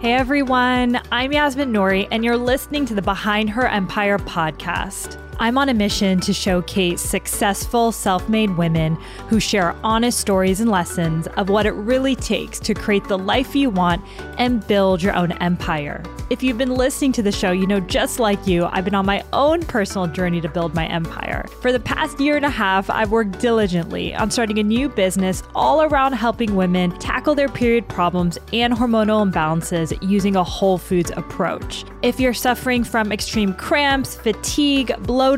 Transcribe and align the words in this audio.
Hey 0.00 0.14
everyone, 0.14 0.98
I'm 1.12 1.30
Yasmin 1.30 1.74
Nouri, 1.74 2.08
and 2.10 2.24
you're 2.24 2.34
listening 2.34 2.86
to 2.86 2.94
the 2.94 3.02
Behind 3.02 3.50
Her 3.50 3.68
Empire 3.68 4.16
podcast. 4.16 5.18
I'm 5.42 5.56
on 5.56 5.70
a 5.70 5.74
mission 5.74 6.20
to 6.20 6.34
showcase 6.34 7.00
successful 7.00 7.92
self 7.92 8.28
made 8.28 8.58
women 8.58 8.96
who 9.28 9.40
share 9.40 9.74
honest 9.82 10.20
stories 10.20 10.60
and 10.60 10.70
lessons 10.70 11.28
of 11.28 11.48
what 11.48 11.64
it 11.64 11.72
really 11.72 12.14
takes 12.14 12.58
to 12.60 12.74
create 12.74 13.04
the 13.04 13.16
life 13.16 13.56
you 13.56 13.70
want 13.70 14.04
and 14.36 14.64
build 14.66 15.02
your 15.02 15.14
own 15.14 15.32
empire. 15.32 16.02
If 16.28 16.42
you've 16.42 16.58
been 16.58 16.74
listening 16.74 17.12
to 17.12 17.22
the 17.22 17.32
show, 17.32 17.52
you 17.52 17.66
know 17.66 17.80
just 17.80 18.20
like 18.20 18.46
you, 18.46 18.66
I've 18.66 18.84
been 18.84 18.94
on 18.94 19.06
my 19.06 19.24
own 19.32 19.62
personal 19.62 20.06
journey 20.06 20.42
to 20.42 20.48
build 20.48 20.74
my 20.74 20.86
empire. 20.86 21.46
For 21.62 21.72
the 21.72 21.80
past 21.80 22.20
year 22.20 22.36
and 22.36 22.44
a 22.44 22.50
half, 22.50 22.90
I've 22.90 23.10
worked 23.10 23.40
diligently 23.40 24.14
on 24.14 24.30
starting 24.30 24.58
a 24.58 24.62
new 24.62 24.90
business 24.90 25.42
all 25.54 25.82
around 25.82 26.12
helping 26.12 26.54
women 26.54 26.96
tackle 26.98 27.34
their 27.34 27.48
period 27.48 27.88
problems 27.88 28.36
and 28.52 28.74
hormonal 28.74 29.28
imbalances 29.28 29.96
using 30.06 30.36
a 30.36 30.44
whole 30.44 30.76
foods 30.76 31.10
approach. 31.16 31.86
If 32.02 32.20
you're 32.20 32.34
suffering 32.34 32.84
from 32.84 33.10
extreme 33.10 33.54
cramps, 33.54 34.14
fatigue, 34.14 34.94
bloating, 35.00 35.29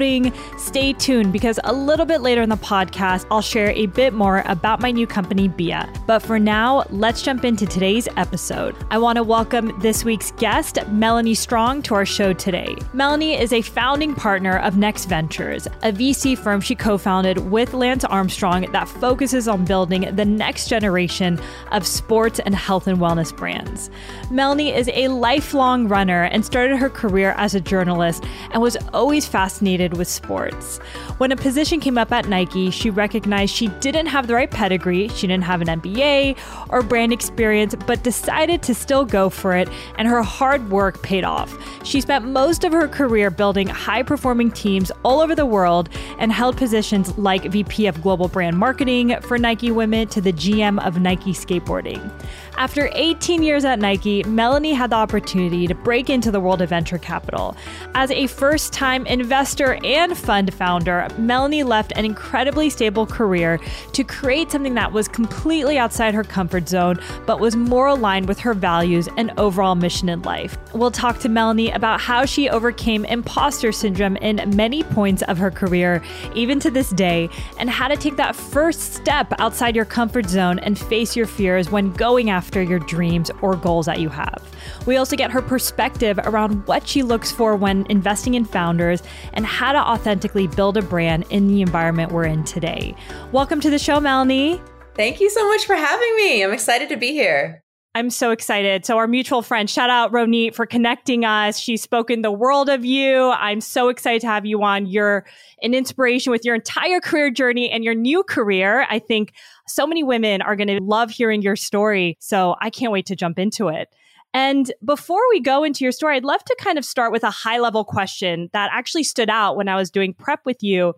stay 0.59 0.95
tuned 0.95 1.33
because 1.33 1.61
a 1.65 1.73
little 1.73 2.07
bit 2.07 2.23
later 2.23 2.41
in 2.41 2.49
the 2.49 2.57
podcast, 2.57 3.27
I'll 3.31 3.43
share 3.43 3.73
a 3.73 3.87
bit 3.87 4.15
more 4.15 4.43
about 4.47 4.81
my 4.81 4.91
new 4.91 5.07
company, 5.07 5.49
Bia. 5.49 5.93
But 6.07 6.21
for 6.21 6.39
now, 6.39 6.85
let's 6.89 7.21
jump 7.21 7.45
into 7.45 7.67
today's 7.67 8.09
episode. 8.17 8.75
I 8.91 8.97
want 8.97 9.17
to 9.17 9.23
welcome 9.23 9.79
this 9.81 10.03
week's 10.03 10.31
guest, 10.33 10.79
Melanie 10.89 11.35
Strong 11.35 11.83
to 11.83 11.95
our 11.95 12.07
show 12.07 12.33
today. 12.33 12.75
Melanie 12.95 13.39
is 13.39 13.53
a 13.53 13.61
founding 13.61 14.15
partner 14.15 14.59
of 14.61 14.79
Next 14.79 15.07
Ventures, 15.07 15.67
a 15.83 15.93
VC 15.93 16.39
firm 16.39 16.63
she 16.63 16.75
co 16.75 16.97
founded 16.97 17.51
with 17.51 17.75
Lance 17.75 18.05
Armstrong 18.05 18.73
that 18.73 18.89
focuses 18.89 19.47
on 19.47 19.67
building 19.67 20.15
the 20.17 20.25
next 20.25 20.69
generation 20.69 21.39
of 21.71 21.87
sports 21.87 22.41
and 22.41 22.55
health 22.55 22.87
and 22.87 22.99
wellness 22.99 23.37
brands. 23.37 23.91
Melanie 24.31 24.73
is 24.73 24.89
a 24.95 25.09
lifelong 25.09 25.89
runner 25.89 26.25
and 26.25 26.45
started 26.45 26.79
her 26.79 26.89
career 26.89 27.35
as 27.37 27.55
a 27.55 27.61
journalist 27.61 28.25
and 28.53 28.63
was 28.63 28.77
always 28.95 29.27
fascinated 29.27 29.82
with 29.91 30.09
sports. 30.09 30.79
When 31.19 31.33
a 31.33 31.37
position 31.37 31.81
came 31.81 31.99
up 31.99 32.13
at 32.13 32.29
Nike, 32.29 32.71
she 32.71 32.91
recognized 32.91 33.55
she 33.55 33.69
didn't 33.81 34.07
have 34.07 34.27
the 34.27 34.35
right 34.35 34.51
pedigree, 34.51 35.09
she 35.09 35.27
didn't 35.27 35.45
have 35.45 35.61
an 35.61 35.69
MBA 35.69 36.39
or 36.69 36.83
brand 36.83 37.13
experience, 37.13 37.75
but 37.87 38.03
decided 38.03 38.63
to 38.63 38.75
still 38.75 39.05
go 39.05 39.29
for 39.29 39.57
it, 39.57 39.69
and 39.99 40.09
her 40.09 40.23
hard 40.23 40.71
work 40.71 41.03
paid 41.03 41.25
off. 41.25 41.57
She 41.85 42.01
spent 42.01 42.25
most 42.25 42.65
of 42.65 42.73
her 42.73 42.89
career 42.89 43.31
building 43.31 43.67
high 43.67 44.03
performing 44.03 44.51
teams 44.51 44.93
all 45.05 45.21
over 45.21 45.35
the 45.35 45.47
world 45.47 45.89
and 46.19 46.33
held 46.33 46.57
positions 46.57 47.17
like 47.19 47.45
VP 47.45 47.87
of 47.87 48.03
Global 48.03 48.29
Brand 48.29 48.57
Marketing 48.57 49.21
for 49.23 49.39
Nike 49.39 49.71
Women 49.71 50.09
to 50.09 50.21
the 50.21 50.33
GM 50.33 50.85
of 50.87 51.01
Nike 51.01 51.33
Skateboarding. 51.33 52.11
After 52.57 52.91
18 52.93 53.43
years 53.43 53.65
at 53.65 53.79
Nike, 53.79 54.23
Melanie 54.25 54.75
had 54.75 54.91
the 54.91 54.97
opportunity 54.97 55.67
to 55.67 55.75
break 55.75 56.11
into 56.11 56.31
the 56.31 56.39
world 56.39 56.61
of 56.61 56.69
venture 56.69 56.99
capital. 56.99 57.57
As 57.95 58.11
a 58.11 58.27
first 58.27 58.73
time 58.73 59.07
investor 59.07 59.62
and 59.71 60.17
fund 60.17 60.53
founder, 60.53 61.09
Melanie 61.19 61.63
left 61.63 61.93
an 61.97 62.05
incredibly 62.05 62.71
stable 62.71 63.07
career 63.07 63.59
to 63.93 64.05
create 64.05 64.51
something 64.51 64.75
that 64.75 64.93
was 64.93 65.09
completely 65.09 65.79
outside 65.79 66.15
her 66.15 66.23
comfort 66.23 66.69
zone, 66.69 67.01
but 67.27 67.41
was 67.41 67.57
more 67.57 67.87
aligned 67.87 68.29
with 68.29 68.39
her 68.41 68.55
values 68.55 69.09
and 69.17 69.33
overall 69.39 69.75
mission 69.75 70.09
in 70.09 70.23
life. 70.23 70.57
We'll 70.75 70.91
talk 70.91 71.19
to 71.21 71.29
Melanie 71.29 71.71
about 71.71 72.01
how 72.01 72.25
she 72.25 72.49
overcame 72.49 73.05
imposter 73.07 73.73
syndrome 73.73 74.17
in 74.17 74.55
many 74.57 74.83
points 74.83 75.23
of 75.23 75.39
her 75.39 75.51
career, 75.51 76.03
even 76.35 76.61
to 76.61 76.71
this 76.71 76.91
day, 76.91 77.29
and 77.59 77.71
how 77.71 77.89
to 77.89 77.97
take 77.97 78.17
that 78.17 78.37
first 78.37 78.95
step 78.95 79.33
outside 79.39 79.75
your 79.75 79.85
comfort 79.85 80.27
zone 80.27 80.59
and 80.59 80.79
face 80.79 81.17
your 81.17 81.27
fears 81.27 81.71
when 81.71 81.93
going 81.93 82.31
after 82.31 82.43
after 82.43 82.61
your 82.61 82.81
dreams 82.81 83.31
or 83.41 83.57
goals 83.57 83.87
that 83.87 84.01
you 84.01 84.09
have. 84.09 84.43
We 84.85 84.97
also 84.97 85.17
get 85.17 85.31
her 85.31 85.41
perspective 85.41 86.19
around 86.25 86.67
what 86.67 86.87
she 86.87 87.03
looks 87.03 87.31
for 87.31 87.57
when 87.57 87.87
investing 87.89 88.35
in 88.35 88.45
founders 88.45 89.03
and 89.33 89.47
how 89.53 89.71
to 89.71 89.79
authentically 89.79 90.47
build 90.47 90.79
a 90.79 90.83
brand 90.83 91.27
in 91.29 91.47
the 91.47 91.61
environment 91.61 92.11
we're 92.11 92.25
in 92.25 92.43
today. 92.43 92.95
Welcome 93.33 93.61
to 93.61 93.69
the 93.69 93.79
show, 93.79 94.01
Melanie. 94.01 94.59
Thank 94.95 95.21
you 95.21 95.29
so 95.29 95.47
much 95.47 95.67
for 95.67 95.77
having 95.77 96.17
me. 96.17 96.43
I'm 96.43 96.55
excited 96.55 96.89
to 96.89 96.97
be 96.97 97.13
here. 97.13 97.63
I'm 97.95 98.09
so 98.09 98.31
excited. 98.31 98.87
So, 98.87 98.97
our 98.97 99.07
mutual 99.07 99.43
friend, 99.43 99.69
shout 99.69 99.91
out 99.91 100.11
Ronit 100.11 100.55
for 100.55 100.65
connecting 100.65 101.27
us. 101.27 101.59
She's 101.59 101.83
spoken 101.83 102.23
the 102.23 102.33
world 102.33 102.71
of 102.71 102.87
you. 102.87 103.31
I'm 103.33 103.61
so 103.61 103.91
excited 103.91 104.23
to 104.23 104.27
have 104.29 104.47
you 104.47 104.63
on. 104.63 104.87
You're 104.87 105.27
an 105.61 105.75
inspiration 105.75 106.31
with 106.31 106.47
your 106.47 106.55
entire 106.55 107.01
career 107.01 107.31
journey 107.31 107.71
and 107.71 107.85
your 107.85 107.95
new 107.95 108.23
career. 108.23 108.87
I 108.89 108.99
think 108.99 109.35
so 109.67 109.87
many 109.87 110.03
women 110.03 110.41
are 110.41 110.57
going 110.57 110.69
to 110.69 110.81
love 110.83 111.11
hearing 111.11 111.43
your 111.43 111.57
story. 111.57 112.17
So 112.21 112.57
I 112.63 112.71
can't 112.71 112.91
wait 112.91 113.05
to 113.07 113.17
jump 113.17 113.39
into 113.39 113.69
it. 113.69 113.89
And 114.35 114.73
before 114.85 115.23
we 115.31 115.41
go 115.41 115.63
into 115.65 115.85
your 115.85 115.93
story, 115.93 116.17
I'd 116.17 116.25
love 116.25 116.45
to 116.45 116.57
kind 116.59 116.79
of 116.79 116.85
start 116.85 117.13
with 117.13 117.23
a 117.23 117.31
high 117.31 117.59
level 117.59 117.85
question 117.85 118.49
that 118.53 118.71
actually 118.73 119.05
stood 119.05 119.31
out 119.31 119.57
when 119.57 119.69
I 119.69 119.77
was 119.77 119.91
doing 119.91 120.15
prep 120.15 120.41
with 120.47 120.63
you 120.63 120.95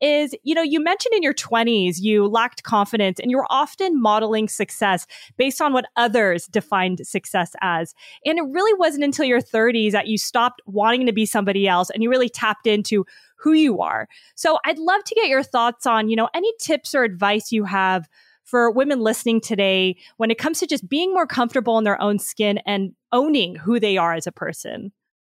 is, 0.00 0.34
you 0.42 0.54
know, 0.54 0.62
you 0.62 0.82
mentioned 0.82 1.14
in 1.14 1.22
your 1.22 1.32
20s 1.32 2.00
you 2.00 2.26
lacked 2.26 2.62
confidence 2.62 3.18
and 3.20 3.30
you 3.30 3.36
were 3.36 3.46
often 3.48 4.00
modeling 4.00 4.48
success 4.48 5.06
based 5.36 5.62
on 5.62 5.72
what 5.72 5.86
others 5.96 6.46
defined 6.46 7.06
success 7.06 7.54
as. 7.60 7.94
And 8.26 8.38
it 8.38 8.44
really 8.50 8.76
wasn't 8.78 9.04
until 9.04 9.24
your 9.24 9.40
30s 9.40 9.92
that 9.92 10.08
you 10.08 10.18
stopped 10.18 10.60
wanting 10.66 11.06
to 11.06 11.12
be 11.12 11.24
somebody 11.24 11.66
else 11.66 11.90
and 11.90 12.02
you 12.02 12.10
really 12.10 12.28
tapped 12.28 12.66
into 12.66 13.06
who 13.36 13.52
you 13.52 13.80
are. 13.80 14.08
So 14.34 14.58
I'd 14.64 14.78
love 14.78 15.04
to 15.04 15.14
get 15.14 15.28
your 15.28 15.42
thoughts 15.42 15.86
on, 15.86 16.08
you 16.08 16.16
know, 16.16 16.28
any 16.34 16.52
tips 16.60 16.94
or 16.94 17.04
advice 17.04 17.52
you 17.52 17.64
have 17.64 18.08
for 18.54 18.70
women 18.70 19.00
listening 19.00 19.40
today 19.40 19.96
when 20.16 20.30
it 20.30 20.38
comes 20.38 20.60
to 20.60 20.66
just 20.68 20.88
being 20.88 21.12
more 21.12 21.26
comfortable 21.26 21.76
in 21.76 21.82
their 21.82 22.00
own 22.00 22.20
skin 22.20 22.60
and 22.64 22.92
owning 23.10 23.56
who 23.56 23.80
they 23.80 23.96
are 23.96 24.14
as 24.14 24.28
a 24.28 24.32
person? 24.32 24.92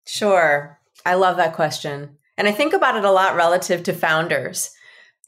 Sure. 0.06 0.78
I 1.04 1.14
love 1.14 1.36
that 1.38 1.54
question. 1.54 2.16
And 2.36 2.46
I 2.46 2.52
think 2.52 2.74
about 2.74 2.96
it 2.96 3.04
a 3.04 3.10
lot 3.10 3.34
relative 3.34 3.82
to 3.82 3.92
founders 3.92 4.70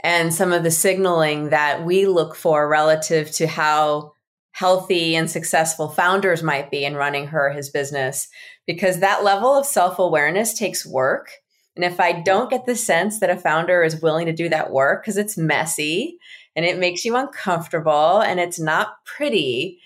and 0.05 0.33
some 0.33 0.53
of 0.53 0.63
the 0.63 0.71
signaling 0.71 1.51
that 1.51 1.85
we 1.85 2.07
look 2.07 2.37
for 2.37 2.69
relative 2.69 3.29
to 3.33 3.49
how 3.49 4.13
healthy 4.53 5.17
and 5.17 5.29
successful 5.29 5.89
founders 5.89 6.45
might 6.45 6.71
be 6.71 6.85
in 6.85 6.95
running 6.95 7.27
her 7.27 7.51
his 7.51 7.71
business 7.71 8.29
because 8.69 9.01
that 9.01 9.25
level 9.25 9.57
of 9.57 9.67
self-awareness 9.67 10.55
takes 10.55 10.87
work 10.87 11.33
and 11.77 11.85
if 11.85 12.01
I 12.01 12.21
don't 12.21 12.51
get 12.51 12.67
the 12.67 12.77
sense 12.77 13.21
that 13.21 13.31
a 13.31 13.37
founder 13.37 13.83
is 13.83 14.03
willing 14.03 14.27
to 14.27 14.33
do 14.33 14.49
that 14.49 14.71
work 14.71 15.03
because 15.03 15.17
it's 15.17 15.39
messy 15.39 16.19
and 16.61 16.69
it 16.69 16.79
makes 16.79 17.07
you 17.07 17.17
uncomfortable 17.17 18.21
and 18.21 18.39
it's 18.39 18.61
not 18.61 19.03
pretty, 19.07 19.81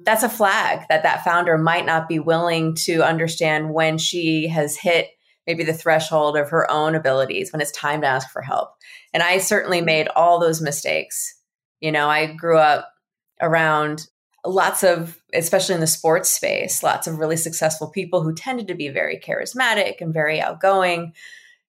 that's 0.00 0.24
a 0.24 0.28
flag 0.28 0.84
that 0.88 1.04
that 1.04 1.22
founder 1.22 1.56
might 1.56 1.86
not 1.86 2.08
be 2.08 2.18
willing 2.18 2.74
to 2.74 3.04
understand 3.04 3.72
when 3.72 3.96
she 3.96 4.48
has 4.48 4.76
hit 4.76 5.06
maybe 5.46 5.62
the 5.62 5.72
threshold 5.72 6.36
of 6.36 6.50
her 6.50 6.68
own 6.68 6.96
abilities 6.96 7.52
when 7.52 7.62
it's 7.62 7.70
time 7.70 8.00
to 8.00 8.08
ask 8.08 8.28
for 8.32 8.42
help. 8.42 8.70
And 9.14 9.22
I 9.22 9.38
certainly 9.38 9.80
made 9.80 10.08
all 10.16 10.40
those 10.40 10.60
mistakes. 10.60 11.32
You 11.78 11.92
know, 11.92 12.08
I 12.08 12.26
grew 12.26 12.58
up 12.58 12.90
around 13.40 14.08
lots 14.44 14.82
of, 14.82 15.22
especially 15.32 15.76
in 15.76 15.80
the 15.80 15.86
sports 15.86 16.28
space, 16.28 16.82
lots 16.82 17.06
of 17.06 17.20
really 17.20 17.36
successful 17.36 17.88
people 17.88 18.24
who 18.24 18.34
tended 18.34 18.66
to 18.66 18.74
be 18.74 18.88
very 18.88 19.16
charismatic 19.16 20.00
and 20.00 20.12
very 20.12 20.40
outgoing. 20.40 21.12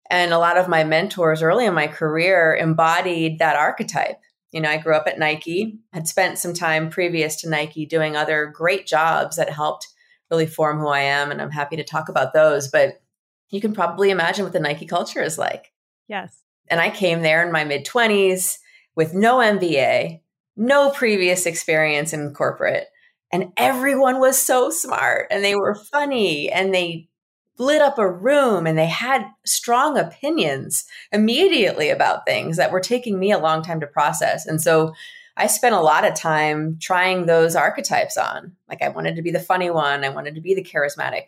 And 0.10 0.34
a 0.34 0.40
lot 0.40 0.58
of 0.58 0.68
my 0.68 0.84
mentors 0.84 1.44
early 1.44 1.68
in 1.68 1.76
my 1.76 1.86
career 1.86 2.56
embodied 2.60 3.38
that 3.38 3.56
archetype. 3.56 4.18
You 4.52 4.62
know, 4.62 4.70
I 4.70 4.78
grew 4.78 4.96
up 4.96 5.08
at 5.08 5.20
Nike, 5.20 5.80
had 5.92 6.08
spent 6.08 6.38
some 6.38 6.54
time 6.54 6.90
previous 6.90 7.36
to 7.42 7.50
Nike 7.50 7.86
doing 7.86 8.16
other 8.16 8.46
great 8.46 8.88
jobs 8.88 9.36
that 9.36 9.50
helped 9.50 9.88
really 10.32 10.46
form 10.46 10.80
who 10.80 10.88
I 10.88 11.02
am. 11.02 11.32
And 11.32 11.42
I'm 11.42 11.52
happy 11.52 11.76
to 11.76 11.84
talk 11.84 12.10
about 12.10 12.34
those. 12.34 12.68
But 12.68 13.02
you 13.50 13.62
can 13.62 13.74
probably 13.74 14.10
imagine 14.10 14.44
what 14.44 14.54
the 14.54 14.60
Nike 14.60 14.86
culture 14.86 15.22
is 15.22 15.38
like. 15.38 15.72
Yes. 16.08 16.42
And 16.70 16.80
I 16.80 16.90
came 16.90 17.22
there 17.22 17.46
in 17.46 17.52
my 17.52 17.64
mid 17.64 17.86
20s 17.86 18.58
with 18.96 19.14
no 19.14 19.38
MBA, 19.38 20.22
no 20.56 20.90
previous 20.92 21.46
experience 21.46 22.14
in 22.14 22.34
corporate. 22.34 22.88
And 23.32 23.52
everyone 23.58 24.20
was 24.20 24.40
so 24.42 24.70
smart 24.70 25.28
and 25.32 25.44
they 25.44 25.56
were 25.56 25.76
funny 25.76 26.50
and 26.50 26.74
they 26.74 27.10
lit 27.58 27.82
up 27.82 27.98
a 27.98 28.10
room 28.10 28.68
and 28.68 28.78
they 28.78 28.88
had 28.88 29.26
strong 29.46 29.98
opinions 29.98 30.86
immediately 31.12 31.90
about 31.90 32.26
things 32.26 32.58
that 32.58 32.72
were 32.72 32.80
taking 32.80 33.18
me 33.18 33.32
a 33.32 33.40
long 33.40 33.64
time 33.64 33.80
to 33.80 33.88
process. 33.88 34.46
And 34.46 34.62
so 34.62 34.94
I 35.36 35.48
spent 35.48 35.76
a 35.76 35.82
lot 35.82 36.06
of 36.06 36.16
time 36.16 36.78
trying 36.82 37.26
those 37.26 37.56
archetypes 37.56 38.18
on. 38.18 38.54
Like 38.70 38.82
I 38.82 38.90
wanted 38.90 39.16
to 39.16 39.22
be 39.22 39.32
the 39.32 39.40
funny 39.40 39.70
one, 39.70 40.04
I 40.04 40.10
wanted 40.10 40.36
to 40.36 40.42
be 40.42 40.54
the 40.54 40.64
charismatic 40.64 41.26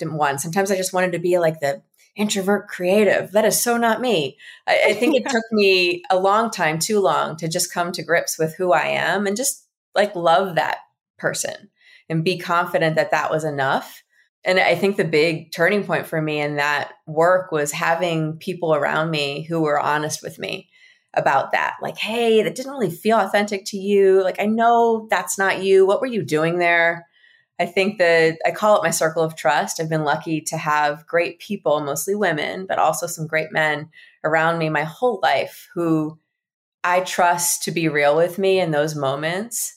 one. 0.00 0.38
Sometimes 0.38 0.70
I 0.70 0.76
just 0.76 0.92
wanted 0.92 1.12
to 1.12 1.18
be 1.18 1.38
like 1.38 1.60
the 1.60 1.82
introvert 2.14 2.68
creative. 2.68 3.32
That 3.32 3.44
is 3.44 3.60
so 3.60 3.76
not 3.76 4.00
me. 4.00 4.36
I, 4.66 4.80
I 4.88 4.94
think 4.94 5.16
it 5.16 5.26
took 5.30 5.44
me 5.52 6.02
a 6.10 6.18
long 6.18 6.50
time, 6.50 6.78
too 6.78 7.00
long, 7.00 7.36
to 7.36 7.48
just 7.48 7.72
come 7.72 7.92
to 7.92 8.02
grips 8.02 8.38
with 8.38 8.54
who 8.56 8.72
I 8.72 8.86
am 8.86 9.26
and 9.26 9.36
just 9.36 9.66
like 9.94 10.14
love 10.14 10.56
that 10.56 10.78
person 11.16 11.70
and 12.08 12.24
be 12.24 12.38
confident 12.38 12.96
that 12.96 13.10
that 13.10 13.30
was 13.30 13.44
enough. 13.44 14.02
And 14.48 14.58
I 14.58 14.76
think 14.76 14.96
the 14.96 15.04
big 15.04 15.52
turning 15.52 15.84
point 15.84 16.06
for 16.06 16.22
me 16.22 16.40
in 16.40 16.56
that 16.56 16.94
work 17.06 17.52
was 17.52 17.70
having 17.70 18.38
people 18.38 18.74
around 18.74 19.10
me 19.10 19.42
who 19.42 19.60
were 19.60 19.78
honest 19.78 20.22
with 20.22 20.38
me 20.38 20.70
about 21.12 21.52
that. 21.52 21.76
Like, 21.82 21.98
hey, 21.98 22.42
that 22.42 22.54
didn't 22.54 22.72
really 22.72 22.90
feel 22.90 23.18
authentic 23.18 23.66
to 23.66 23.76
you. 23.76 24.24
Like, 24.24 24.40
I 24.40 24.46
know 24.46 25.06
that's 25.10 25.36
not 25.36 25.62
you. 25.62 25.86
What 25.86 26.00
were 26.00 26.06
you 26.06 26.22
doing 26.22 26.58
there? 26.58 27.06
I 27.60 27.66
think 27.66 27.98
that 27.98 28.38
I 28.46 28.50
call 28.52 28.78
it 28.78 28.82
my 28.82 28.90
circle 28.90 29.22
of 29.22 29.36
trust. 29.36 29.80
I've 29.80 29.90
been 29.90 30.04
lucky 30.04 30.40
to 30.42 30.56
have 30.56 31.06
great 31.06 31.40
people, 31.40 31.80
mostly 31.80 32.14
women, 32.14 32.64
but 32.66 32.78
also 32.78 33.06
some 33.06 33.26
great 33.26 33.52
men 33.52 33.90
around 34.24 34.56
me 34.56 34.70
my 34.70 34.84
whole 34.84 35.20
life 35.22 35.68
who 35.74 36.18
I 36.82 37.00
trust 37.00 37.64
to 37.64 37.70
be 37.70 37.88
real 37.90 38.16
with 38.16 38.38
me 38.38 38.60
in 38.60 38.70
those 38.70 38.94
moments. 38.94 39.74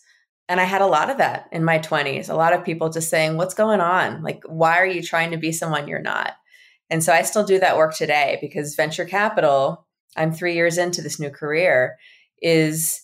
And 0.52 0.60
I 0.60 0.66
had 0.66 0.82
a 0.82 0.86
lot 0.86 1.10
of 1.10 1.18
that 1.20 1.48
in 1.54 1.64
my 1.64 1.80
20s. 1.80 2.30
A 2.30 2.36
lot 2.36 2.52
of 2.52 2.66
people 2.66 2.90
just 2.90 3.10
saying, 3.10 3.38
What's 3.38 3.54
going 3.54 3.80
on? 3.80 4.22
Like, 4.22 4.44
why 4.46 4.80
are 4.80 4.86
you 4.86 5.02
trying 5.02 5.32
to 5.32 5.38
be 5.38 5.54
someone 5.54 5.88
you're 5.88 6.02
not? 6.02 6.34
And 6.90 7.02
so 7.02 7.14
I 7.14 7.22
still 7.22 7.46
do 7.46 7.58
that 7.60 7.78
work 7.78 7.96
today 7.96 8.38
because 8.42 8.76
venture 8.76 9.06
capital, 9.06 9.88
I'm 10.18 10.34
three 10.34 10.56
years 10.56 10.78
into 10.78 11.02
this 11.02 11.22
new 11.22 11.30
career, 11.30 11.96
is 12.42 13.02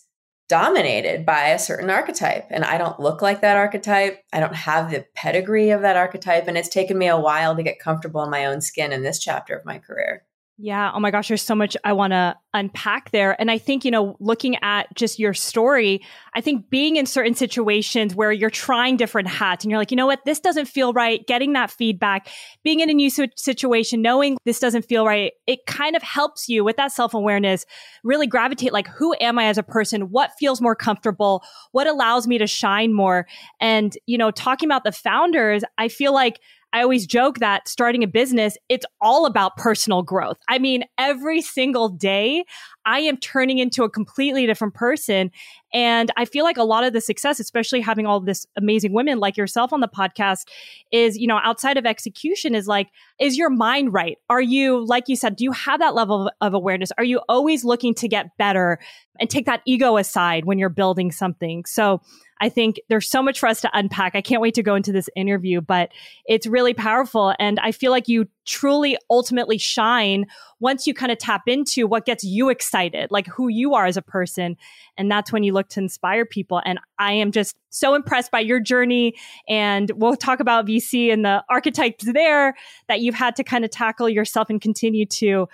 dominated 0.49 1.25
by 1.25 1.47
a 1.47 1.59
certain 1.59 1.89
archetype. 1.89 2.47
And 2.49 2.65
I 2.65 2.77
don't 2.77 2.99
look 2.99 3.21
like 3.21 3.39
that 3.39 3.55
archetype. 3.55 4.19
I 4.33 4.41
don't 4.41 4.55
have 4.55 4.91
the 4.91 5.05
pedigree 5.15 5.69
of 5.69 5.83
that 5.83 5.95
archetype. 5.95 6.50
And 6.50 6.57
it's 6.57 6.67
taken 6.67 6.97
me 6.97 7.07
a 7.07 7.17
while 7.17 7.55
to 7.55 7.63
get 7.63 7.79
comfortable 7.79 8.21
in 8.23 8.29
my 8.29 8.45
own 8.47 8.59
skin 8.59 8.91
in 8.91 9.03
this 9.03 9.19
chapter 9.19 9.55
of 9.55 9.63
my 9.63 9.79
career. 9.79 10.25
Yeah. 10.59 10.92
Oh 10.92 11.00
my 11.00 11.12
gosh, 11.12 11.27
there's 11.27 11.44
so 11.44 11.54
much 11.54 11.77
I 11.83 11.94
want 11.94 12.13
to 12.13 12.36
unpack 12.51 13.12
there. 13.12 13.39
And 13.39 13.51
I 13.51 13.59
think, 13.59 13.86
you 13.86 13.92
know, 13.92 14.18
looking 14.19 14.56
at 14.63 14.88
just 14.95 15.19
your 15.19 15.36
story, 15.36 16.01
I 16.33 16.42
think 16.42 16.71
being 16.71 16.95
in 16.95 17.06
certain 17.06 17.36
situations 17.36 18.15
where 18.15 18.31
you're 18.31 18.50
trying 18.50 18.98
different 18.98 19.27
hats 19.27 19.63
and 19.63 19.69
you're 19.69 19.77
like, 19.77 19.92
you 19.92 19.98
know 19.98 20.07
what, 20.07 20.25
this 20.25 20.39
doesn't 20.39 20.65
feel 20.65 20.94
right, 20.94 21.25
getting 21.27 21.54
that 21.54 21.69
feedback, 21.69 22.30
being 22.63 22.80
in 22.80 22.89
a 22.89 22.94
new 22.95 23.12
situation, 23.36 24.01
knowing 24.01 24.36
this 24.45 24.59
doesn't 24.59 24.81
feel 24.86 25.06
right, 25.06 25.33
it 25.45 25.68
kind 25.68 25.95
of 25.95 26.01
helps 26.01 26.50
you 26.50 26.63
with 26.63 26.77
that 26.77 26.92
self 26.92 27.13
awareness 27.13 27.63
really 28.03 28.25
gravitate 28.25 28.74
like, 28.74 28.88
who 28.88 29.13
am 29.21 29.38
I 29.38 29.45
as 29.45 29.60
a 29.60 29.63
person? 29.63 30.10
What 30.10 30.31
feels 30.39 30.60
more 30.60 30.75
comfortable? 30.75 31.44
What 31.71 31.86
allows 31.86 32.25
me 32.25 32.39
to 32.39 32.48
shine 32.48 32.94
more? 32.94 33.27
And, 33.62 33.95
you 34.07 34.18
know, 34.18 34.31
talking 34.31 34.68
about 34.68 34.86
the 34.86 34.92
founders, 34.92 35.63
I 35.77 35.88
feel 35.88 36.15
like 36.15 36.39
I 36.77 36.83
always 36.83 37.07
joke 37.07 37.39
that 37.39 37.68
starting 37.68 38.03
a 38.03 38.07
business, 38.07 38.56
it's 38.69 38.85
all 39.01 39.25
about 39.25 39.57
personal 39.57 40.03
growth. 40.03 40.38
I 40.47 40.59
mean, 40.59 40.83
every 41.00 41.41
single 41.41 41.89
day, 41.89 42.45
I 42.85 43.00
am 43.00 43.18
turning 43.18 43.57
into 43.57 43.83
a 43.83 43.89
completely 43.89 44.45
different 44.45 44.75
person. 44.75 45.31
And 45.74 46.12
I 46.18 46.25
feel 46.25 46.44
like 46.44 46.56
a 46.56 46.63
lot 46.63 46.83
of 46.83 46.94
the 46.94 47.01
success, 47.01 47.39
especially 47.39 47.81
having 47.81 48.06
all 48.06 48.19
this 48.19 48.45
amazing 48.56 48.94
women 48.94 49.18
like 49.18 49.38
yourself 49.38 49.74
on 49.74 49.79
the 49.79 49.88
podcast, 49.88 50.45
is, 50.91 51.18
you 51.18 51.25
know, 51.25 51.39
outside 51.44 51.77
of 51.77 51.88
execution, 51.88 52.53
is 52.53 52.68
like, 52.68 52.89
is 53.19 53.39
your 53.39 53.50
mind 53.50 53.91
right? 53.91 54.19
Are 54.29 54.39
you, 54.39 54.85
like 54.85 55.06
you 55.07 55.15
said, 55.15 55.35
do 55.35 55.45
you 55.45 55.53
have 55.53 55.79
that 55.79 55.95
level 55.95 56.27
of, 56.27 56.33
of 56.41 56.53
awareness? 56.53 56.91
Are 57.00 57.03
you 57.03 57.21
always 57.27 57.65
looking 57.65 57.95
to 57.95 58.07
get 58.07 58.38
better 58.38 58.77
and 59.19 59.31
take 59.31 59.47
that 59.47 59.63
ego 59.65 59.97
aside 59.97 60.45
when 60.45 60.59
you're 60.59 60.69
building 60.69 61.12
something? 61.12 61.65
So, 61.65 62.01
I 62.39 62.50
think 62.50 62.80
there's 62.89 63.10
so 63.10 63.22
much 63.22 63.39
for 63.39 63.48
us 63.48 63.62
to 63.62 63.69
unpack. 63.74 64.16
I 64.16 64.22
can't 64.22 64.42
wait 64.42 64.56
to 64.56 64.63
go 64.63 64.75
into 64.75 64.92
this 64.92 65.10
interview, 65.16 65.62
but 65.62 65.89
it's 66.25 66.48
really 66.48 66.74
powerful. 66.74 67.34
And 67.39 67.60
I 67.60 67.72
feel 67.72 67.92
like 67.92 68.07
you 68.07 68.28
truly 68.45 68.98
ultimately 69.10 69.57
shine 69.57 70.25
once 70.60 70.88
you 70.88 70.94
kind 70.94 71.12
of 71.12 71.18
tap 71.18 71.44
into 71.48 71.86
what 71.86 72.06
gets 72.06 72.24
you 72.24 72.50
excited, 72.50 73.12
like 73.12 73.28
who 73.28 73.48
you 73.48 73.74
are 73.75 73.86
as 73.86 73.98
a 73.98 74.01
person. 74.01 74.57
And 74.98 75.12
that's 75.12 75.31
when 75.31 75.44
you 75.44 75.54
look 75.54 75.69
to 75.69 75.80
inspire 75.80 76.25
people. 76.25 76.62
And 76.66 76.80
I 76.98 77.13
am 77.13 77.31
just 77.31 77.56
so 77.69 77.94
impressed 77.94 78.31
by 78.31 78.39
your 78.39 78.60
journey. 78.60 79.16
And 79.48 79.92
we'll 79.95 80.16
talk 80.16 80.39
about 80.39 80.66
VC 80.66 81.12
and 81.12 81.24
the 81.24 81.44
archetypes 81.50 82.06
there 82.12 82.56
that 82.88 83.01
you've 83.01 83.16
had 83.16 83.36
to 83.36 83.44
kind 83.44 83.66
of 83.66 83.72
tackle 83.72 84.10
yourself 84.10 84.50
and 84.50 84.62
continue 84.62 85.06
to. 85.06 85.48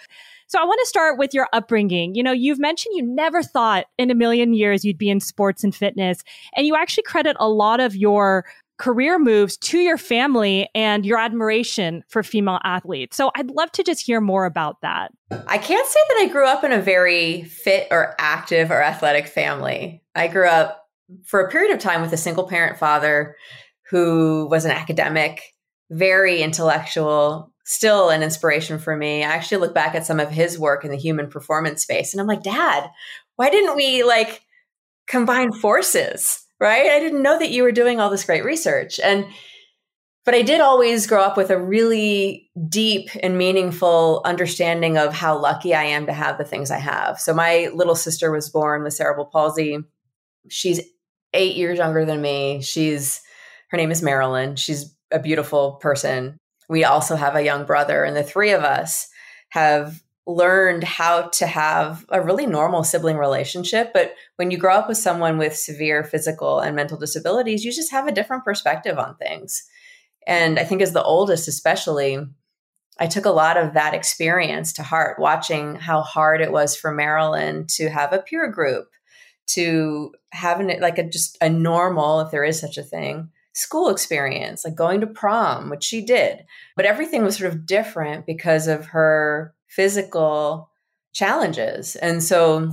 So 0.54 0.60
I 0.60 0.66
want 0.66 0.80
to 0.84 0.88
start 0.88 1.18
with 1.18 1.34
your 1.34 1.48
upbringing. 1.52 2.14
You 2.14 2.22
know, 2.22 2.32
you've 2.32 2.60
mentioned 2.60 2.94
you 2.96 3.02
never 3.02 3.42
thought 3.42 3.88
in 3.98 4.12
a 4.12 4.14
million 4.14 4.54
years 4.54 4.86
you'd 4.86 5.00
be 5.00 5.10
in 5.10 5.20
sports 5.20 5.64
and 5.64 5.74
fitness, 5.74 6.22
and 6.56 6.68
you 6.68 6.76
actually 6.76 7.02
credit 7.06 7.36
a 7.40 7.50
lot 7.50 7.80
of 7.80 7.96
your 7.96 8.46
career 8.78 9.18
moves 9.18 9.58
to 9.58 9.80
your 9.80 9.98
family 9.98 10.70
and 10.76 11.08
your 11.08 11.18
admiration 11.18 12.04
for 12.08 12.22
female 12.22 12.60
athletes. 12.64 13.18
So 13.18 13.32
I'd 13.36 13.50
love 13.50 13.72
to 13.72 13.84
just 13.84 14.06
hear 14.06 14.22
more 14.22 14.46
about 14.46 14.80
that. 14.84 15.12
I 15.48 15.58
can't 15.58 15.88
say 15.88 16.00
that 16.10 16.20
I 16.22 16.28
grew 16.32 16.46
up 16.46 16.64
in 16.64 16.72
a 16.72 16.80
very 16.80 17.46
fit 17.46 17.88
or 17.90 18.14
active 18.20 18.70
or 18.70 18.80
athletic 18.80 19.26
family. 19.26 20.04
I 20.14 20.28
grew 20.28 20.48
up 20.48 20.88
for 21.26 21.40
a 21.40 21.50
period 21.50 21.74
of 21.74 21.80
time 21.80 22.04
with 22.04 22.14
a 22.14 22.18
single 22.18 22.48
parent 22.48 22.78
father 22.78 23.36
who 23.90 24.48
was 24.52 24.66
an 24.66 24.72
academic, 24.72 25.56
very 25.90 26.44
intellectual, 26.44 27.53
still 27.64 28.10
an 28.10 28.24
inspiration 28.24 28.78
for 28.78 28.96
me. 28.96 29.24
I 29.24 29.28
actually 29.28 29.58
look 29.58 29.74
back 29.74 29.96
at 29.96 30.06
some 30.06 30.20
of 30.20 30.30
his 30.30 30.60
work 30.60 30.84
in 30.84 30.92
the 30.92 30.98
human 30.98 31.30
performance 31.30 31.82
space 31.82 32.14
and 32.14 32.22
I'm 32.22 32.28
like, 32.28 32.44
Dad, 32.44 32.90
why 33.36 33.50
didn't 33.50 33.76
we 33.76 34.04
like 34.04 34.42
combine 35.08 35.52
forces? 35.54 36.46
Right? 36.60 36.92
I 36.92 37.00
didn't 37.00 37.24
know 37.24 37.40
that 37.40 37.52
you 37.52 37.64
were 37.64 37.72
doing 37.72 38.00
all 38.00 38.10
this 38.10 38.26
great 38.26 38.46
research. 38.46 39.00
And 39.00 39.26
but 40.26 40.34
I 40.34 40.42
did 40.42 40.62
always 40.62 41.06
grow 41.06 41.22
up 41.22 41.36
with 41.36 41.50
a 41.50 41.60
really 41.60 42.50
deep 42.70 43.10
and 43.22 43.38
meaningful 43.38 44.22
understanding 44.24 44.98
of 44.98 45.14
how 45.14 45.38
lucky 45.38 45.74
I 45.74 45.84
am 45.84 46.06
to 46.06 46.14
have 46.14 46.38
the 46.38 46.46
things 46.46 46.72
I 46.72 46.78
have. 46.78 47.20
So 47.20 47.34
my 47.34 47.70
little 47.74 47.96
sister 47.96 48.32
was 48.32 48.50
born 48.50 48.84
with 48.84 48.94
cerebral 48.94 49.26
palsy. 49.26 49.80
She's 50.48 50.80
8 51.34 51.58
years 51.58 51.78
younger 51.78 52.06
than 52.06 52.22
me. 52.22 52.62
She's 52.62 53.20
her 53.70 53.78
name 53.78 53.92
is 53.92 54.02
Marilyn. 54.02 54.56
She's 54.56 54.96
a 55.12 55.20
beautiful 55.20 55.74
person 55.82 56.38
we 56.74 56.84
also 56.84 57.16
have 57.16 57.36
a 57.36 57.44
young 57.44 57.66
brother, 57.66 58.04
and 58.04 58.18
the 58.18 58.24
three 58.24 58.50
of 58.50 58.64
us 58.64 59.08
have 59.50 60.02
learned 60.26 60.84
how 60.84 61.22
to 61.28 61.46
have 61.46 62.04
a 62.10 62.20
really 62.20 62.48
normal 62.48 62.84
sibling 62.84 63.18
relationship. 63.18 63.92
But 63.94 64.16
when 64.38 64.50
you 64.50 64.58
grow 64.58 64.74
up 64.74 64.88
with 64.88 64.98
someone 64.98 65.38
with 65.38 65.56
severe 65.56 66.04
physical 66.04 66.60
and 66.60 66.76
mental 66.76 66.98
disabilities, 66.98 67.64
you 67.64 67.72
just 67.72 67.92
have 67.92 68.08
a 68.08 68.12
different 68.12 68.44
perspective 68.44 68.98
on 68.98 69.16
things. 69.18 69.64
And 70.26 70.58
I 70.58 70.64
think, 70.64 70.82
as 70.82 70.94
the 70.94 71.04
oldest, 71.04 71.48
especially, 71.48 72.18
I 72.98 73.06
took 73.06 73.26
a 73.26 73.30
lot 73.30 73.56
of 73.56 73.76
that 73.76 73.94
experience 73.94 74.74
to 74.74 74.84
heart, 74.84 75.20
watching 75.20 75.76
how 75.76 76.02
hard 76.02 76.42
it 76.42 76.52
was 76.52 76.76
for 76.76 76.92
Marilyn 76.92 77.68
to 77.76 77.88
have 77.90 78.14
a 78.14 78.20
peer 78.20 78.50
group, 78.50 78.88
to 79.50 80.12
have 80.32 80.60
an, 80.60 80.80
like 80.80 80.98
a 80.98 81.04
just 81.04 81.38
a 81.40 81.50
normal, 81.50 82.22
if 82.22 82.32
there 82.32 82.44
is 82.44 82.60
such 82.60 82.80
a 82.80 82.84
thing, 82.84 83.30
school 83.54 83.90
experience, 83.90 84.66
like 84.66 84.76
going 84.76 85.02
to 85.02 85.08
prom, 85.08 85.70
which 85.70 85.84
she 85.84 86.04
did. 86.04 86.40
But 86.76 86.86
everything 86.86 87.24
was 87.24 87.38
sort 87.38 87.54
of 87.54 87.66
different 87.66 88.26
because 88.26 88.68
of 88.68 88.88
her 88.88 89.54
physical 89.68 90.70
challenges. 91.14 91.96
And 91.96 92.22
so 92.22 92.72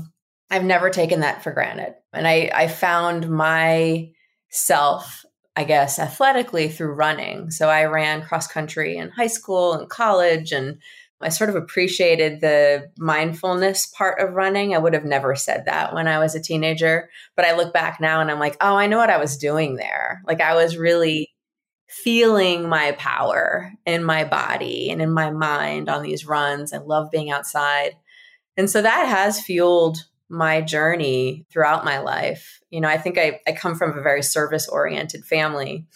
I've 0.51 0.65
never 0.65 0.91
taken 0.91 1.21
that 1.21 1.43
for 1.43 1.53
granted. 1.53 1.95
And 2.13 2.27
I, 2.27 2.51
I 2.53 2.67
found 2.67 3.29
myself, 3.31 4.15
I 5.55 5.65
guess, 5.65 5.99
athletically 5.99 6.69
through 6.69 6.95
running. 6.95 7.51
So 7.51 7.69
I 7.69 7.85
ran 7.85 8.23
cross 8.23 8.47
country 8.47 8.97
in 8.97 9.11
high 9.11 9.29
school 9.29 9.75
and 9.75 9.89
college 9.89 10.51
and 10.51 10.79
I 11.23 11.29
sort 11.29 11.51
of 11.51 11.57
appreciated 11.57 12.41
the 12.41 12.91
mindfulness 12.99 13.87
part 13.87 14.21
of 14.21 14.35
running. 14.35 14.75
I 14.75 14.79
would 14.79 14.95
have 14.95 15.05
never 15.05 15.35
said 15.35 15.65
that 15.67 15.95
when 15.95 16.09
I 16.09 16.19
was 16.19 16.35
a 16.35 16.41
teenager, 16.41 17.11
but 17.37 17.45
I 17.45 17.57
look 17.57 17.75
back 17.75 18.01
now 18.01 18.21
and 18.21 18.31
I'm 18.31 18.39
like, 18.39 18.57
oh, 18.61 18.77
I 18.77 18.87
know 18.87 18.99
what 18.99 19.11
I 19.11 19.19
was 19.19 19.37
doing 19.37 19.77
there. 19.77 20.23
Like 20.27 20.41
I 20.41 20.55
was 20.55 20.77
really 20.77 21.31
feeling 21.89 22.69
my 22.69 22.93
power 22.93 23.73
in 23.85 24.05
my 24.05 24.25
body 24.25 24.91
and 24.91 25.03
in 25.03 25.11
my 25.11 25.31
mind 25.31 25.89
on 25.89 26.03
these 26.03 26.25
runs. 26.25 26.73
I 26.73 26.79
love 26.79 27.11
being 27.11 27.31
outside. 27.31 27.97
And 28.57 28.71
so 28.71 28.81
that 28.81 29.07
has 29.07 29.41
fueled 29.41 29.99
my 30.29 30.61
journey 30.61 31.45
throughout 31.51 31.85
my 31.85 31.99
life. 31.99 32.61
You 32.71 32.81
know, 32.81 32.89
I 32.89 32.97
think 32.97 33.19
I, 33.19 33.41
I 33.47 33.53
come 33.53 33.75
from 33.75 33.99
a 33.99 34.03
very 34.03 34.23
service 34.23 34.69
oriented 34.69 35.25
family. 35.25 35.87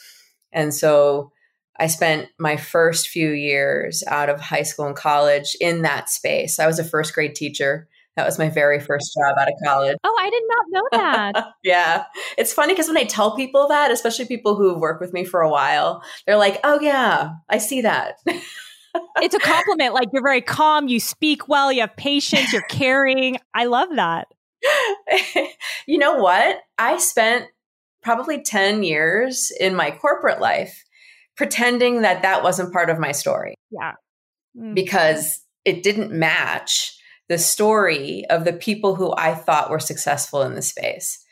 And 0.52 0.75
so 0.75 1.31
I 1.78 1.88
spent 1.88 2.28
my 2.38 2.57
first 2.57 3.09
few 3.09 3.31
years 3.31 4.04
out 4.07 4.28
of 4.28 4.40
high 4.40 4.62
school 4.62 4.87
and 4.87 4.97
college 4.97 5.57
in 5.61 5.83
that 5.83 6.09
space. 6.09 6.59
I 6.59 6.66
was 6.66 6.78
a 6.78 6.85
first 6.85 7.14
grade 7.14 7.35
teacher. 7.35 7.88
That 8.16 8.26
was 8.26 8.38
my 8.38 8.49
very 8.49 8.78
first 8.78 9.12
job 9.12 9.37
out 9.38 9.49
of 9.49 9.54
college. 9.64 9.97
Oh, 10.04 10.16
I 10.21 10.31
did 10.31 10.43
not 10.47 10.64
know 10.69 10.88
that. 10.93 11.47
yeah. 11.64 12.04
It's 12.38 12.52
funny 12.52 12.73
because 12.73 12.87
when 12.87 12.97
I 12.97 13.04
tell 13.04 13.35
people 13.35 13.66
that, 13.69 13.90
especially 13.90 14.26
people 14.26 14.54
who 14.54 14.78
work 14.78 15.00
with 15.00 15.12
me 15.12 15.25
for 15.25 15.40
a 15.40 15.50
while, 15.50 16.00
they're 16.26 16.37
like, 16.37 16.61
oh, 16.62 16.78
yeah, 16.81 17.31
I 17.49 17.59
see 17.59 17.81
that. 17.81 18.19
it's 19.21 19.35
a 19.35 19.40
compliment. 19.40 19.95
Like 19.95 20.11
you're 20.12 20.23
very 20.23 20.43
calm, 20.43 20.87
you 20.87 21.00
speak 21.00 21.49
well, 21.49 21.73
you 21.73 21.81
have 21.81 21.97
patience, 21.97 22.52
you're 22.52 22.62
caring. 22.62 23.38
I 23.52 23.64
love 23.64 23.88
that. 23.97 24.28
you 25.87 25.99
know 25.99 26.14
what? 26.14 26.59
I 26.78 26.99
spent 26.99 27.47
probably 28.02 28.43
10 28.43 28.85
years 28.85 29.50
in 29.59 29.75
my 29.75 29.90
corporate 29.90 30.40
life 30.40 30.85
pretending 31.36 32.02
that 32.02 32.22
that 32.22 32.42
wasn't 32.42 32.72
part 32.72 32.90
of 32.90 32.98
my 32.98 33.12
story. 33.12 33.54
Yeah. 33.70 33.92
Mm-hmm. 34.56 34.74
Because 34.74 35.40
it 35.64 35.82
didn't 35.82 36.12
match 36.12 36.96
the 37.28 37.38
story 37.38 38.24
of 38.30 38.44
the 38.44 38.52
people 38.52 38.94
who 38.94 39.14
I 39.16 39.34
thought 39.34 39.70
were 39.70 39.78
successful 39.80 40.42
in 40.42 40.54
the 40.54 40.62
space. 40.62 41.24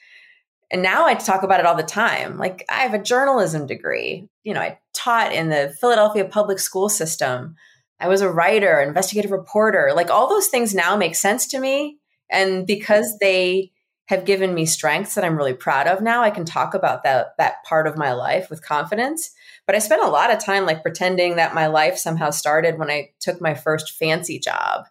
And 0.70 0.82
now 0.82 1.04
I 1.06 1.14
talk 1.14 1.42
about 1.42 1.60
it 1.60 1.66
all 1.66 1.76
the 1.76 1.82
time. 1.82 2.38
Like 2.38 2.64
I 2.70 2.80
have 2.80 2.94
a 2.94 3.02
journalism 3.02 3.66
degree. 3.66 4.28
You 4.42 4.54
know, 4.54 4.60
I 4.60 4.78
taught 4.94 5.32
in 5.32 5.50
the 5.50 5.74
Philadelphia 5.80 6.24
public 6.24 6.58
school 6.58 6.88
system. 6.88 7.56
I 8.00 8.08
was 8.08 8.22
a 8.22 8.30
writer, 8.30 8.80
investigative 8.80 9.30
reporter. 9.30 9.92
Like 9.94 10.10
all 10.10 10.28
those 10.28 10.48
things 10.48 10.74
now 10.74 10.96
make 10.96 11.14
sense 11.14 11.46
to 11.48 11.60
me. 11.60 11.98
And 12.30 12.66
because 12.66 13.18
they 13.20 13.70
have 14.12 14.24
given 14.24 14.54
me 14.54 14.66
strengths 14.66 15.14
that 15.14 15.24
I'm 15.24 15.36
really 15.36 15.54
proud 15.54 15.86
of 15.86 16.02
now. 16.02 16.22
I 16.22 16.30
can 16.30 16.44
talk 16.44 16.74
about 16.74 17.02
that 17.04 17.34
that 17.38 17.64
part 17.64 17.86
of 17.86 17.96
my 17.96 18.12
life 18.12 18.50
with 18.50 18.64
confidence. 18.64 19.30
But 19.72 19.76
I 19.76 19.86
spent 19.86 20.02
a 20.02 20.08
lot 20.08 20.30
of 20.30 20.38
time 20.38 20.66
like 20.66 20.82
pretending 20.82 21.36
that 21.36 21.54
my 21.54 21.66
life 21.66 21.96
somehow 21.96 22.28
started 22.28 22.78
when 22.78 22.90
I 22.90 23.08
took 23.20 23.40
my 23.40 23.54
first 23.54 23.92
fancy 23.92 24.38
job 24.38 24.84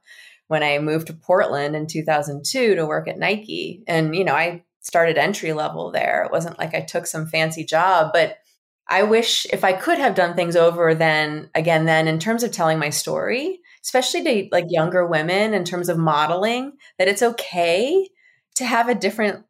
when 0.47 0.63
I 0.63 0.79
moved 0.79 1.05
to 1.05 1.13
Portland 1.13 1.75
in 1.75 1.85
2002 1.85 2.73
to 2.73 2.85
work 2.87 3.07
at 3.07 3.19
Nike. 3.19 3.83
And 3.85 4.15
you 4.15 4.23
know, 4.23 4.33
I 4.33 4.63
started 4.79 5.19
entry 5.19 5.53
level 5.53 5.91
there. 5.91 6.23
It 6.23 6.31
wasn't 6.31 6.57
like 6.57 6.73
I 6.73 6.81
took 6.81 7.05
some 7.05 7.27
fancy 7.27 7.63
job, 7.63 8.09
but 8.11 8.39
I 8.87 9.03
wish 9.03 9.45
if 9.53 9.63
I 9.63 9.73
could 9.73 9.99
have 9.99 10.15
done 10.15 10.35
things 10.35 10.55
over 10.55 10.95
then 10.95 11.51
again 11.53 11.85
then 11.85 12.07
in 12.07 12.17
terms 12.17 12.41
of 12.41 12.51
telling 12.51 12.79
my 12.79 12.89
story, 12.89 13.59
especially 13.83 14.23
to 14.23 14.47
like 14.51 14.65
younger 14.69 15.05
women 15.05 15.53
in 15.53 15.63
terms 15.63 15.89
of 15.89 15.99
modeling 15.99 16.71
that 16.97 17.07
it's 17.07 17.21
okay 17.21 18.09
to 18.55 18.65
have 18.65 18.89
a 18.89 18.95
different 18.95 19.45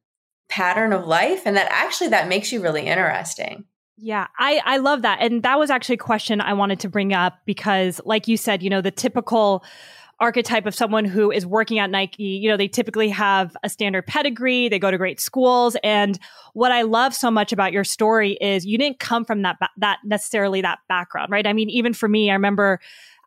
pattern 0.49 0.91
of 0.91 1.07
life 1.07 1.43
and 1.45 1.55
that 1.55 1.71
actually 1.71 2.09
that 2.09 2.27
makes 2.27 2.51
you 2.51 2.61
really 2.61 2.85
interesting. 2.85 3.63
Yeah, 4.03 4.27
I, 4.39 4.59
I 4.65 4.77
love 4.77 5.03
that. 5.03 5.19
And 5.21 5.43
that 5.43 5.59
was 5.59 5.69
actually 5.69 5.95
a 5.95 5.99
question 5.99 6.41
I 6.41 6.53
wanted 6.53 6.79
to 6.79 6.89
bring 6.89 7.13
up 7.13 7.39
because, 7.45 8.01
like 8.03 8.27
you 8.27 8.35
said, 8.35 8.63
you 8.63 8.69
know, 8.69 8.81
the 8.81 8.89
typical 8.89 9.63
archetype 10.19 10.65
of 10.65 10.73
someone 10.73 11.05
who 11.05 11.31
is 11.31 11.45
working 11.45 11.77
at 11.77 11.91
Nike, 11.91 12.23
you 12.23 12.49
know, 12.49 12.57
they 12.57 12.67
typically 12.67 13.09
have 13.09 13.55
a 13.63 13.69
standard 13.69 14.07
pedigree, 14.07 14.69
they 14.69 14.79
go 14.79 14.89
to 14.89 14.97
great 14.97 15.19
schools. 15.19 15.77
And 15.83 16.17
what 16.53 16.71
I 16.71 16.81
love 16.81 17.13
so 17.13 17.29
much 17.29 17.53
about 17.53 17.73
your 17.73 17.83
story 17.83 18.39
is 18.41 18.65
you 18.65 18.77
didn't 18.77 18.99
come 18.99 19.23
from 19.23 19.43
that, 19.43 19.57
that 19.77 19.99
necessarily 20.03 20.61
that 20.61 20.79
background, 20.89 21.31
right? 21.31 21.45
I 21.45 21.53
mean, 21.53 21.69
even 21.69 21.93
for 21.93 22.07
me, 22.07 22.31
I 22.31 22.33
remember 22.33 22.79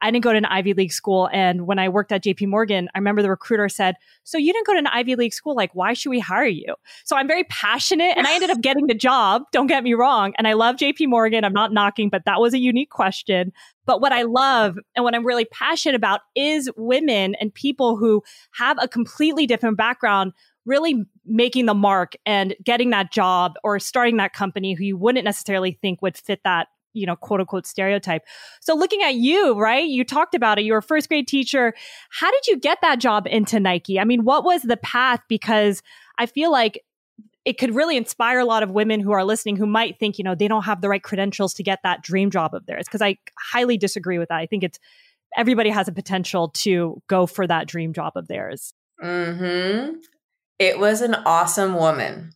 I 0.05 0.11
didn't 0.11 0.23
go 0.23 0.33
to 0.33 0.39
an 0.39 0.45
Ivy 0.45 0.75
League 0.75 0.93
school. 0.93 1.31
And 1.33 1.67
when 1.67 1.79
I 1.79 1.89
worked 1.89 2.13
at 2.13 2.23
JP 2.23 2.49
Morgan, 2.49 2.91
I 2.95 2.99
remember 2.99 3.23
the 3.23 3.31
recruiter 3.31 3.71
said, 3.71 3.97
So 4.23 4.37
you 4.37 4.53
didn't 4.53 4.67
go 4.67 4.75
to 4.75 4.79
an 4.79 4.87
Ivy 4.87 5.17
League 5.17 5.33
school. 5.33 5.57
Like, 5.57 5.75
why 5.75 5.95
should 5.95 6.11
we 6.11 6.21
hire 6.21 6.45
you? 6.45 6.75
So 7.05 7.17
I'm 7.17 7.27
very 7.27 7.45
passionate 7.45 8.13
and 8.15 8.27
I 8.27 8.35
ended 8.35 8.51
up 8.51 8.61
getting 8.63 8.87
the 8.87 8.95
job. 8.95 9.45
Don't 9.51 9.67
get 9.67 9.83
me 9.83 9.95
wrong. 9.95 10.35
And 10.37 10.47
I 10.47 10.53
love 10.53 10.77
JP 10.77 11.09
Morgan. 11.09 11.43
I'm 11.43 11.55
not 11.55 11.73
knocking, 11.73 12.11
but 12.11 12.27
that 12.27 12.39
was 12.39 12.53
a 12.53 12.59
unique 12.59 12.91
question. 12.91 13.51
But 13.87 14.03
what 14.03 14.13
I 14.13 14.23
love 14.23 14.79
and 14.95 15.05
what 15.05 15.15
I'm 15.15 15.25
really 15.25 15.47
passionate 15.47 15.95
about 15.95 16.21
is 16.35 16.71
women 16.77 17.35
and 17.37 17.53
people 17.53 17.97
who 17.97 18.23
have 18.53 18.77
a 18.83 18.89
completely 18.89 19.47
different 19.47 19.79
background 19.79 20.35
really 20.67 21.03
making 21.25 21.65
the 21.67 21.75
mark 21.75 22.15
and 22.27 22.55
getting 22.63 22.91
that 22.91 23.11
job 23.11 23.55
or 23.65 23.79
starting 23.79 24.19
that 24.19 24.35
company 24.35 24.75
who 24.75 24.85
you 24.85 24.97
wouldn't 24.99 25.25
necessarily 25.25 25.79
think 25.81 26.03
would 26.03 26.17
fit 26.17 26.41
that 26.45 26.69
you 26.95 27.07
know, 27.07 27.17
quote 27.17 27.41
unquote 27.41 27.67
stereotype. 27.67 28.23
So 28.61 28.75
looking 28.75 29.03
at 29.03 29.17
you, 29.17 29.59
right? 29.59 29.87
You 29.87 30.05
talked 30.05 30.35
about 30.35 30.59
it. 30.59 30.65
You 30.65 30.73
were 30.73 30.79
a 30.79 30.83
first 30.83 31.09
grade 31.09 31.29
teacher. 31.29 31.75
How 32.11 32.31
did 32.31 32.47
you 32.47 32.57
get 32.57 32.79
that 32.81 32.99
job 32.99 33.27
into 33.27 33.61
Nike? 33.61 34.01
I 34.01 34.05
mean, 34.05 34.25
what 34.25 34.45
was 34.45 34.63
the 34.63 34.77
path? 34.79 35.21
Because 35.29 35.83
I 36.19 36.27
feel 36.27 36.51
like 36.51 36.83
it 37.45 37.59
could 37.59 37.75
really 37.75 37.97
inspire 37.97 38.39
a 38.39 38.45
lot 38.45 38.63
of 38.63 38.71
women 38.71 39.01
who 39.01 39.13
are 39.13 39.25
listening 39.25 39.57
who 39.57 39.67
might 39.67 39.99
think, 39.99 40.17
you 40.17 40.25
know, 40.25 40.35
they 40.35 40.49
don't 40.49 40.63
have 40.63 40.81
the 40.81 40.89
right 40.89 41.03
credentials 41.03 41.53
to 41.55 41.63
get 41.63 41.81
that 41.83 42.03
dream 42.03 42.31
job 42.31 42.55
of 42.55 42.65
theirs. 42.65 42.89
Cause 42.89 43.03
I 43.03 43.19
highly 43.39 43.77
disagree 43.77 44.19
with 44.19 44.31
that. 44.31 44.39
I 44.39 44.47
think 44.47 44.65
it's 44.65 44.79
everybody 45.37 45.69
has 45.69 45.89
a 45.89 45.93
potential 45.93 46.49
to 46.49 47.03
go 47.07 47.27
for 47.27 47.47
that 47.47 47.67
dream 47.69 47.93
job 47.93 48.15
of 48.17 48.29
theirs. 48.29 48.73
Hmm. 49.01 49.97
It 50.59 50.79
was 50.79 51.03
an 51.03 51.15
awesome 51.27 51.75
woman. 51.75 52.31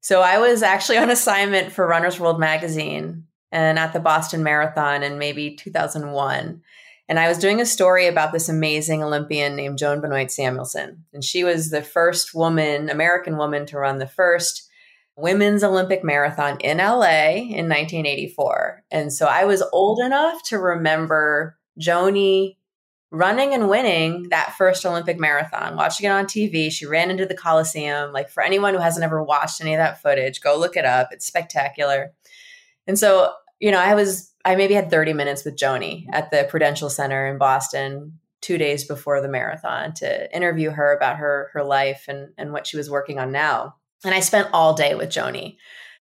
So 0.00 0.22
I 0.22 0.38
was 0.38 0.62
actually 0.62 0.98
on 0.98 1.10
assignment 1.18 1.72
for 1.72 1.86
Runner's 1.86 2.18
World 2.18 2.40
magazine 2.40 3.27
and 3.52 3.78
at 3.78 3.92
the 3.92 4.00
Boston 4.00 4.42
Marathon 4.42 5.02
in 5.02 5.18
maybe 5.18 5.56
2001. 5.56 6.62
And 7.08 7.18
I 7.18 7.28
was 7.28 7.38
doing 7.38 7.60
a 7.60 7.66
story 7.66 8.06
about 8.06 8.32
this 8.32 8.48
amazing 8.48 9.02
Olympian 9.02 9.56
named 9.56 9.78
Joan 9.78 10.00
Benoit 10.02 10.30
Samuelson. 10.30 11.04
And 11.14 11.24
she 11.24 11.42
was 11.42 11.70
the 11.70 11.82
first 11.82 12.34
woman, 12.34 12.90
American 12.90 13.38
woman, 13.38 13.64
to 13.66 13.78
run 13.78 13.98
the 13.98 14.06
first 14.06 14.68
women's 15.16 15.64
Olympic 15.64 16.04
marathon 16.04 16.58
in 16.60 16.78
LA 16.78 17.30
in 17.30 17.68
1984. 17.68 18.84
And 18.90 19.12
so 19.12 19.26
I 19.26 19.46
was 19.46 19.62
old 19.72 20.00
enough 20.00 20.42
to 20.44 20.58
remember 20.58 21.58
Joni 21.80 22.56
running 23.10 23.54
and 23.54 23.70
winning 23.70 24.28
that 24.28 24.54
first 24.58 24.84
Olympic 24.84 25.18
marathon, 25.18 25.76
watching 25.76 26.06
it 26.06 26.10
on 26.10 26.26
TV. 26.26 26.70
She 26.70 26.86
ran 26.86 27.10
into 27.10 27.24
the 27.24 27.34
Coliseum. 27.34 28.12
Like 28.12 28.28
for 28.28 28.42
anyone 28.42 28.74
who 28.74 28.80
hasn't 28.80 29.04
ever 29.04 29.22
watched 29.22 29.62
any 29.62 29.74
of 29.74 29.78
that 29.78 30.02
footage, 30.02 30.42
go 30.42 30.58
look 30.58 30.76
it 30.76 30.84
up. 30.84 31.08
It's 31.10 31.26
spectacular. 31.26 32.12
And 32.88 32.98
so, 32.98 33.32
you 33.60 33.70
know, 33.70 33.78
I 33.78 33.94
was, 33.94 34.32
I 34.44 34.56
maybe 34.56 34.74
had 34.74 34.90
30 34.90 35.12
minutes 35.12 35.44
with 35.44 35.56
Joni 35.56 36.06
at 36.10 36.32
the 36.32 36.48
Prudential 36.50 36.90
Center 36.90 37.28
in 37.28 37.38
Boston 37.38 38.18
two 38.40 38.58
days 38.58 38.84
before 38.84 39.20
the 39.20 39.28
marathon 39.28 39.92
to 39.92 40.34
interview 40.34 40.70
her 40.70 40.96
about 40.96 41.16
her 41.16 41.50
her 41.52 41.62
life 41.62 42.04
and 42.08 42.28
and 42.38 42.52
what 42.52 42.66
she 42.66 42.76
was 42.76 42.90
working 42.90 43.18
on 43.18 43.32
now. 43.32 43.74
And 44.04 44.14
I 44.14 44.20
spent 44.20 44.48
all 44.52 44.74
day 44.74 44.94
with 44.94 45.10
Joni. 45.10 45.56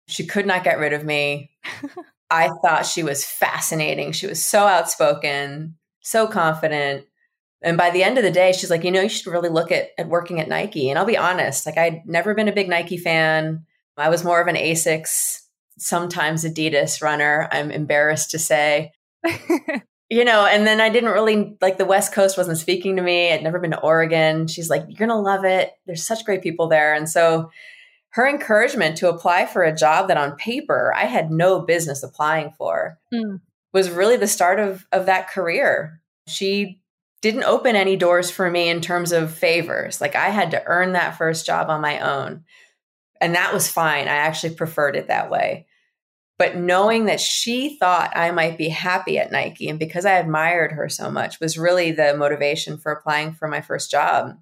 She 0.09 0.27
could 0.27 0.47
not 0.47 0.65
get 0.65 0.79
rid 0.79 0.93
of 0.93 1.05
me. 1.05 1.51
I 2.31 2.51
thought 2.63 2.87
she 2.87 3.03
was 3.03 3.25
fascinating. 3.25 4.13
She 4.13 4.27
was 4.27 4.45
so 4.45 4.67
outspoken, 4.67 5.77
so 6.01 6.27
confident. 6.27 7.07
And 7.63 7.79
by 7.79 7.91
the 7.91 8.03
end 8.03 8.19
of 8.19 8.25
the 8.25 8.31
day, 8.31 8.53
she's 8.53 8.71
like, 8.71 8.83
you 8.85 8.91
know, 8.91 9.03
you 9.03 9.09
should 9.09 9.33
really 9.33 9.49
look 9.49 9.71
at, 9.71 9.91
at 9.97 10.09
working 10.09 10.41
at 10.41 10.49
Nike. 10.49 10.91
And 10.91 10.99
I'll 10.99 11.07
be 11.07 11.17
honest, 11.17 11.65
like 11.65 11.79
I'd 11.79 12.03
never 12.05 12.35
been 12.35 12.49
a 12.49 12.53
big 12.53 12.69
Nike 12.69 12.99
fan. 12.99 13.65
I 13.97 14.09
was 14.09 14.25
more 14.25 14.41
of 14.41 14.49
an 14.49 14.57
Asics 14.57 15.44
sometimes 15.79 16.45
Adidas 16.45 17.03
runner, 17.03 17.49
I'm 17.51 17.71
embarrassed 17.71 18.31
to 18.33 18.39
say. 18.39 18.93
you 20.11 20.25
know, 20.25 20.47
and 20.47 20.67
then 20.67 20.81
I 20.81 20.91
didn't 20.91 21.11
really 21.11 21.57
like 21.61 21.79
the 21.79 21.85
West 21.85 22.13
Coast 22.13 22.37
wasn't 22.37 22.59
speaking 22.59 22.97
to 22.97 23.03
me. 23.03 23.33
I'd 23.33 23.43
never 23.43 23.59
been 23.59 23.73
to 23.73 23.81
Oregon. 23.81 24.47
She's 24.47 24.71
like, 24.71 24.85
You're 24.89 25.09
gonna 25.09 25.21
love 25.21 25.45
it. 25.45 25.73
There's 25.87 26.07
such 26.07 26.25
great 26.25 26.43
people 26.43 26.69
there. 26.69 26.95
And 26.95 27.09
so 27.09 27.51
her 28.11 28.29
encouragement 28.29 28.97
to 28.99 29.09
apply 29.09 29.47
for 29.47 29.63
a 29.65 29.75
job 29.75 30.09
that 30.09 30.17
on 30.17 30.37
paper 30.37 30.95
I 30.95 31.05
had 31.05 31.33
no 31.33 31.61
business 31.61 32.03
applying 32.05 32.53
for 32.53 32.99
mm. 33.13 33.41
was 33.73 33.91
really 33.91 34.17
the 34.17 34.29
start 34.29 34.61
of, 34.61 34.87
of 34.93 35.07
that 35.07 35.31
career. 35.31 36.01
She 36.29 36.81
didn't 37.23 37.45
open 37.45 37.75
any 37.75 37.97
doors 37.97 38.31
for 38.31 38.51
me 38.51 38.69
in 38.69 38.81
terms 38.81 39.11
of 39.11 39.35
favors. 39.35 40.01
Like 40.01 40.15
I 40.15 40.29
had 40.29 40.53
to 40.53 40.63
earn 40.67 40.93
that 40.93 41.19
first 41.19 41.45
job 41.45 41.71
on 41.71 41.81
my 41.81 41.99
own. 41.99 42.45
And 43.21 43.35
that 43.35 43.53
was 43.53 43.69
fine. 43.69 44.09
I 44.09 44.17
actually 44.17 44.55
preferred 44.55 44.97
it 44.97 45.09
that 45.09 45.31
way. 45.31 45.67
But 46.37 46.57
knowing 46.57 47.05
that 47.05 47.21
she 47.21 47.77
thought 47.79 48.17
I 48.17 48.33
might 48.33 48.59
be 48.59 48.69
happy 48.69 49.19
at 49.19 49.31
Nike 49.31 49.69
and 49.69 49.79
because 49.79 50.05
I 50.05 50.15
admired 50.15 50.73
her 50.73 50.89
so 50.89 51.11
much 51.11 51.39
was 51.39 51.57
really 51.57 51.93
the 51.93 52.17
motivation 52.17 52.77
for 52.77 52.91
applying 52.91 53.33
for 53.33 53.47
my 53.47 53.61
first 53.61 53.91
job. 53.91 54.37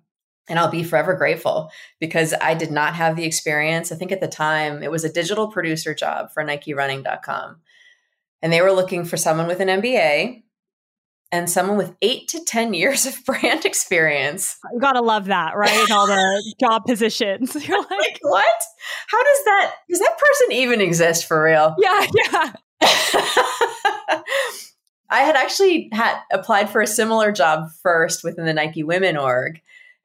And 0.48 0.58
I'll 0.58 0.70
be 0.70 0.82
forever 0.82 1.14
grateful 1.14 1.70
because 2.00 2.34
I 2.40 2.54
did 2.54 2.70
not 2.70 2.94
have 2.94 3.14
the 3.14 3.24
experience. 3.24 3.92
I 3.92 3.96
think 3.96 4.10
at 4.10 4.20
the 4.20 4.28
time 4.28 4.82
it 4.82 4.90
was 4.90 5.04
a 5.04 5.12
digital 5.12 5.48
producer 5.48 5.94
job 5.94 6.32
for 6.32 6.42
NikeRunning.com. 6.42 7.56
And 8.40 8.52
they 8.52 8.60
were 8.60 8.72
looking 8.72 9.04
for 9.04 9.16
someone 9.16 9.46
with 9.46 9.60
an 9.60 9.68
MBA 9.68 10.42
and 11.32 11.48
someone 11.48 11.78
with 11.78 11.96
eight 12.02 12.28
to 12.28 12.44
10 12.44 12.74
years 12.74 13.06
of 13.06 13.24
brand 13.26 13.64
experience. 13.64 14.56
You 14.72 14.78
gotta 14.78 15.00
love 15.00 15.24
that, 15.24 15.56
right? 15.56 15.90
All 15.90 16.06
the 16.06 16.54
job 16.60 16.84
positions. 16.84 17.54
You're 17.66 17.80
like, 17.80 17.90
like, 17.90 18.18
what? 18.20 18.54
How 19.08 19.22
does 19.22 19.44
that, 19.46 19.74
does 19.88 19.98
that 19.98 20.18
person 20.18 20.52
even 20.52 20.80
exist 20.80 21.26
for 21.26 21.42
real? 21.42 21.74
Yeah, 21.78 22.06
yeah. 22.14 22.52
I 25.10 25.20
had 25.24 25.36
actually 25.36 25.88
had 25.92 26.18
applied 26.32 26.70
for 26.70 26.80
a 26.80 26.86
similar 26.86 27.32
job 27.32 27.68
first 27.82 28.24
within 28.24 28.46
the 28.46 28.54
Nike 28.54 28.82
Women 28.82 29.16
org 29.16 29.60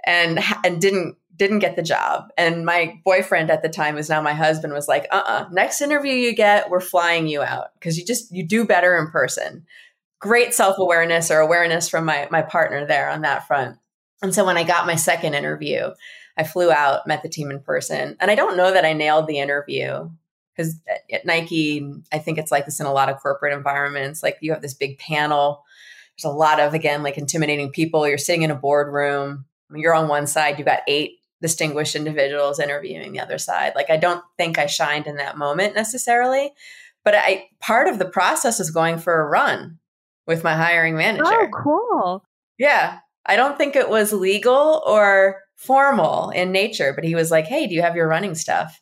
and 0.06 0.40
and 0.66 0.82
didn't 0.82 1.16
didn't 1.38 1.60
get 1.60 1.76
the 1.76 1.82
job. 1.82 2.30
And 2.38 2.66
my 2.66 3.00
boyfriend 3.06 3.50
at 3.50 3.62
the 3.62 3.70
time, 3.70 3.96
who's 3.96 4.10
now 4.10 4.22
my 4.22 4.34
husband, 4.34 4.74
was 4.74 4.88
like, 4.88 5.08
uh 5.12 5.24
uh 5.26 5.46
next 5.52 5.82
interview 5.82 6.12
you 6.12 6.36
get, 6.36 6.70
we're 6.70 6.82
flying 6.82 7.28
you 7.28 7.42
out 7.42 7.68
because 7.76 7.98
you 7.98 8.06
just, 8.06 8.32
you 8.36 8.46
do 8.46 8.66
better 8.66 8.98
in 8.98 9.08
person 9.08 9.66
great 10.20 10.54
self-awareness 10.54 11.32
or 11.32 11.40
awareness 11.40 11.90
from 11.90 12.06
my 12.06 12.28
my 12.32 12.42
partner 12.42 12.86
there 12.86 13.10
on 13.10 13.22
that 13.22 13.48
front. 13.48 13.78
And 14.22 14.34
so 14.34 14.46
when 14.46 14.58
I 14.58 14.64
got 14.64 14.88
my 14.88 14.96
second 14.96 15.36
interview, 15.36 15.92
I 16.38 16.44
flew 16.44 16.72
out, 16.72 17.08
met 17.08 17.24
the 17.24 17.30
team 17.30 17.52
in 17.52 17.60
person. 17.60 18.16
And 18.20 18.32
I 18.32 18.36
don't 18.36 18.58
know 18.58 18.72
that 18.72 18.86
I 18.86 18.94
nailed 18.94 19.28
the 19.28 19.40
interview 19.40 20.10
because 20.56 20.76
at 21.12 21.26
Nike, 21.26 21.88
I 22.12 22.18
think 22.18 22.38
it's 22.38 22.52
like 22.52 22.66
this 22.66 22.80
in 22.80 22.88
a 22.88 22.94
lot 22.94 23.10
of 23.10 23.20
corporate 23.20 23.54
environments. 23.54 24.24
Like 24.24 24.38
you 24.42 24.54
have 24.54 24.62
this 24.62 24.74
big 24.74 24.98
panel. 24.98 25.64
There's 26.16 26.32
a 26.32 26.36
lot 26.36 26.60
of, 26.60 26.74
again, 26.74 27.04
like 27.04 27.18
intimidating 27.20 27.72
people. 27.72 28.08
You're 28.08 28.18
sitting 28.18 28.42
in 28.42 28.50
a 28.50 28.56
boardroom. 28.56 29.46
You're 29.74 29.94
on 29.94 30.08
one 30.08 30.26
side, 30.26 30.58
you've 30.58 30.66
got 30.66 30.80
eight 30.88 31.20
distinguished 31.42 31.96
individuals 31.96 32.60
interviewing 32.60 33.12
the 33.12 33.20
other 33.20 33.38
side. 33.38 33.74
Like 33.76 33.90
I 33.90 33.98
don't 33.98 34.24
think 34.38 34.58
I 34.58 34.66
shined 34.66 35.06
in 35.06 35.18
that 35.18 35.38
moment 35.38 35.76
necessarily. 35.76 36.52
But 37.04 37.16
I 37.16 37.50
part 37.60 37.88
of 37.88 38.00
the 38.00 38.06
process 38.06 38.60
is 38.60 38.72
going 38.72 38.98
for 38.98 39.22
a 39.22 39.28
run 39.28 39.78
with 40.28 40.44
my 40.44 40.56
hiring 40.56 40.96
manager. 40.96 41.24
Oh, 41.26 41.48
cool. 41.64 42.26
Yeah. 42.58 43.00
I 43.26 43.36
don't 43.36 43.58
think 43.58 43.76
it 43.76 43.90
was 43.90 44.14
legal 44.14 44.84
or 44.86 45.42
formal 45.56 46.30
in 46.30 46.52
nature, 46.52 46.94
but 46.94 47.04
he 47.04 47.16
was 47.16 47.32
like, 47.32 47.46
Hey, 47.46 47.68
do 47.68 47.74
you 47.74 47.82
have 47.82 47.96
your 47.96 48.08
running 48.08 48.36
stuff? 48.36 48.80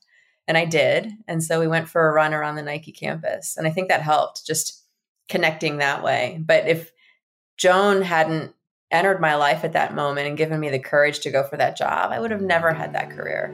And 0.47 0.57
I 0.57 0.65
did. 0.65 1.11
And 1.27 1.43
so 1.43 1.59
we 1.59 1.67
went 1.67 1.89
for 1.89 2.07
a 2.07 2.13
run 2.13 2.33
around 2.33 2.55
the 2.55 2.61
Nike 2.61 2.91
campus. 2.91 3.57
And 3.57 3.65
I 3.65 3.71
think 3.71 3.87
that 3.89 4.01
helped 4.01 4.45
just 4.45 4.83
connecting 5.29 5.77
that 5.77 6.03
way. 6.03 6.39
But 6.45 6.67
if 6.67 6.91
Joan 7.57 8.01
hadn't 8.01 8.53
entered 8.91 9.19
my 9.19 9.35
life 9.35 9.63
at 9.63 9.73
that 9.73 9.95
moment 9.95 10.27
and 10.27 10.37
given 10.37 10.59
me 10.59 10.69
the 10.69 10.79
courage 10.79 11.19
to 11.21 11.31
go 11.31 11.43
for 11.43 11.57
that 11.57 11.77
job, 11.77 12.11
I 12.11 12.19
would 12.19 12.31
have 12.31 12.41
never 12.41 12.73
had 12.73 12.93
that 12.93 13.09
career. 13.09 13.53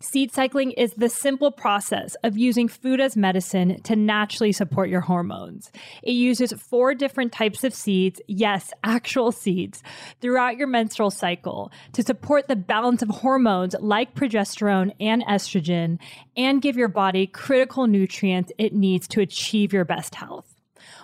Seed 0.00 0.32
cycling 0.32 0.70
is 0.70 0.94
the 0.94 1.08
simple 1.08 1.50
process 1.50 2.14
of 2.22 2.38
using 2.38 2.68
food 2.68 3.00
as 3.00 3.16
medicine 3.16 3.82
to 3.82 3.96
naturally 3.96 4.52
support 4.52 4.88
your 4.88 5.00
hormones. 5.00 5.72
It 6.04 6.12
uses 6.12 6.52
four 6.52 6.94
different 6.94 7.32
types 7.32 7.64
of 7.64 7.74
seeds, 7.74 8.20
yes, 8.28 8.72
actual 8.84 9.32
seeds, 9.32 9.82
throughout 10.20 10.56
your 10.56 10.68
menstrual 10.68 11.10
cycle 11.10 11.72
to 11.94 12.04
support 12.04 12.46
the 12.46 12.54
balance 12.54 13.02
of 13.02 13.08
hormones 13.08 13.74
like 13.80 14.14
progesterone 14.14 14.94
and 15.00 15.24
estrogen 15.24 15.98
and 16.36 16.62
give 16.62 16.76
your 16.76 16.86
body 16.86 17.26
critical 17.26 17.88
nutrients 17.88 18.52
it 18.56 18.72
needs 18.72 19.08
to 19.08 19.20
achieve 19.20 19.72
your 19.72 19.84
best 19.84 20.14
health. 20.14 20.47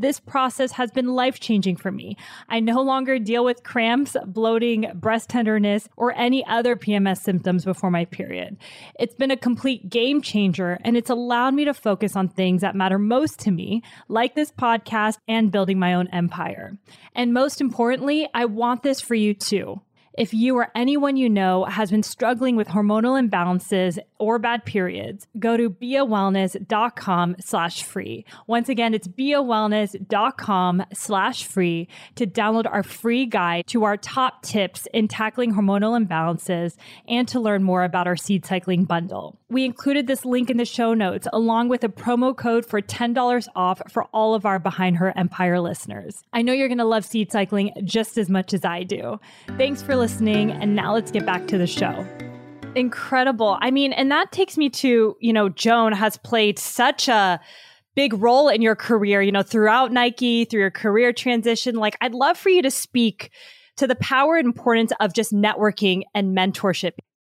This 0.00 0.20
process 0.20 0.70
has 0.72 0.92
been 0.92 1.08
life 1.08 1.40
changing 1.40 1.74
for 1.74 1.90
me. 1.90 2.16
I 2.48 2.60
no 2.60 2.82
longer 2.82 3.18
deal 3.18 3.44
with 3.44 3.64
cramps, 3.64 4.16
bloating, 4.26 4.88
breast 4.94 5.28
tenderness, 5.28 5.88
or 5.96 6.14
any 6.16 6.46
other 6.46 6.76
PMS 6.76 7.18
symptoms 7.18 7.64
before 7.64 7.90
my 7.90 8.04
period. 8.04 8.58
It's 9.00 9.16
been 9.16 9.32
a 9.32 9.36
complete 9.36 9.90
game 9.90 10.22
changer 10.22 10.78
and 10.84 10.96
it's 10.96 11.10
allowed 11.10 11.54
me 11.54 11.64
to 11.64 11.74
focus 11.74 12.14
on 12.14 12.28
things 12.28 12.60
that 12.60 12.76
matter 12.76 12.96
most 12.96 13.40
to 13.40 13.50
me, 13.50 13.82
like 14.06 14.36
this 14.36 14.52
podcast 14.52 15.18
and 15.26 15.50
building 15.50 15.80
my 15.80 15.94
own 15.94 16.06
empire. 16.12 16.78
And 17.16 17.34
most 17.34 17.60
importantly, 17.60 18.28
I 18.32 18.44
want 18.44 18.84
this 18.84 19.00
for 19.00 19.16
you 19.16 19.34
too. 19.34 19.80
If 20.18 20.34
you 20.34 20.56
or 20.56 20.68
anyone 20.74 21.16
you 21.16 21.30
know 21.30 21.64
has 21.64 21.92
been 21.92 22.02
struggling 22.02 22.56
with 22.56 22.66
hormonal 22.66 23.20
imbalances 23.20 24.00
or 24.18 24.38
bad 24.38 24.64
periods, 24.64 25.26
go 25.38 25.56
to 25.56 25.70
biawellness.com 25.70 27.36
slash 27.40 27.82
free. 27.82 28.24
Once 28.46 28.68
again, 28.68 28.94
it's 28.94 29.08
biawellness.com 29.08 30.84
slash 30.92 31.44
free 31.44 31.88
to 32.14 32.26
download 32.26 32.66
our 32.70 32.82
free 32.82 33.26
guide 33.26 33.66
to 33.68 33.84
our 33.84 33.96
top 33.96 34.42
tips 34.42 34.86
in 34.92 35.08
tackling 35.08 35.54
hormonal 35.54 35.98
imbalances 35.98 36.76
and 37.06 37.28
to 37.28 37.40
learn 37.40 37.62
more 37.62 37.84
about 37.84 38.06
our 38.06 38.16
seed 38.16 38.44
cycling 38.44 38.84
bundle. 38.84 39.38
We 39.50 39.64
included 39.64 40.06
this 40.06 40.24
link 40.24 40.50
in 40.50 40.56
the 40.56 40.64
show 40.64 40.94
notes 40.94 41.26
along 41.32 41.68
with 41.68 41.84
a 41.84 41.88
promo 41.88 42.36
code 42.36 42.66
for 42.66 42.82
$10 42.82 43.48
off 43.56 43.80
for 43.90 44.04
all 44.12 44.34
of 44.34 44.44
our 44.44 44.58
Behind 44.58 44.96
Her 44.96 45.16
Empire 45.16 45.60
listeners. 45.60 46.22
I 46.32 46.42
know 46.42 46.52
you're 46.52 46.68
going 46.68 46.78
to 46.78 46.84
love 46.84 47.04
seed 47.04 47.32
cycling 47.32 47.72
just 47.84 48.18
as 48.18 48.28
much 48.28 48.52
as 48.52 48.64
I 48.64 48.82
do. 48.82 49.18
Thanks 49.56 49.82
for 49.82 49.96
listening. 49.96 50.50
And 50.50 50.74
now 50.74 50.94
let's 50.94 51.10
get 51.10 51.24
back 51.24 51.46
to 51.48 51.58
the 51.58 51.66
show. 51.66 52.06
Incredible. 52.78 53.58
I 53.60 53.72
mean, 53.72 53.92
and 53.92 54.08
that 54.12 54.30
takes 54.30 54.56
me 54.56 54.70
to, 54.70 55.16
you 55.18 55.32
know, 55.32 55.48
Joan 55.48 55.92
has 55.92 56.16
played 56.16 56.60
such 56.60 57.08
a 57.08 57.40
big 57.96 58.14
role 58.14 58.48
in 58.48 58.62
your 58.62 58.76
career, 58.76 59.20
you 59.20 59.32
know, 59.32 59.42
throughout 59.42 59.90
Nike, 59.90 60.44
through 60.44 60.60
your 60.60 60.70
career 60.70 61.12
transition. 61.12 61.74
Like, 61.74 61.98
I'd 62.00 62.14
love 62.14 62.38
for 62.38 62.50
you 62.50 62.62
to 62.62 62.70
speak 62.70 63.32
to 63.78 63.88
the 63.88 63.96
power 63.96 64.36
and 64.36 64.46
importance 64.46 64.92
of 65.00 65.12
just 65.12 65.32
networking 65.32 66.04
and 66.14 66.36
mentorship. 66.36 66.92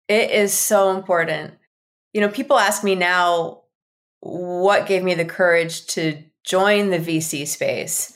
It 0.09 0.31
is 0.31 0.55
so 0.55 0.97
important. 0.97 1.53
You 2.15 2.23
know, 2.23 2.31
people 2.31 2.59
ask 2.59 2.83
me 2.83 2.95
now 2.95 3.65
what 4.21 4.87
gave 4.87 5.03
me 5.03 5.13
the 5.13 5.27
courage 5.27 5.85
to 5.89 6.23
join 6.43 6.89
the 6.89 6.99
VC 6.99 7.47
space. 7.47 8.14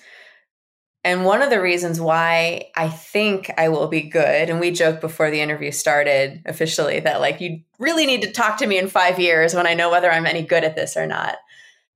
And 1.05 1.25
one 1.25 1.43
of 1.43 1.51
the 1.51 1.61
reasons 1.61 2.01
why 2.01 2.71
I 2.77 2.89
think 2.89 3.51
I 3.57 3.69
will 3.69 3.87
be 3.87 4.03
good, 4.03 4.51
and 4.51 4.61
we 4.61 4.73
joked 4.73 5.01
before 5.01 5.31
the 5.31 5.41
interview 5.41 5.71
started 5.71 6.43
officially 6.45 7.01
that 7.01 7.21
like 7.21 7.41
you 7.41 7.61
really 7.79 8.05
need 8.05 8.23
to 8.23 8.33
talk 8.33 8.59
to 8.59 8.67
me 8.67 8.79
in 8.79 8.89
five 8.89 9.19
years 9.19 9.55
when 9.55 9.67
I 9.67 9.75
know 9.75 9.91
whether 9.91 10.11
I'm 10.11 10.27
any 10.27 10.43
good 10.43 10.65
at 10.65 10.77
this 10.77 10.97
or 10.97 11.07
not. 11.07 11.37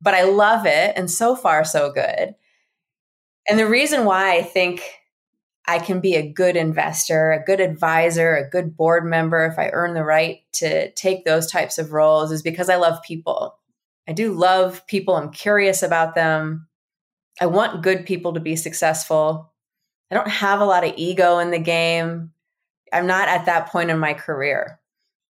But 0.01 0.15
I 0.15 0.25
love 0.25 0.67
it. 0.67 0.93
And 0.97 1.11
so 1.11 1.37
far, 1.37 1.65
so 1.65 1.93
good. 1.93 2.35
And 3.49 3.59
the 3.59 3.69
reason 3.69 4.05
why 4.05 4.37
I 4.37 4.43
think 4.43 4.83
I 5.67 5.79
can 5.79 6.01
be 6.01 6.15
a 6.15 6.29
good 6.29 6.57
investor, 6.57 7.33
a 7.33 7.45
good 7.45 7.61
advisor, 7.61 8.35
a 8.35 8.49
good 8.49 8.77
board 8.77 9.05
member 9.05 9.45
if 9.47 9.59
I 9.59 9.71
earn 9.73 9.95
the 9.95 10.05
right 10.05 10.41
to 10.55 10.91
take 10.93 11.25
those 11.25 11.51
types 11.51 11.79
of 11.79 11.93
roles 11.93 12.33
is 12.33 12.43
because 12.43 12.69
I 12.69 12.77
love 12.77 13.03
people. 13.03 13.59
I 14.09 14.13
do 14.13 14.33
love 14.33 14.87
people. 14.87 15.15
I'm 15.15 15.31
curious 15.31 15.83
about 15.83 16.15
them. 16.15 16.67
I 17.41 17.47
want 17.47 17.83
good 17.83 18.07
people 18.07 18.35
to 18.35 18.41
be 18.41 18.57
successful. 18.57 19.53
I 20.11 20.15
don't 20.15 20.29
have 20.29 20.61
a 20.61 20.67
lot 20.67 20.85
of 20.85 20.95
ego 20.97 21.39
in 21.39 21.51
the 21.51 21.59
game. 21.59 22.33
I'm 22.93 23.07
not 23.07 23.29
at 23.29 23.47
that 23.47 23.69
point 23.69 23.91
in 23.91 23.99
my 23.99 24.15
career, 24.15 24.79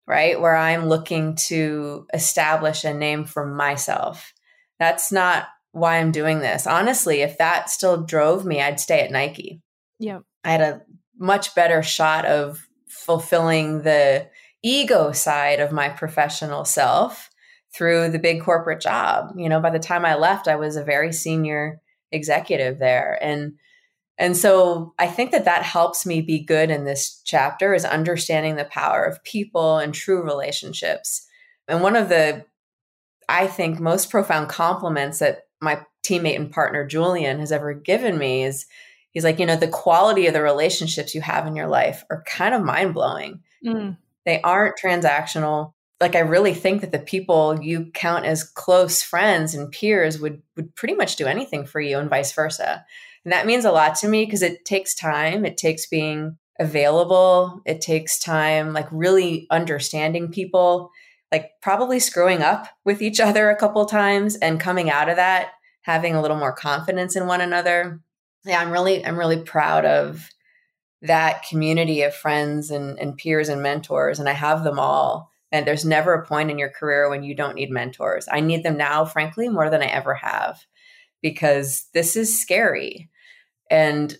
right? 0.07 0.41
Where 0.41 0.57
I'm 0.57 0.89
looking 0.89 1.37
to 1.47 2.07
establish 2.13 2.85
a 2.85 2.93
name 2.93 3.25
for 3.25 3.47
myself. 3.47 4.33
That's 4.81 5.13
not 5.13 5.47
why 5.71 5.99
I'm 5.99 6.11
doing 6.11 6.41
this. 6.41 6.67
Honestly, 6.67 7.21
if 7.21 7.39
that 7.39 7.71
still 7.71 8.03
drove 8.03 8.45
me, 8.45 8.61
I'd 8.61 8.81
stay 8.81 9.01
at 9.01 9.13
Nike. 9.13 9.63
Yeah. 9.99 10.21
I 10.45 10.51
had 10.51 10.61
a 10.61 10.83
much 11.19 11.55
better 11.55 11.83
shot 11.83 12.25
of 12.25 12.67
fulfilling 12.89 13.83
the 13.83 14.29
ego 14.63 15.13
side 15.13 15.61
of 15.61 15.73
my 15.73 15.89
professional 15.89 16.65
self 16.65 17.31
through 17.75 18.11
the 18.11 18.19
big 18.19 18.43
corporate 18.43 18.81
job. 18.81 19.33
You 19.37 19.49
know, 19.49 19.61
by 19.61 19.71
the 19.71 19.79
time 19.79 20.05
I 20.05 20.17
left, 20.17 20.49
I 20.49 20.57
was 20.57 20.77
a 20.77 20.85
very 20.85 21.13
senior 21.13 21.81
executive 22.13 22.79
there 22.79 23.19
and 23.23 23.55
and 24.19 24.37
so 24.37 24.95
i 24.99 25.07
think 25.07 25.31
that 25.31 25.45
that 25.45 25.63
helps 25.63 26.05
me 26.05 26.21
be 26.21 26.39
good 26.39 26.71
in 26.71 26.85
this 26.85 27.21
chapter 27.25 27.75
is 27.75 27.85
understanding 27.85 28.57
the 28.57 28.65
power 28.65 29.03
of 29.05 29.23
people 29.25 29.79
and 29.79 29.95
true 29.95 30.23
relationships 30.23 31.27
and 31.69 31.83
one 31.83 31.97
of 31.97 32.09
the 32.09 32.45
i 33.29 33.47
think 33.47 33.81
most 33.81 34.11
profound 34.11 34.49
compliments 34.49 35.19
that 35.19 35.47
my 35.61 35.81
teammate 36.05 36.37
and 36.37 36.53
partner 36.53 36.87
julian 36.87 37.39
has 37.39 37.53
ever 37.53 37.73
given 37.73 38.19
me 38.19 38.45
is 38.45 38.67
he's 39.11 39.25
like 39.25 39.39
you 39.39 39.47
know 39.47 39.57
the 39.57 39.69
quality 39.69 40.27
of 40.27 40.35
the 40.35 40.43
relationships 40.43 41.15
you 41.15 41.21
have 41.21 41.47
in 41.47 41.57
your 41.57 41.69
life 41.69 42.05
are 42.11 42.25
kind 42.27 42.55
of 42.55 42.63
mind-blowing 42.63 43.41
mm. 43.65 43.97
They 44.25 44.41
aren't 44.43 44.77
transactional. 44.79 45.73
Like 46.03 46.17
I 46.17 46.21
really 46.21 46.53
think 46.53 46.81
that 46.81 46.93
the 46.93 46.99
people 46.99 47.63
you 47.63 47.87
count 47.95 48.27
as 48.27 48.45
close 48.45 49.03
friends 49.03 49.55
and 49.55 49.71
peers 49.71 50.21
would 50.21 50.43
would 50.57 50.75
pretty 50.75 50.95
much 50.95 51.17
do 51.17 51.27
anything 51.27 51.65
for 51.65 51.81
you 51.81 51.99
and 51.99 52.11
vice 52.11 52.33
versa. 52.33 52.85
And 53.25 53.33
that 53.33 53.47
means 53.47 53.65
a 53.65 53.73
lot 53.73 53.95
to 53.97 54.09
me 54.09 54.25
because 54.25 54.43
it 54.43 54.65
takes 54.65 54.95
time. 54.95 55.47
It 55.47 55.57
takes 55.57 55.87
being 55.87 56.37
available. 56.59 57.63
It 57.65 57.81
takes 57.81 58.19
time 58.19 58.73
like 58.73 58.89
really 58.91 59.47
understanding 59.51 60.31
people, 60.31 60.91
like 61.31 61.53
probably 61.63 62.01
screwing 62.01 62.43
up 62.43 62.67
with 62.85 63.01
each 63.01 63.21
other 63.21 63.49
a 63.49 63.57
couple 63.57 63.87
times 63.87 64.35
and 64.37 64.61
coming 64.61 64.91
out 64.91 65.09
of 65.09 65.17
that 65.17 65.53
having 65.83 66.15
a 66.15 66.23
little 66.23 66.37
more 66.37 66.53
confidence 66.53 67.17
in 67.17 67.27
one 67.27 67.41
another. 67.41 68.01
Yeah, 68.45 68.61
I'm 68.61 68.71
really 68.71 69.05
I'm 69.05 69.19
really 69.19 69.43
proud 69.43 69.85
of 69.85 70.29
that 71.03 71.45
community 71.49 72.03
of 72.03 72.15
friends 72.15 72.71
and, 72.71 72.99
and 72.99 73.17
peers 73.17 73.49
and 73.49 73.63
mentors, 73.63 74.19
and 74.19 74.29
I 74.29 74.33
have 74.33 74.65
them 74.65 74.79
all. 74.79 75.32
And 75.53 75.67
there's 75.67 75.85
never 75.85 76.15
a 76.15 76.27
point 76.27 76.51
in 76.51 76.59
your 76.59 76.71
career 76.71 77.09
when 77.11 77.23
you 77.23 77.35
don't 77.35 77.55
need 77.55 77.71
mentors. 77.71 78.27
I 78.33 78.41
need 78.41 78.63
them 78.63 78.77
now, 78.77 79.05
frankly, 79.05 79.49
more 79.49 79.69
than 79.69 79.83
I 79.83 79.87
ever 79.87 80.15
have, 80.15 80.65
because 81.21 81.85
this 81.93 82.17
is 82.17 82.41
scary. 82.41 83.11
And 83.71 84.17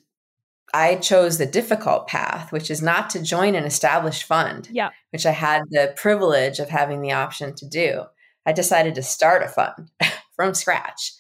I 0.75 0.97
chose 0.97 1.39
the 1.39 1.47
difficult 1.47 2.07
path, 2.07 2.53
which 2.53 2.71
is 2.71 2.81
not 2.83 3.11
to 3.11 3.23
join 3.23 3.55
an 3.55 3.65
established 3.65 4.25
fund, 4.25 4.69
yeah. 4.71 4.91
which 5.11 5.27
I 5.27 5.33
had 5.33 5.63
the 5.71 5.93
privilege 5.97 6.59
of 6.59 6.69
having 6.69 7.03
the 7.03 7.13
option 7.13 7.55
to 7.57 7.69
do. 7.69 8.05
I 8.47 8.53
decided 8.53 8.95
to 8.95 9.03
start 9.03 9.43
a 9.43 9.49
fund 9.49 9.91
from 10.37 10.55
scratch. 10.55 11.13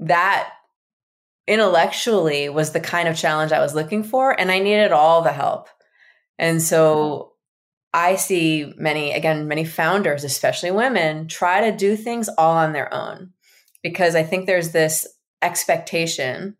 That 0.00 0.50
intellectually 1.46 2.48
was 2.48 2.72
the 2.72 2.80
kind 2.80 3.08
of 3.08 3.16
challenge 3.16 3.52
I 3.52 3.60
was 3.60 3.74
looking 3.74 4.02
for, 4.02 4.38
and 4.38 4.50
I 4.50 4.58
needed 4.58 4.92
all 4.92 5.22
the 5.22 5.32
help. 5.32 5.68
And 6.38 6.60
so 6.60 6.78
mm-hmm. 6.78 7.35
I 7.96 8.16
see 8.16 8.74
many, 8.76 9.14
again, 9.14 9.48
many 9.48 9.64
founders, 9.64 10.22
especially 10.22 10.70
women, 10.70 11.28
try 11.28 11.62
to 11.70 11.76
do 11.76 11.96
things 11.96 12.28
all 12.36 12.54
on 12.54 12.74
their 12.74 12.92
own 12.92 13.32
because 13.82 14.14
I 14.14 14.22
think 14.22 14.44
there's 14.44 14.72
this 14.72 15.06
expectation 15.40 16.58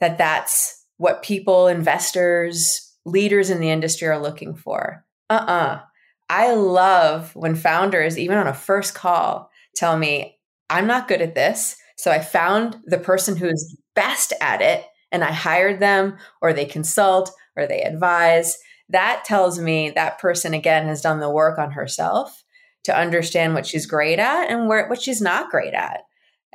that 0.00 0.16
that's 0.16 0.82
what 0.96 1.22
people, 1.22 1.66
investors, 1.66 2.94
leaders 3.04 3.50
in 3.50 3.60
the 3.60 3.70
industry 3.70 4.08
are 4.08 4.18
looking 4.18 4.54
for. 4.54 5.04
Uh 5.28 5.44
uh-uh. 5.46 5.52
uh 5.52 5.80
I 6.30 6.54
love 6.54 7.36
when 7.36 7.56
founders, 7.56 8.18
even 8.18 8.38
on 8.38 8.46
a 8.46 8.54
first 8.54 8.94
call, 8.94 9.50
tell 9.76 9.98
me, 9.98 10.38
I'm 10.70 10.86
not 10.86 11.08
good 11.08 11.20
at 11.20 11.34
this. 11.34 11.76
So 11.98 12.10
I 12.10 12.20
found 12.20 12.78
the 12.86 12.98
person 12.98 13.36
who's 13.36 13.76
best 13.94 14.32
at 14.40 14.62
it 14.62 14.86
and 15.12 15.22
I 15.22 15.30
hired 15.30 15.78
them 15.78 16.16
or 16.40 16.54
they 16.54 16.64
consult 16.64 17.30
or 17.54 17.66
they 17.66 17.82
advise. 17.82 18.56
That 18.88 19.24
tells 19.24 19.58
me 19.58 19.90
that 19.90 20.18
person 20.18 20.54
again 20.54 20.86
has 20.86 21.00
done 21.00 21.20
the 21.20 21.30
work 21.30 21.58
on 21.58 21.72
herself 21.72 22.44
to 22.84 22.96
understand 22.96 23.54
what 23.54 23.66
she's 23.66 23.86
great 23.86 24.18
at 24.18 24.50
and 24.50 24.68
where, 24.68 24.88
what 24.88 25.00
she's 25.00 25.20
not 25.20 25.50
great 25.50 25.74
at. 25.74 26.02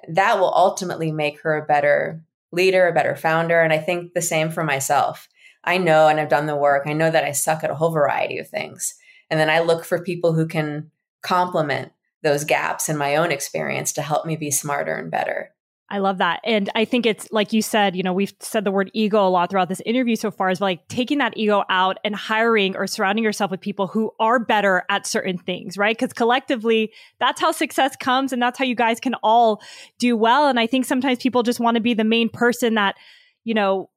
That 0.07 0.39
will 0.39 0.53
ultimately 0.53 1.11
make 1.11 1.41
her 1.41 1.57
a 1.57 1.65
better 1.65 2.23
leader, 2.51 2.87
a 2.87 2.93
better 2.93 3.15
founder. 3.15 3.61
And 3.61 3.73
I 3.73 3.79
think 3.79 4.13
the 4.13 4.21
same 4.21 4.49
for 4.49 4.63
myself. 4.63 5.27
I 5.63 5.77
know 5.77 6.07
and 6.07 6.19
I've 6.19 6.29
done 6.29 6.45
the 6.45 6.55
work. 6.55 6.83
I 6.85 6.93
know 6.93 7.11
that 7.11 7.23
I 7.23 7.31
suck 7.31 7.63
at 7.63 7.71
a 7.71 7.75
whole 7.75 7.91
variety 7.91 8.37
of 8.37 8.47
things. 8.47 8.95
And 9.29 9.39
then 9.39 9.49
I 9.49 9.59
look 9.59 9.83
for 9.83 10.01
people 10.01 10.33
who 10.33 10.47
can 10.47 10.91
complement 11.21 11.91
those 12.23 12.43
gaps 12.43 12.89
in 12.89 12.97
my 12.97 13.15
own 13.15 13.31
experience 13.31 13.93
to 13.93 14.01
help 14.01 14.25
me 14.25 14.35
be 14.35 14.51
smarter 14.51 14.95
and 14.95 15.11
better. 15.11 15.51
I 15.91 15.97
love 15.97 16.19
that. 16.19 16.39
And 16.43 16.69
I 16.75 16.85
think 16.85 17.05
it's 17.05 17.27
like 17.31 17.51
you 17.51 17.61
said, 17.61 17.95
you 17.95 18.03
know, 18.03 18.13
we've 18.13 18.33
said 18.39 18.63
the 18.63 18.71
word 18.71 18.91
ego 18.93 19.27
a 19.27 19.29
lot 19.29 19.49
throughout 19.49 19.69
this 19.69 19.81
interview 19.85 20.15
so 20.15 20.29
far 20.29 20.51
is 20.51 20.61
like 20.61 20.87
taking 20.87 21.17
that 21.17 21.35
ego 21.35 21.63
out 21.69 21.97
and 22.03 22.15
hiring 22.15 22.75
or 22.75 22.85
surrounding 22.85 23.23
yourself 23.23 23.49
with 23.49 23.59
people 23.59 23.87
who 23.87 24.11
are 24.19 24.37
better 24.37 24.83
at 24.89 25.07
certain 25.07 25.37
things, 25.37 25.77
right? 25.77 25.97
Because 25.97 26.13
collectively, 26.13 26.91
that's 27.19 27.41
how 27.41 27.51
success 27.51 27.95
comes 27.95 28.31
and 28.31 28.41
that's 28.41 28.59
how 28.59 28.65
you 28.65 28.75
guys 28.75 28.99
can 28.99 29.15
all 29.23 29.61
do 29.97 30.15
well. 30.15 30.47
And 30.47 30.59
I 30.59 30.67
think 30.67 30.85
sometimes 30.85 31.17
people 31.17 31.41
just 31.41 31.59
want 31.59 31.75
to 31.75 31.81
be 31.81 31.95
the 31.95 32.03
main 32.03 32.29
person 32.29 32.75
that, 32.75 32.95
you 33.43 33.55
know, 33.55 33.89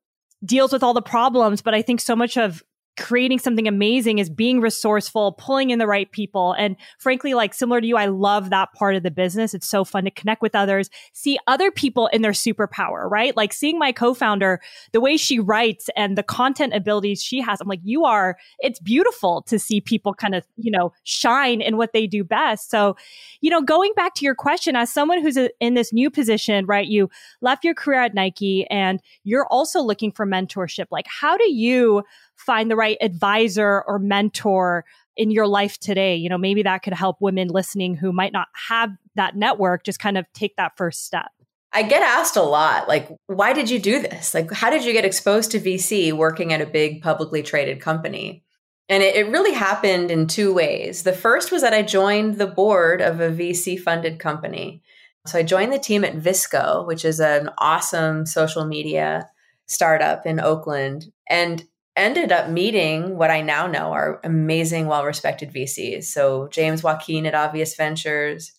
deals 0.44 0.72
with 0.72 0.82
all 0.82 0.94
the 0.94 1.02
problems. 1.02 1.60
But 1.60 1.74
I 1.74 1.82
think 1.82 2.00
so 2.00 2.16
much 2.16 2.38
of 2.38 2.62
creating 3.02 3.40
something 3.40 3.66
amazing 3.66 4.18
is 4.18 4.30
being 4.30 4.60
resourceful, 4.60 5.32
pulling 5.32 5.70
in 5.70 5.80
the 5.80 5.86
right 5.86 6.10
people. 6.12 6.52
And 6.52 6.76
frankly, 6.98 7.34
like 7.34 7.52
similar 7.52 7.80
to 7.80 7.86
you, 7.86 7.96
I 7.96 8.06
love 8.06 8.50
that 8.50 8.72
part 8.74 8.94
of 8.94 9.02
the 9.02 9.10
business. 9.10 9.54
It's 9.54 9.68
so 9.68 9.84
fun 9.84 10.04
to 10.04 10.10
connect 10.10 10.40
with 10.40 10.54
others, 10.54 10.88
see 11.12 11.38
other 11.48 11.72
people 11.72 12.06
in 12.06 12.22
their 12.22 12.32
superpower, 12.32 13.10
right? 13.10 13.36
Like 13.36 13.52
seeing 13.52 13.78
my 13.78 13.90
co-founder, 13.90 14.60
the 14.92 15.00
way 15.00 15.16
she 15.16 15.40
writes 15.40 15.90
and 15.96 16.16
the 16.16 16.22
content 16.22 16.74
abilities 16.74 17.22
she 17.22 17.40
has. 17.40 17.60
I'm 17.60 17.68
like, 17.68 17.80
you 17.82 18.04
are, 18.04 18.36
it's 18.60 18.78
beautiful 18.78 19.42
to 19.42 19.58
see 19.58 19.80
people 19.80 20.14
kind 20.14 20.34
of, 20.34 20.46
you 20.56 20.70
know, 20.70 20.92
shine 21.02 21.60
in 21.60 21.76
what 21.76 21.92
they 21.92 22.06
do 22.06 22.22
best. 22.22 22.70
So, 22.70 22.96
you 23.40 23.50
know, 23.50 23.60
going 23.60 23.92
back 23.96 24.14
to 24.14 24.24
your 24.24 24.36
question, 24.36 24.76
as 24.76 24.92
someone 24.92 25.20
who's 25.20 25.36
in 25.58 25.74
this 25.74 25.92
new 25.92 26.08
position, 26.08 26.66
right? 26.66 26.86
You 26.86 27.10
left 27.40 27.64
your 27.64 27.74
career 27.74 28.00
at 28.00 28.14
Nike 28.14 28.64
and 28.70 29.00
you're 29.24 29.46
also 29.46 29.82
looking 29.82 30.12
for 30.12 30.24
mentorship. 30.24 30.86
Like, 30.92 31.06
how 31.08 31.36
do 31.36 31.52
you 31.52 32.04
find 32.42 32.70
the 32.70 32.76
right 32.76 32.98
advisor 33.00 33.82
or 33.86 33.98
mentor 33.98 34.84
in 35.16 35.30
your 35.30 35.46
life 35.46 35.78
today. 35.78 36.16
You 36.16 36.28
know, 36.28 36.38
maybe 36.38 36.62
that 36.62 36.82
could 36.82 36.94
help 36.94 37.16
women 37.20 37.48
listening 37.48 37.94
who 37.94 38.12
might 38.12 38.32
not 38.32 38.48
have 38.68 38.90
that 39.14 39.36
network 39.36 39.84
just 39.84 39.98
kind 39.98 40.18
of 40.18 40.26
take 40.32 40.56
that 40.56 40.76
first 40.76 41.04
step. 41.04 41.30
I 41.74 41.82
get 41.82 42.02
asked 42.02 42.36
a 42.36 42.42
lot, 42.42 42.86
like, 42.86 43.08
why 43.26 43.54
did 43.54 43.70
you 43.70 43.78
do 43.78 43.98
this? 43.98 44.34
Like, 44.34 44.52
how 44.52 44.68
did 44.68 44.84
you 44.84 44.92
get 44.92 45.06
exposed 45.06 45.52
to 45.52 45.60
VC 45.60 46.12
working 46.12 46.52
at 46.52 46.60
a 46.60 46.66
big 46.66 47.00
publicly 47.00 47.42
traded 47.42 47.80
company? 47.80 48.44
And 48.90 49.02
it, 49.02 49.16
it 49.16 49.28
really 49.28 49.54
happened 49.54 50.10
in 50.10 50.26
two 50.26 50.52
ways. 50.52 51.02
The 51.02 51.14
first 51.14 51.50
was 51.50 51.62
that 51.62 51.72
I 51.72 51.80
joined 51.80 52.36
the 52.36 52.46
board 52.46 53.00
of 53.00 53.20
a 53.20 53.30
VC 53.30 53.80
funded 53.80 54.18
company. 54.18 54.82
So 55.26 55.38
I 55.38 55.44
joined 55.44 55.72
the 55.72 55.78
team 55.78 56.04
at 56.04 56.16
VSCO 56.16 56.86
which 56.86 57.04
is 57.04 57.20
an 57.20 57.48
awesome 57.56 58.26
social 58.26 58.66
media 58.66 59.28
startup 59.66 60.26
in 60.26 60.40
Oakland. 60.40 61.06
And 61.28 61.64
ended 61.96 62.32
up 62.32 62.48
meeting 62.48 63.16
what 63.16 63.30
I 63.30 63.42
now 63.42 63.66
know 63.66 63.92
are 63.92 64.20
amazing, 64.24 64.86
well 64.86 65.04
respected 65.04 65.52
VCs. 65.52 66.04
So 66.04 66.48
James 66.48 66.82
Joaquin 66.82 67.26
at 67.26 67.34
Obvious 67.34 67.76
Ventures, 67.76 68.52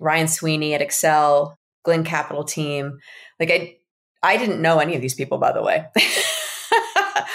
Ryan 0.00 0.28
Sweeney 0.28 0.74
at 0.74 0.80
Accel, 0.80 1.54
Glynn 1.84 2.04
Capital 2.04 2.44
Team. 2.44 2.98
Like 3.40 3.50
I, 3.50 3.76
I 4.22 4.36
didn't 4.36 4.62
know 4.62 4.78
any 4.78 4.94
of 4.94 5.02
these 5.02 5.14
people, 5.14 5.38
by 5.38 5.52
the 5.52 5.62
way. 5.62 5.86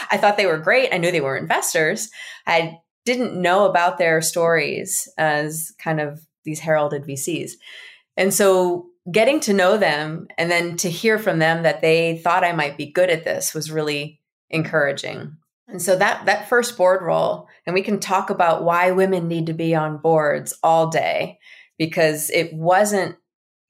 I 0.10 0.18
thought 0.18 0.38
they 0.38 0.46
were 0.46 0.58
great. 0.58 0.94
I 0.94 0.98
knew 0.98 1.12
they 1.12 1.22
were 1.22 1.38
investors. 1.38 2.10
I 2.46 2.78
didn't 3.06 3.42
know 3.42 3.66
about 3.66 3.98
their 3.98 4.22
stories 4.22 5.08
as 5.18 5.74
kind 5.80 6.00
of 6.00 6.22
these 6.46 6.60
heralded 6.60 7.04
VCs. 7.04 7.52
And 8.16 8.34
so 8.34 8.88
getting 9.12 9.40
to 9.42 9.54
know 9.54 9.78
them 9.78 10.28
and 10.38 10.50
then 10.50 10.78
to 10.78 10.90
hear 10.90 11.18
from 11.20 11.40
them 11.40 11.63
that 11.63 11.82
they 11.82 12.18
thought 12.18 12.44
I 12.44 12.52
might 12.54 12.78
be 12.78 12.92
good 12.92 13.10
at 13.10 13.24
this 13.24 13.54
was 13.54 13.72
really 13.72 14.20
encouraging. 14.50 15.38
And 15.68 15.82
so 15.82 15.98
that 15.98 16.26
that 16.26 16.48
first 16.48 16.78
board 16.78 17.02
role, 17.02 17.48
and 17.66 17.74
we 17.74 17.82
can 17.82 18.00
talk 18.00 18.30
about 18.30 18.64
why 18.64 18.92
women 18.92 19.28
need 19.28 19.48
to 19.48 19.54
be 19.54 19.76
on 19.76 19.98
boards 19.98 20.54
all 20.64 20.88
day 20.88 21.40
because 21.78 22.30
it 22.30 22.54
wasn't 22.54 23.16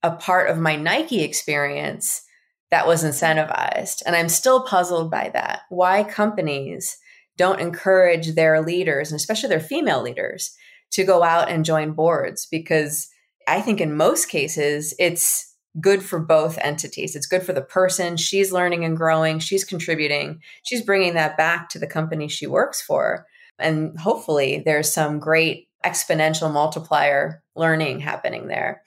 a 0.03 0.11
part 0.11 0.49
of 0.49 0.59
my 0.59 0.75
Nike 0.75 1.23
experience 1.23 2.21
that 2.69 2.85
was 2.85 3.03
incentivized. 3.03 4.03
And 4.05 4.15
I'm 4.15 4.29
still 4.29 4.63
puzzled 4.63 5.09
by 5.09 5.29
that. 5.33 5.61
Why 5.69 6.03
companies 6.03 6.97
don't 7.37 7.59
encourage 7.59 8.35
their 8.35 8.61
leaders, 8.61 9.11
and 9.11 9.19
especially 9.19 9.49
their 9.49 9.59
female 9.59 10.01
leaders, 10.01 10.55
to 10.91 11.03
go 11.03 11.23
out 11.23 11.49
and 11.49 11.65
join 11.65 11.91
boards 11.91 12.45
because 12.45 13.07
I 13.47 13.61
think 13.61 13.79
in 13.79 13.95
most 13.95 14.27
cases 14.27 14.93
it's 14.99 15.46
good 15.79 16.03
for 16.03 16.19
both 16.19 16.57
entities. 16.61 17.15
It's 17.15 17.27
good 17.27 17.43
for 17.43 17.53
the 17.53 17.61
person. 17.61 18.17
She's 18.17 18.51
learning 18.51 18.85
and 18.85 18.97
growing. 18.97 19.39
She's 19.39 19.63
contributing. 19.63 20.41
She's 20.63 20.81
bringing 20.81 21.13
that 21.15 21.37
back 21.37 21.69
to 21.69 21.79
the 21.79 21.87
company 21.87 22.27
she 22.27 22.47
works 22.47 22.81
for. 22.81 23.25
And 23.59 23.99
hopefully, 23.99 24.61
there's 24.65 24.91
some 24.91 25.19
great 25.19 25.67
exponential 25.85 26.51
multiplier 26.51 27.43
learning 27.55 27.99
happening 27.99 28.47
there. 28.47 28.83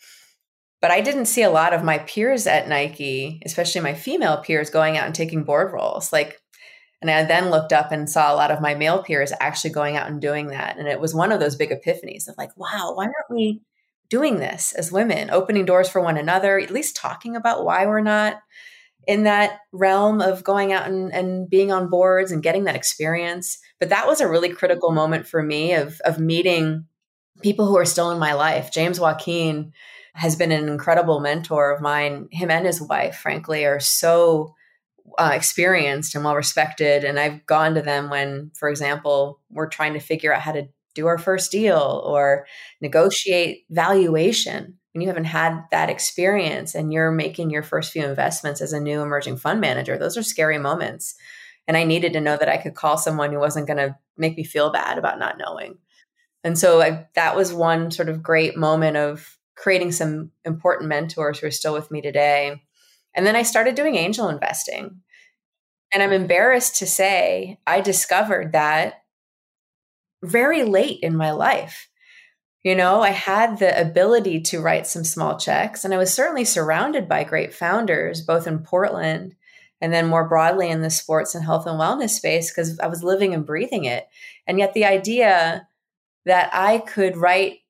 But 0.81 0.91
I 0.91 1.01
didn't 1.01 1.27
see 1.27 1.43
a 1.43 1.51
lot 1.51 1.75
of 1.75 1.85
my 1.85 1.99
peers 1.99 2.47
at 2.47 2.69
Nike, 2.69 3.41
especially 3.45 3.83
my 3.83 3.95
female 3.95 4.39
peers, 4.39 4.71
going 4.71 4.97
out 4.97 5.07
and 5.07 5.15
taking 5.15 5.45
board 5.45 5.73
roles. 5.73 6.13
Like, 6.13 6.41
and 7.03 7.11
I 7.11 7.25
then 7.25 7.51
looked 7.51 7.73
up 7.73 7.93
and 7.93 8.09
saw 8.09 8.33
a 8.33 8.37
lot 8.37 8.51
of 8.51 8.61
my 8.61 8.75
male 8.75 9.03
peers 9.03 9.33
actually 9.41 9.71
going 9.71 9.97
out 9.97 10.09
and 10.09 10.21
doing 10.21 10.49
that. 10.49 10.79
And 10.79 10.89
it 10.89 11.01
was 11.01 11.15
one 11.15 11.33
of 11.33 11.41
those 11.41 11.57
big 11.57 11.71
epiphanies 11.71 12.29
of 12.29 12.37
like, 12.39 12.57
wow, 12.57 12.93
why 12.95 13.05
aren't 13.05 13.31
we 13.31 13.61
doing 14.11 14.39
this 14.39 14.73
as 14.73 14.93
women, 14.93 15.31
opening 15.31 15.65
doors 15.65 15.89
for 15.89 16.03
one 16.03 16.19
another, 16.19 16.59
at 16.59 16.71
least 16.71 16.97
talking 16.97 17.37
about 17.37 17.65
why 17.65 17.87
we're 17.87 18.01
not 18.01 18.43
in 19.07 19.23
that 19.23 19.61
realm 19.73 20.21
of 20.21 20.45
going 20.45 20.73
out 20.73 20.87
and, 20.87 21.13
and 21.13 21.49
being 21.49 21.73
on 21.73 21.89
boards 21.89 22.31
and 22.31 22.43
getting 22.43 22.65
that 22.65 22.77
experience. 22.77 23.59
But 23.79 23.89
that 23.89 24.07
was 24.07 24.21
a 24.21 24.29
really 24.29 24.51
critical 24.51 24.91
moment 24.91 25.27
for 25.27 25.43
me 25.43 25.73
of, 25.73 26.01
of 26.05 26.19
meeting 26.19 26.87
people 27.41 27.67
who 27.67 27.79
are 27.79 27.87
still 27.87 28.11
in 28.11 28.19
my 28.19 28.35
life. 28.35 28.71
James 28.71 29.01
Joaquin 29.01 29.73
has 30.13 30.37
been 30.37 30.53
an 30.53 30.69
incredible 30.69 31.21
mentor 31.21 31.71
of 31.71 31.81
mine. 31.81 32.29
Him 32.31 32.51
and 32.51 32.67
his 32.67 32.83
wife, 32.83 33.17
frankly, 33.17 33.65
are 33.65 33.81
so 33.81 34.55
uh, 35.19 35.31
experienced 35.33 36.15
and 36.15 36.25
well 36.25 36.37
respected. 36.37 37.05
And 37.05 37.19
I've 37.19 37.47
gone 37.47 37.75
to 37.75 37.83
them 37.83 38.11
when, 38.11 38.51
for 38.55 38.69
example, 38.69 39.41
we're 39.51 39.69
trying 39.69 39.95
to 39.95 40.01
figure 40.01 40.35
out 40.35 40.43
how 40.43 40.53
to 40.53 40.69
do 41.01 41.07
our 41.07 41.19
first 41.19 41.51
deal 41.51 42.03
or 42.05 42.47
negotiate 42.81 43.65
valuation 43.71 44.79
when 44.93 45.03
you 45.03 45.09
haven't 45.09 45.25
had 45.25 45.63
that 45.71 45.89
experience 45.89 46.75
and 46.75 46.93
you're 46.93 47.13
making 47.13 47.51
your 47.51 47.63
first 47.63 47.93
few 47.93 48.05
investments 48.05 48.61
as 48.61 48.73
a 48.73 48.81
new 48.81 49.01
emerging 49.01 49.37
fund 49.37 49.61
manager, 49.61 49.97
those 49.97 50.17
are 50.17 50.23
scary 50.23 50.59
moments. 50.59 51.15
And 51.69 51.77
I 51.77 51.85
needed 51.85 52.13
to 52.15 52.21
know 52.21 52.37
that 52.37 52.49
I 52.49 52.57
could 52.57 52.75
call 52.75 52.99
someone 52.99 53.33
who 53.33 53.39
wasn't 53.39 53.69
going 53.69 53.77
to 53.77 53.97
make 54.17 54.37
me 54.37 54.43
feel 54.43 54.73
bad 54.73 54.99
about 54.99 55.19
not 55.21 55.39
knowing. 55.39 55.79
And 56.43 56.59
so 56.59 56.83
I, 56.83 57.07
that 57.15 57.37
was 57.37 57.53
one 57.53 57.91
sort 57.91 58.09
of 58.09 58.23
great 58.23 58.57
moment 58.57 58.97
of 58.97 59.39
creating 59.55 59.93
some 59.93 60.33
important 60.45 60.89
mentors 60.89 61.39
who 61.39 61.47
are 61.47 61.53
still 61.53 61.75
with 61.75 61.91
me 61.91 62.01
today. 62.01 62.61
And 63.15 63.27
then 63.27 63.37
I 63.37 63.43
started 63.43 63.75
doing 63.75 63.95
angel 63.95 64.29
investing. 64.29 65.03
And 65.93 66.03
I'm 66.03 66.13
embarrassed 66.13 66.77
to 66.77 66.87
say 66.87 67.59
I 67.67 67.81
discovered 67.81 68.53
that 68.53 69.00
very 70.23 70.63
late 70.65 71.01
in 71.03 71.17
my 71.17 71.31
life. 71.31 71.89
You 72.63 72.75
know, 72.75 73.01
I 73.01 73.11
had 73.11 73.59
the 73.59 73.81
ability 73.81 74.43
to 74.43 74.61
write 74.61 74.87
some 74.87 75.05
small 75.05 75.39
checks, 75.39 75.85
and 75.85 75.95
I 75.95 75.99
was 75.99 76.13
certainly 76.13 76.45
surrounded 76.45 77.09
by 77.09 77.25
great 77.25 77.55
founders, 77.55 78.21
both 78.21 78.47
in 78.47 78.59
Portland 78.59 79.35
and 79.81 79.93
then 79.93 80.07
more 80.07 80.29
broadly 80.29 80.69
in 80.69 80.83
the 80.83 80.91
sports 80.91 81.35
and 81.35 81.43
health 81.43 81.67
and 81.67 81.81
wellness 81.81 82.11
space, 82.11 82.51
because 82.51 82.79
I 82.81 82.87
was 82.87 83.03
living 83.03 83.33
and 83.33 83.47
breathing 83.47 83.87
it. 83.87 84.07
And 84.47 84.59
yet, 84.59 84.75
the 84.75 84.85
idea 84.85 85.67
that 86.27 86.51
I 86.53 86.79
could 86.79 87.17
write 87.17 87.61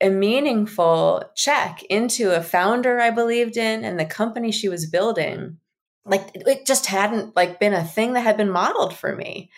a 0.00 0.08
meaningful 0.08 1.22
check 1.36 1.82
into 1.90 2.34
a 2.34 2.42
founder 2.42 2.98
I 2.98 3.10
believed 3.10 3.58
in 3.58 3.84
and 3.84 4.00
the 4.00 4.06
company 4.06 4.50
she 4.50 4.70
was 4.70 4.88
building, 4.88 5.58
like 6.06 6.30
it 6.34 6.64
just 6.64 6.86
hadn't 6.86 7.36
like 7.36 7.60
been 7.60 7.74
a 7.74 7.84
thing 7.84 8.14
that 8.14 8.22
had 8.22 8.38
been 8.38 8.50
modeled 8.50 8.94
for 8.94 9.14
me. 9.14 9.50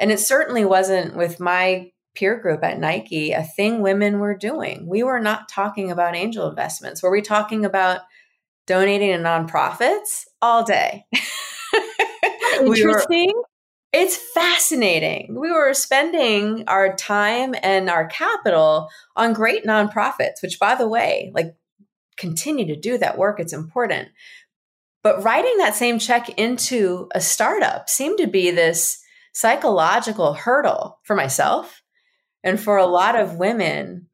And 0.00 0.10
it 0.10 0.18
certainly 0.18 0.64
wasn't 0.64 1.14
with 1.14 1.38
my 1.38 1.92
peer 2.14 2.40
group 2.40 2.64
at 2.64 2.80
Nike, 2.80 3.32
a 3.32 3.42
thing 3.42 3.82
women 3.82 4.18
were 4.18 4.36
doing. 4.36 4.86
We 4.86 5.02
were 5.02 5.20
not 5.20 5.48
talking 5.48 5.90
about 5.90 6.16
angel 6.16 6.48
investments. 6.48 7.02
Were 7.02 7.10
we 7.10 7.22
talking 7.22 7.64
about 7.64 8.00
donating 8.66 9.10
to 9.12 9.18
nonprofits 9.18 10.24
all 10.42 10.64
day? 10.64 11.04
Interesting. 12.58 13.26
we 13.26 13.34
were, 13.34 13.44
it's 13.92 14.16
fascinating. 14.16 15.36
We 15.38 15.52
were 15.52 15.74
spending 15.74 16.64
our 16.66 16.96
time 16.96 17.54
and 17.62 17.90
our 17.90 18.06
capital 18.06 18.88
on 19.16 19.32
great 19.32 19.64
nonprofits, 19.64 20.42
which, 20.42 20.58
by 20.58 20.74
the 20.74 20.88
way, 20.88 21.30
like 21.34 21.54
continue 22.16 22.66
to 22.66 22.76
do 22.76 22.98
that 22.98 23.18
work. 23.18 23.38
It's 23.38 23.52
important. 23.52 24.08
But 25.02 25.24
writing 25.24 25.56
that 25.58 25.74
same 25.74 25.98
check 25.98 26.28
into 26.38 27.08
a 27.14 27.20
startup 27.20 27.88
seemed 27.88 28.18
to 28.18 28.26
be 28.26 28.50
this 28.50 29.02
psychological 29.32 30.34
hurdle 30.34 30.98
for 31.04 31.14
myself 31.14 31.82
and 32.42 32.60
for 32.60 32.76
a 32.76 32.86
lot 32.86 33.16
of 33.16 33.36
women, 33.36 34.06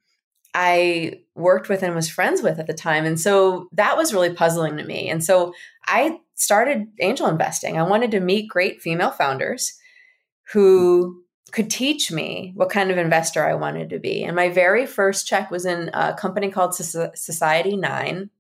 I 0.55 1.21
worked 1.35 1.69
with 1.69 1.83
and 1.83 1.95
was 1.95 2.09
friends 2.09 2.43
with 2.43 2.59
at 2.59 2.67
the 2.67 2.75
time. 2.75 3.05
And 3.05 3.21
so 3.21 3.69
that 3.73 3.97
was 3.97 4.13
really 4.13 4.33
puzzling 4.33 4.77
to 4.79 4.85
me. 4.85 5.09
And 5.09 5.23
so 5.23 5.53
I 5.87 6.19
started 6.35 6.87
angel 7.01 7.29
investing. 7.29 7.79
I 7.79 7.83
wanted 7.83 8.11
to 8.13 8.21
meet 8.21 8.49
great 8.49 8.81
female 8.81 9.11
founders 9.11 9.79
who 10.53 11.23
could 11.53 11.71
teach 11.71 12.11
me 12.11 12.53
what 12.55 12.71
kind 12.71 12.91
of 12.91 12.99
investor 12.99 13.45
I 13.45 13.55
wanted 13.55 13.91
to 13.91 13.99
be. 13.99 14.25
And 14.25 14.35
my 14.35 14.49
very 14.49 14.87
first 14.87 15.29
check 15.29 15.51
was 15.51 15.65
in 15.65 15.91
a 15.95 16.15
company 16.15 16.51
called 16.51 16.75
Society 16.75 17.77
Nine, 17.77 18.31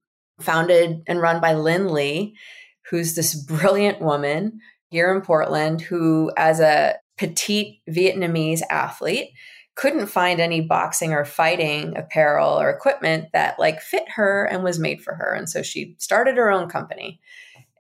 founded 0.41 1.03
and 1.07 1.21
run 1.21 1.41
by 1.41 1.55
Lynn 1.55 1.93
Lee, 1.93 2.37
who's 2.91 3.15
this 3.15 3.35
brilliant 3.45 4.01
woman 4.01 4.61
here 4.97 5.15
in 5.15 5.21
Portland 5.21 5.83
who, 5.83 6.33
as 6.39 6.59
a 6.59 6.95
petite 7.19 7.81
Vietnamese 7.87 8.63
athlete, 8.71 9.29
couldn't 9.75 10.07
find 10.07 10.41
any 10.41 10.63
boxing 10.63 11.13
or 11.13 11.27
fighting 11.27 11.95
apparel 11.99 12.59
or 12.59 12.71
equipment 12.71 13.27
that 13.35 13.59
like 13.59 13.83
fit 13.83 14.09
her 14.09 14.47
and 14.47 14.65
was 14.65 14.79
made 14.79 15.03
for 15.03 15.15
her. 15.15 15.35
And 15.35 15.51
so 15.51 15.63
she 15.63 15.97
started 15.99 16.39
her 16.39 16.51
own 16.51 16.71
company. 16.71 17.21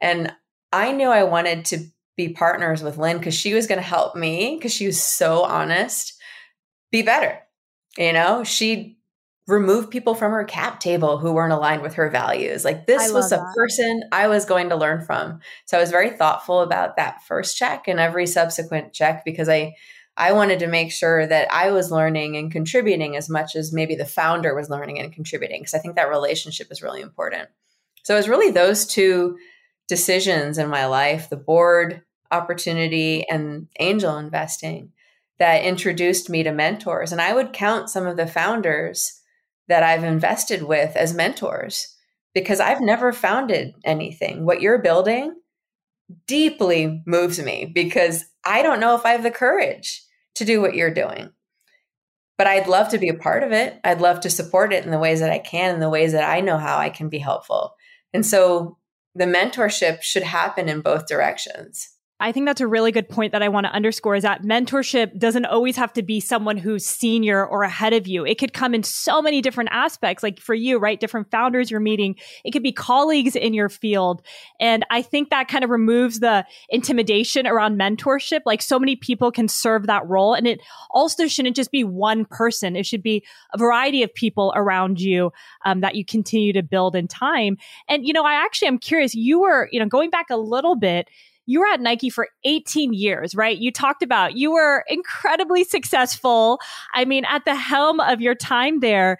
And 0.03 0.31
I 0.75 0.93
knew 0.93 1.09
I 1.09 1.23
wanted 1.23 1.65
to 1.67 1.87
be 2.19 2.29
partners 2.29 2.83
with 2.83 2.99
Lynn 2.99 3.17
because 3.17 3.33
she 3.33 3.55
was 3.55 3.67
going 3.67 3.81
to 3.81 3.87
help 3.87 4.15
me 4.15 4.57
because 4.59 4.75
she 4.75 4.87
was 4.87 5.03
so 5.03 5.43
honest, 5.43 6.13
be 6.93 7.01
better. 7.01 7.39
You 7.97 8.13
know, 8.13 8.45
she 8.45 8.96
removed 9.47 9.91
people 9.91 10.15
from 10.15 10.33
her 10.33 10.45
cap 10.45 10.81
table 10.81 11.19
who 11.19 11.33
weren't 11.33 11.53
aligned 11.53 11.83
with 11.83 11.95
her 11.95 12.11
values. 12.11 12.65
Like 12.65 12.87
this 12.87 13.13
was 13.13 13.31
a 13.31 13.37
that. 13.37 13.55
person 13.55 14.03
I 14.11 14.27
was 14.27 14.45
going 14.45 14.71
to 14.71 14.77
learn 14.77 15.05
from. 15.05 15.41
So 15.67 15.79
I 15.79 15.81
was 15.81 15.91
very 15.91 16.11
thoughtful 16.11 16.61
about 16.61 16.97
that 16.97 17.23
first 17.23 17.57
check 17.57 17.87
and 17.87 18.01
every 18.01 18.27
subsequent 18.27 18.93
check 18.93 19.25
because 19.25 19.49
I 19.49 19.77
I 20.17 20.33
wanted 20.33 20.61
to 20.61 20.67
make 20.67 20.93
sure 20.93 21.27
that 21.27 21.53
I 21.53 21.71
was 21.71 21.93
learning 21.93 22.37
and 22.37 22.51
contributing 22.51 23.17
as 23.17 23.29
much 23.29 23.55
as 23.55 23.73
maybe 23.73 23.95
the 23.95 24.07
founder 24.07 24.55
was 24.55 24.71
learning 24.71 24.99
and 24.99 25.13
contributing, 25.13 25.61
because 25.61 25.75
I 25.75 25.79
think 25.79 25.95
that 25.97 26.09
relationship 26.09 26.69
is 26.71 26.83
really 26.83 27.03
important. 27.03 27.51
So 28.03 28.15
it 28.15 28.19
was 28.19 28.29
really 28.29 28.51
those 28.51 28.87
two 28.87 29.37
decisions 29.89 30.59
in 30.59 30.69
my 30.69 30.87
life 30.87 31.29
the 31.29 31.37
board 31.37 32.03
opportunity 32.31 33.29
and 33.29 33.69
angel 33.79 34.17
investing 34.17 34.93
that 35.39 35.65
introduced 35.65 36.31
me 36.31 36.43
to 36.43 36.51
mentors. 36.51 37.13
And 37.13 37.21
I 37.21 37.35
would 37.35 37.53
count 37.53 37.91
some 37.91 38.07
of 38.07 38.17
the 38.17 38.27
founders 38.27 39.16
that 39.69 39.83
I've 39.83 40.05
invested 40.05 40.63
with 40.63 40.97
as 40.97 41.15
mentors 41.15 41.95
because 42.35 42.61
I've 42.61 42.81
never 42.81 43.13
founded 43.13 43.75
anything. 43.85 44.45
What 44.45 44.61
you're 44.61 44.79
building 44.79 45.35
deeply 46.27 47.03
moves 47.07 47.43
me 47.43 47.71
because 47.75 48.25
I 48.45 48.63
don't 48.63 48.81
know 48.81 48.95
if 48.95 49.05
I 49.05 49.13
have 49.13 49.23
the 49.23 49.31
courage 49.31 50.05
to 50.37 50.45
do 50.45 50.61
what 50.61 50.75
you're 50.75 50.93
doing. 50.93 51.31
But 52.39 52.47
I'd 52.47 52.69
love 52.69 52.91
to 52.91 52.99
be 52.99 53.09
a 53.09 53.15
part 53.15 53.43
of 53.43 53.53
it. 53.53 53.81
I'd 53.83 54.03
love 54.03 54.21
to 54.21 54.31
support 54.31 54.73
it 54.73 54.85
in 54.85 54.91
the 54.91 54.99
ways 54.99 55.21
that 55.21 55.31
I 55.31 55.39
can, 55.39 55.75
in 55.75 55.81
the 55.81 55.89
ways 55.89 56.13
that 56.13 56.29
I 56.29 56.41
know 56.41 56.59
how 56.59 56.77
I 56.77 56.91
can 56.91 57.09
be 57.09 57.19
helpful. 57.19 57.75
And 58.13 58.25
so 58.25 58.77
the 59.15 59.25
mentorship 59.25 60.03
should 60.03 60.23
happen 60.23 60.69
in 60.69 60.83
both 60.83 61.07
directions. 61.07 61.89
I 62.19 62.33
think 62.33 62.47
that's 62.47 62.63
a 62.63 62.67
really 62.67 62.93
good 62.93 63.11
point 63.11 63.33
that 63.33 63.43
I 63.43 63.51
want 63.51 63.67
to 63.67 63.73
underscore 63.73 64.15
is 64.15 64.23
that 64.23 64.43
mentorship 64.43 65.19
doesn't 65.19 65.45
always 65.45 65.77
have 65.77 65.93
to 65.93 66.03
be 66.03 66.19
someone 66.19 66.57
who's 66.57 66.87
senior 66.87 67.47
or 67.47 67.63
ahead 67.63 67.93
of 67.93 68.09
you. 68.09 68.25
It 68.25 68.39
could 68.39 68.55
come 68.55 68.75
in 68.75 68.83
so 68.85 69.21
many 69.21 69.43
different 69.43 69.69
aspects, 69.71 70.23
like 70.23 70.41
for 70.41 70.55
you, 70.55 70.79
right? 70.79 70.99
Different 70.99 71.31
founders 71.31 71.71
you're 71.71 71.79
meeting. 71.79 72.17
It 72.43 72.53
could 72.53 72.63
be 72.63 72.73
colleagues 72.73 73.37
in 73.37 73.53
your 73.53 73.69
field. 73.69 74.23
And 74.59 74.83
I 74.91 75.03
think 75.03 75.29
that 75.29 75.49
kind 75.49 75.63
of 75.63 75.69
removes 75.69 76.21
the 76.21 76.47
intimidation 76.71 77.47
around 77.47 77.79
mentorship. 77.79 78.41
Like 78.47 78.63
so 78.63 78.79
many 78.79 78.97
people 78.97 79.31
can 79.31 79.47
serve 79.47 79.87
that 79.87 80.07
role. 80.09 80.33
And 80.33 80.47
it 80.47 80.63
also 80.93 81.27
shouldn't 81.27 81.55
just 81.55 81.71
be 81.71 81.85
one 81.85 82.25
person. 82.25 82.77
It 82.77 82.87
should 82.87 83.03
be 83.03 83.27
a 83.53 83.59
variety 83.59 84.03
of 84.03 84.15
people 84.15 84.55
around 84.57 85.03
you 85.03 85.33
um, 85.67 85.83
that 85.83 85.97
you 85.97 86.05
continue 86.05 86.55
to 86.55 86.63
build 86.63 86.97
in 86.97 87.09
time. 87.09 87.59
And, 87.91 88.07
you 88.07 88.15
know, 88.15 88.25
I 88.25 88.43
actually 88.43 88.69
am 88.69 88.79
curious, 88.79 89.15
you 89.15 89.41
were, 89.41 89.69
you 89.71 89.79
know, 89.79 89.87
going 89.87 90.09
back 90.09 90.31
a 90.31 90.39
little 90.39 90.77
bit, 90.77 91.11
you 91.47 91.61
were 91.61 91.67
at 91.67 91.81
Nike 91.81 92.11
for 92.11 92.29
18 92.45 92.93
years, 92.93 93.35
right? 93.35 93.57
You 93.57 93.73
talked 93.73 94.03
about 94.03 94.37
you 94.37 94.53
were 94.53 94.85
incredibly 94.89 95.65
successful. 95.65 96.61
I 96.93 97.05
mean, 97.05 97.25
at 97.25 97.45
the 97.45 97.55
helm 97.55 98.01
of 98.01 98.21
your 98.21 98.35
time 98.35 98.81
there, 98.81 99.19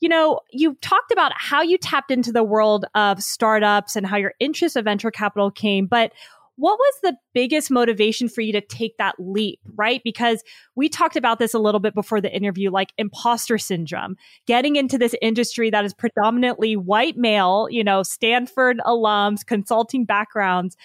you 0.00 0.08
know, 0.08 0.40
you 0.50 0.74
talked 0.80 1.12
about 1.12 1.32
how 1.36 1.60
you 1.62 1.76
tapped 1.76 2.10
into 2.10 2.32
the 2.32 2.44
world 2.44 2.86
of 2.94 3.22
startups 3.22 3.96
and 3.96 4.06
how 4.06 4.16
your 4.16 4.32
interest 4.40 4.76
of 4.76 4.84
venture 4.84 5.10
capital 5.10 5.50
came, 5.50 5.86
but 5.86 6.12
what 6.58 6.76
was 6.76 6.94
the 7.04 7.16
biggest 7.34 7.70
motivation 7.70 8.28
for 8.28 8.40
you 8.40 8.52
to 8.52 8.60
take 8.60 8.96
that 8.98 9.14
leap, 9.18 9.60
right? 9.76 10.00
Because 10.02 10.42
we 10.74 10.88
talked 10.88 11.14
about 11.14 11.38
this 11.38 11.54
a 11.54 11.58
little 11.58 11.78
bit 11.78 11.94
before 11.94 12.20
the 12.20 12.34
interview, 12.34 12.68
like 12.68 12.92
imposter 12.98 13.58
syndrome, 13.58 14.16
getting 14.44 14.74
into 14.74 14.98
this 14.98 15.14
industry 15.22 15.70
that 15.70 15.84
is 15.84 15.94
predominantly 15.94 16.74
white 16.74 17.16
male, 17.16 17.68
you 17.70 17.84
know, 17.84 18.02
Stanford 18.02 18.80
alums, 18.84 19.46
consulting 19.46 20.04
backgrounds. 20.04 20.76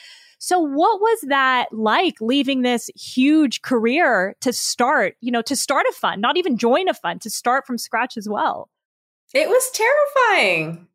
So 0.45 0.59
what 0.59 0.99
was 0.99 1.21
that 1.29 1.67
like 1.71 2.15
leaving 2.19 2.63
this 2.63 2.89
huge 2.97 3.61
career 3.61 4.35
to 4.41 4.51
start, 4.51 5.15
you 5.21 5.31
know, 5.31 5.41
to 5.41 5.55
start 5.55 5.85
a 5.89 5.93
fund, 5.93 6.21
not 6.21 6.35
even 6.35 6.57
join 6.57 6.89
a 6.89 6.93
fund, 6.93 7.21
to 7.21 7.29
start 7.29 7.65
from 7.65 7.77
scratch 7.77 8.17
as 8.17 8.27
well? 8.27 8.69
It 9.33 9.47
was 9.47 9.71
terrifying. 9.71 10.89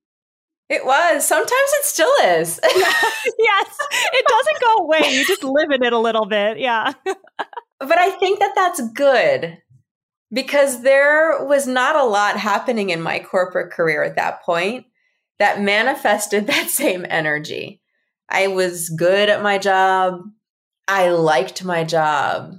It 0.68 0.84
was. 0.84 1.26
Sometimes 1.26 1.50
it 1.50 1.84
still 1.86 2.12
is. 2.24 2.60
yes. 2.64 3.78
It 4.12 4.26
doesn't 4.28 4.60
go 4.60 4.84
away. 4.84 5.12
You 5.12 5.26
just 5.26 5.42
live 5.42 5.70
in 5.70 5.82
it 5.82 5.94
a 5.94 5.98
little 5.98 6.26
bit. 6.26 6.58
Yeah. 6.58 6.92
but 7.06 7.98
I 7.98 8.10
think 8.10 8.40
that 8.40 8.54
that's 8.54 8.86
good 8.90 9.56
because 10.30 10.82
there 10.82 11.42
was 11.46 11.66
not 11.66 11.96
a 11.96 12.04
lot 12.04 12.36
happening 12.36 12.90
in 12.90 13.00
my 13.00 13.18
corporate 13.18 13.72
career 13.72 14.02
at 14.02 14.16
that 14.16 14.42
point 14.42 14.84
that 15.38 15.62
manifested 15.62 16.46
that 16.48 16.68
same 16.68 17.06
energy. 17.08 17.80
I 18.28 18.48
was 18.48 18.88
good 18.90 19.28
at 19.28 19.42
my 19.42 19.58
job. 19.58 20.20
I 20.86 21.10
liked 21.10 21.64
my 21.64 21.84
job, 21.84 22.54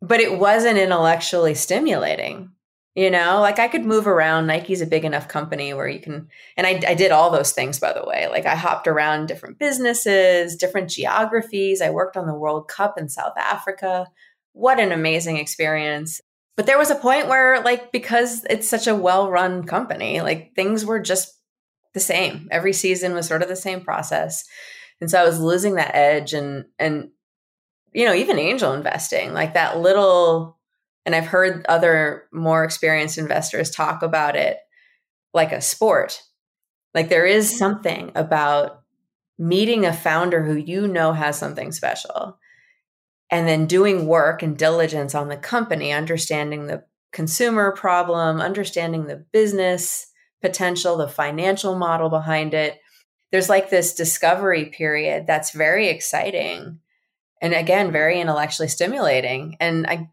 but 0.00 0.20
it 0.20 0.38
wasn't 0.38 0.78
intellectually 0.78 1.54
stimulating. 1.54 2.50
You 2.96 3.08
know, 3.08 3.40
like 3.40 3.60
I 3.60 3.68
could 3.68 3.84
move 3.84 4.08
around. 4.08 4.48
Nike's 4.48 4.80
a 4.80 4.86
big 4.86 5.04
enough 5.04 5.28
company 5.28 5.72
where 5.72 5.86
you 5.86 6.00
can, 6.00 6.28
and 6.56 6.66
I, 6.66 6.82
I 6.88 6.94
did 6.94 7.12
all 7.12 7.30
those 7.30 7.52
things, 7.52 7.78
by 7.78 7.92
the 7.92 8.04
way. 8.04 8.26
Like 8.28 8.46
I 8.46 8.56
hopped 8.56 8.88
around 8.88 9.26
different 9.26 9.60
businesses, 9.60 10.56
different 10.56 10.90
geographies. 10.90 11.80
I 11.80 11.90
worked 11.90 12.16
on 12.16 12.26
the 12.26 12.34
World 12.34 12.66
Cup 12.66 12.98
in 12.98 13.08
South 13.08 13.34
Africa. 13.38 14.08
What 14.52 14.80
an 14.80 14.90
amazing 14.90 15.36
experience. 15.36 16.20
but 16.56 16.66
there 16.66 16.78
was 16.78 16.90
a 16.90 16.94
point 16.96 17.28
where 17.28 17.62
like 17.62 17.90
because 17.90 18.44
it's 18.50 18.68
such 18.68 18.86
a 18.86 18.94
well-run 18.94 19.64
company, 19.64 20.20
like 20.20 20.54
things 20.54 20.84
were 20.84 21.00
just 21.00 21.32
the 21.94 22.00
same. 22.00 22.48
Every 22.50 22.72
season 22.72 23.14
was 23.14 23.26
sort 23.26 23.42
of 23.42 23.48
the 23.48 23.56
same 23.56 23.80
process. 23.80 24.44
And 25.00 25.10
so 25.10 25.20
I 25.20 25.24
was 25.24 25.40
losing 25.40 25.74
that 25.74 25.94
edge 25.94 26.32
and 26.32 26.66
and 26.78 27.10
you 27.92 28.04
know, 28.04 28.14
even 28.14 28.38
angel 28.38 28.72
investing, 28.72 29.32
like 29.32 29.54
that 29.54 29.78
little 29.78 30.58
and 31.06 31.14
I've 31.14 31.26
heard 31.26 31.64
other 31.68 32.24
more 32.32 32.62
experienced 32.62 33.18
investors 33.18 33.70
talk 33.70 34.02
about 34.02 34.36
it 34.36 34.58
like 35.32 35.52
a 35.52 35.60
sport. 35.60 36.22
Like 36.94 37.08
there 37.08 37.26
is 37.26 37.56
something 37.56 38.12
about 38.14 38.82
meeting 39.38 39.86
a 39.86 39.92
founder 39.92 40.44
who 40.44 40.54
you 40.54 40.86
know 40.86 41.12
has 41.12 41.38
something 41.38 41.72
special 41.72 42.38
and 43.30 43.48
then 43.48 43.66
doing 43.66 44.06
work 44.06 44.42
and 44.42 44.58
diligence 44.58 45.14
on 45.14 45.28
the 45.28 45.36
company, 45.36 45.92
understanding 45.92 46.66
the 46.66 46.84
consumer 47.12 47.72
problem, 47.72 48.40
understanding 48.40 49.06
the 49.06 49.24
business 49.32 50.08
potential, 50.42 50.96
the 50.96 51.08
financial 51.08 51.76
model 51.76 52.08
behind 52.10 52.54
it. 52.54 52.78
There's 53.32 53.48
like 53.48 53.70
this 53.70 53.94
discovery 53.94 54.66
period 54.66 55.26
that's 55.26 55.52
very 55.52 55.88
exciting 55.88 56.80
and 57.40 57.54
again, 57.54 57.90
very 57.90 58.20
intellectually 58.20 58.68
stimulating. 58.68 59.56
And 59.60 59.86
I 59.86 60.10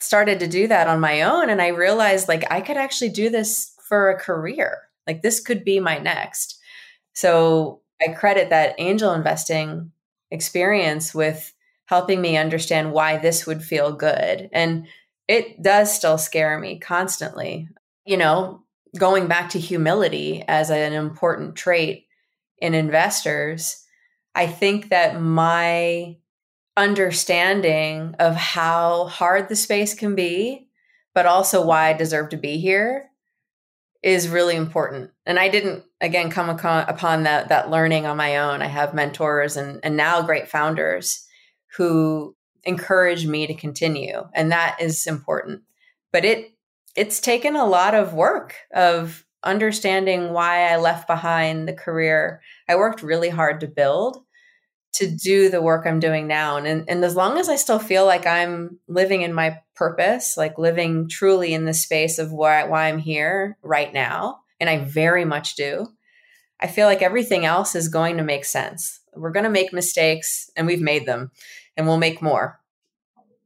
started 0.00 0.40
to 0.40 0.46
do 0.46 0.68
that 0.68 0.86
on 0.86 1.00
my 1.00 1.22
own 1.22 1.50
and 1.50 1.60
I 1.60 1.68
realized 1.68 2.28
like 2.28 2.50
I 2.50 2.60
could 2.60 2.76
actually 2.76 3.10
do 3.10 3.30
this 3.30 3.74
for 3.88 4.10
a 4.10 4.18
career. 4.18 4.78
Like 5.06 5.22
this 5.22 5.40
could 5.40 5.64
be 5.64 5.80
my 5.80 5.98
next. 5.98 6.58
So 7.14 7.82
I 8.00 8.12
credit 8.12 8.50
that 8.50 8.76
angel 8.78 9.12
investing 9.12 9.90
experience 10.30 11.14
with 11.14 11.52
helping 11.86 12.20
me 12.20 12.36
understand 12.36 12.92
why 12.92 13.18
this 13.18 13.46
would 13.46 13.62
feel 13.62 13.92
good. 13.92 14.48
And 14.52 14.86
it 15.26 15.60
does 15.62 15.92
still 15.92 16.18
scare 16.18 16.58
me 16.58 16.78
constantly. 16.78 17.68
You 18.06 18.16
know, 18.16 18.62
going 18.96 19.26
back 19.26 19.50
to 19.50 19.58
humility 19.58 20.44
as 20.46 20.70
an 20.70 20.92
important 20.92 21.56
trait 21.56 22.06
in 22.60 22.74
investors, 22.74 23.84
I 24.34 24.46
think 24.46 24.90
that 24.90 25.20
my 25.20 26.16
understanding 26.76 28.14
of 28.18 28.36
how 28.36 29.06
hard 29.06 29.48
the 29.48 29.56
space 29.56 29.94
can 29.94 30.14
be, 30.14 30.68
but 31.14 31.26
also 31.26 31.64
why 31.64 31.88
I 31.88 31.92
deserve 31.94 32.30
to 32.30 32.36
be 32.36 32.58
here 32.58 33.10
is 34.02 34.28
really 34.28 34.56
important. 34.56 35.10
And 35.26 35.38
I 35.38 35.48
didn't 35.48 35.84
again 36.00 36.30
come 36.30 36.48
upon 36.48 37.24
that 37.24 37.48
that 37.48 37.70
learning 37.70 38.06
on 38.06 38.16
my 38.16 38.38
own. 38.38 38.62
I 38.62 38.66
have 38.66 38.94
mentors 38.94 39.56
and 39.56 39.80
and 39.82 39.96
now 39.96 40.22
great 40.22 40.48
founders 40.48 41.26
who 41.76 42.34
encourage 42.64 43.26
me 43.26 43.46
to 43.46 43.54
continue, 43.54 44.26
and 44.34 44.52
that 44.52 44.80
is 44.80 45.06
important. 45.06 45.62
But 46.12 46.24
it 46.24 46.52
it's 46.96 47.20
taken 47.20 47.56
a 47.56 47.66
lot 47.66 47.94
of 47.94 48.14
work 48.14 48.54
of 48.74 49.24
understanding 49.42 50.32
why 50.32 50.70
I 50.70 50.76
left 50.76 51.06
behind 51.06 51.66
the 51.66 51.72
career 51.72 52.42
I 52.68 52.76
worked 52.76 53.02
really 53.02 53.30
hard 53.30 53.60
to 53.60 53.66
build 53.66 54.22
to 54.92 55.10
do 55.10 55.48
the 55.48 55.62
work 55.62 55.86
I'm 55.86 56.00
doing 56.00 56.26
now. 56.26 56.56
And, 56.56 56.84
and 56.88 57.04
as 57.04 57.16
long 57.16 57.38
as 57.38 57.48
I 57.48 57.56
still 57.56 57.78
feel 57.78 58.04
like 58.04 58.26
I'm 58.26 58.78
living 58.88 59.22
in 59.22 59.32
my 59.32 59.60
purpose, 59.74 60.36
like 60.36 60.58
living 60.58 61.08
truly 61.08 61.54
in 61.54 61.64
the 61.64 61.74
space 61.74 62.18
of 62.18 62.32
why, 62.32 62.64
why 62.64 62.88
I'm 62.88 62.98
here 62.98 63.56
right 63.62 63.92
now, 63.92 64.40
and 64.58 64.68
I 64.68 64.78
very 64.78 65.24
much 65.24 65.54
do, 65.54 65.86
I 66.60 66.66
feel 66.66 66.86
like 66.86 67.02
everything 67.02 67.44
else 67.44 67.74
is 67.74 67.88
going 67.88 68.16
to 68.18 68.24
make 68.24 68.44
sense. 68.44 69.00
We're 69.14 69.32
going 69.32 69.44
to 69.44 69.50
make 69.50 69.72
mistakes, 69.72 70.50
and 70.56 70.66
we've 70.66 70.80
made 70.80 71.06
them, 71.06 71.30
and 71.76 71.86
we'll 71.86 71.96
make 71.96 72.20
more. 72.20 72.60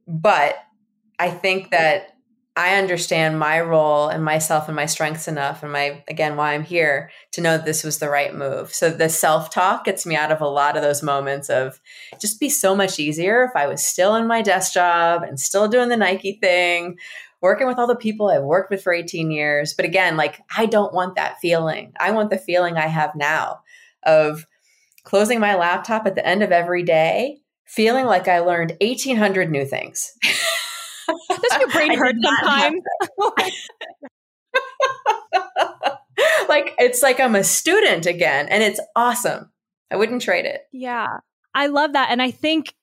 But 0.07 0.57
I 1.17 1.29
think 1.29 1.71
that 1.71 2.14
I 2.57 2.75
understand 2.75 3.37
my 3.37 3.59
role 3.59 4.07
and 4.07 4.23
myself 4.23 4.67
and 4.67 4.75
my 4.77 4.85
strengths 4.85 5.27
enough 5.27 5.61
and 5.61 5.73
my 5.73 6.03
again 6.07 6.37
why 6.37 6.53
I'm 6.53 6.63
here 6.63 7.11
to 7.33 7.41
know 7.41 7.57
this 7.57 7.83
was 7.83 7.99
the 7.99 8.09
right 8.09 8.33
move. 8.33 8.73
So 8.73 8.89
the 8.89 9.09
self-talk 9.09 9.83
gets 9.83 10.05
me 10.05 10.15
out 10.15 10.31
of 10.31 10.39
a 10.39 10.47
lot 10.47 10.77
of 10.77 10.81
those 10.81 11.03
moments 11.03 11.49
of 11.49 11.81
just 12.19 12.39
be 12.39 12.49
so 12.49 12.73
much 12.73 12.97
easier 12.97 13.43
if 13.43 13.51
I 13.57 13.67
was 13.67 13.85
still 13.85 14.15
in 14.15 14.25
my 14.25 14.41
desk 14.41 14.73
job 14.73 15.23
and 15.23 15.37
still 15.37 15.67
doing 15.67 15.89
the 15.89 15.97
Nike 15.97 16.39
thing, 16.41 16.97
working 17.41 17.67
with 17.67 17.77
all 17.77 17.87
the 17.87 17.95
people 17.95 18.29
I've 18.29 18.43
worked 18.43 18.71
with 18.71 18.81
for 18.81 18.93
18 18.93 19.31
years. 19.31 19.73
But 19.73 19.85
again, 19.85 20.15
like 20.15 20.39
I 20.55 20.65
don't 20.65 20.93
want 20.93 21.15
that 21.15 21.39
feeling. 21.41 21.91
I 21.99 22.11
want 22.11 22.29
the 22.29 22.37
feeling 22.37 22.77
I 22.77 22.87
have 22.87 23.15
now 23.15 23.59
of 24.03 24.45
closing 25.03 25.41
my 25.41 25.55
laptop 25.55 26.07
at 26.07 26.15
the 26.15 26.25
end 26.25 26.41
of 26.41 26.53
every 26.53 26.83
day, 26.83 27.41
feeling 27.65 28.05
like 28.05 28.29
I 28.29 28.39
learned 28.39 28.77
1800 28.79 29.51
new 29.51 29.65
things. 29.65 30.13
Does 31.07 31.59
your 31.59 31.69
brain 31.69 31.93
hurt 31.97 32.15
sometimes? 32.21 32.83
like 36.49 36.73
it's 36.77 37.01
like 37.01 37.19
I'm 37.19 37.35
a 37.35 37.43
student 37.43 38.05
again 38.05 38.47
and 38.49 38.63
it's 38.63 38.79
awesome. 38.95 39.51
I 39.91 39.97
wouldn't 39.97 40.21
trade 40.21 40.45
it. 40.45 40.61
Yeah. 40.71 41.17
I 41.53 41.67
love 41.67 41.93
that. 41.93 42.09
And 42.11 42.21
I 42.21 42.31
think 42.31 42.73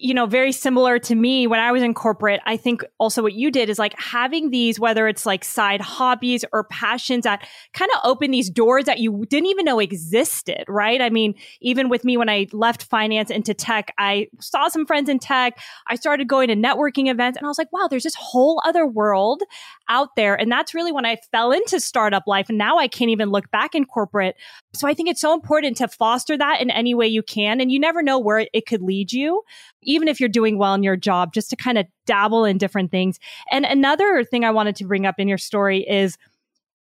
you 0.00 0.14
know, 0.14 0.24
very 0.24 0.50
similar 0.50 0.98
to 0.98 1.14
me 1.14 1.46
when 1.46 1.60
I 1.60 1.72
was 1.72 1.82
in 1.82 1.92
corporate. 1.92 2.40
I 2.46 2.56
think 2.56 2.82
also 2.98 3.22
what 3.22 3.34
you 3.34 3.50
did 3.50 3.68
is 3.68 3.78
like 3.78 3.94
having 3.98 4.50
these, 4.50 4.80
whether 4.80 5.06
it's 5.06 5.26
like 5.26 5.44
side 5.44 5.82
hobbies 5.82 6.42
or 6.52 6.64
passions 6.64 7.24
that 7.24 7.46
kind 7.74 7.90
of 7.94 8.00
open 8.04 8.30
these 8.30 8.48
doors 8.48 8.86
that 8.86 8.98
you 8.98 9.26
didn't 9.28 9.50
even 9.50 9.66
know 9.66 9.78
existed, 9.78 10.64
right? 10.68 11.02
I 11.02 11.10
mean, 11.10 11.34
even 11.60 11.90
with 11.90 12.02
me 12.02 12.16
when 12.16 12.30
I 12.30 12.46
left 12.52 12.84
finance 12.84 13.30
into 13.30 13.52
tech, 13.52 13.92
I 13.98 14.28
saw 14.40 14.68
some 14.68 14.86
friends 14.86 15.10
in 15.10 15.18
tech. 15.18 15.58
I 15.86 15.96
started 15.96 16.28
going 16.28 16.48
to 16.48 16.56
networking 16.56 17.10
events 17.10 17.36
and 17.36 17.44
I 17.44 17.48
was 17.48 17.58
like, 17.58 17.72
wow, 17.72 17.86
there's 17.88 18.04
this 18.04 18.16
whole 18.16 18.62
other 18.64 18.86
world 18.86 19.42
out 19.90 20.16
there. 20.16 20.34
And 20.34 20.50
that's 20.50 20.74
really 20.74 20.92
when 20.92 21.04
I 21.04 21.18
fell 21.30 21.52
into 21.52 21.78
startup 21.78 22.26
life. 22.26 22.48
And 22.48 22.56
now 22.56 22.78
I 22.78 22.88
can't 22.88 23.10
even 23.10 23.28
look 23.28 23.50
back 23.50 23.74
in 23.74 23.84
corporate. 23.84 24.36
So 24.72 24.88
I 24.88 24.94
think 24.94 25.10
it's 25.10 25.20
so 25.20 25.34
important 25.34 25.76
to 25.78 25.88
foster 25.88 26.38
that 26.38 26.62
in 26.62 26.70
any 26.70 26.94
way 26.94 27.06
you 27.06 27.22
can. 27.22 27.60
And 27.60 27.70
you 27.70 27.78
never 27.78 28.02
know 28.02 28.18
where 28.18 28.46
it 28.52 28.66
could 28.66 28.80
lead 28.80 29.12
you 29.12 29.42
even 29.82 30.08
if 30.08 30.20
you're 30.20 30.28
doing 30.28 30.58
well 30.58 30.74
in 30.74 30.82
your 30.82 30.96
job, 30.96 31.32
just 31.32 31.50
to 31.50 31.56
kind 31.56 31.78
of 31.78 31.86
dabble 32.06 32.44
in 32.44 32.58
different 32.58 32.90
things. 32.90 33.18
And 33.50 33.64
another 33.64 34.24
thing 34.24 34.44
I 34.44 34.50
wanted 34.50 34.76
to 34.76 34.84
bring 34.84 35.06
up 35.06 35.18
in 35.18 35.28
your 35.28 35.38
story 35.38 35.88
is 35.88 36.16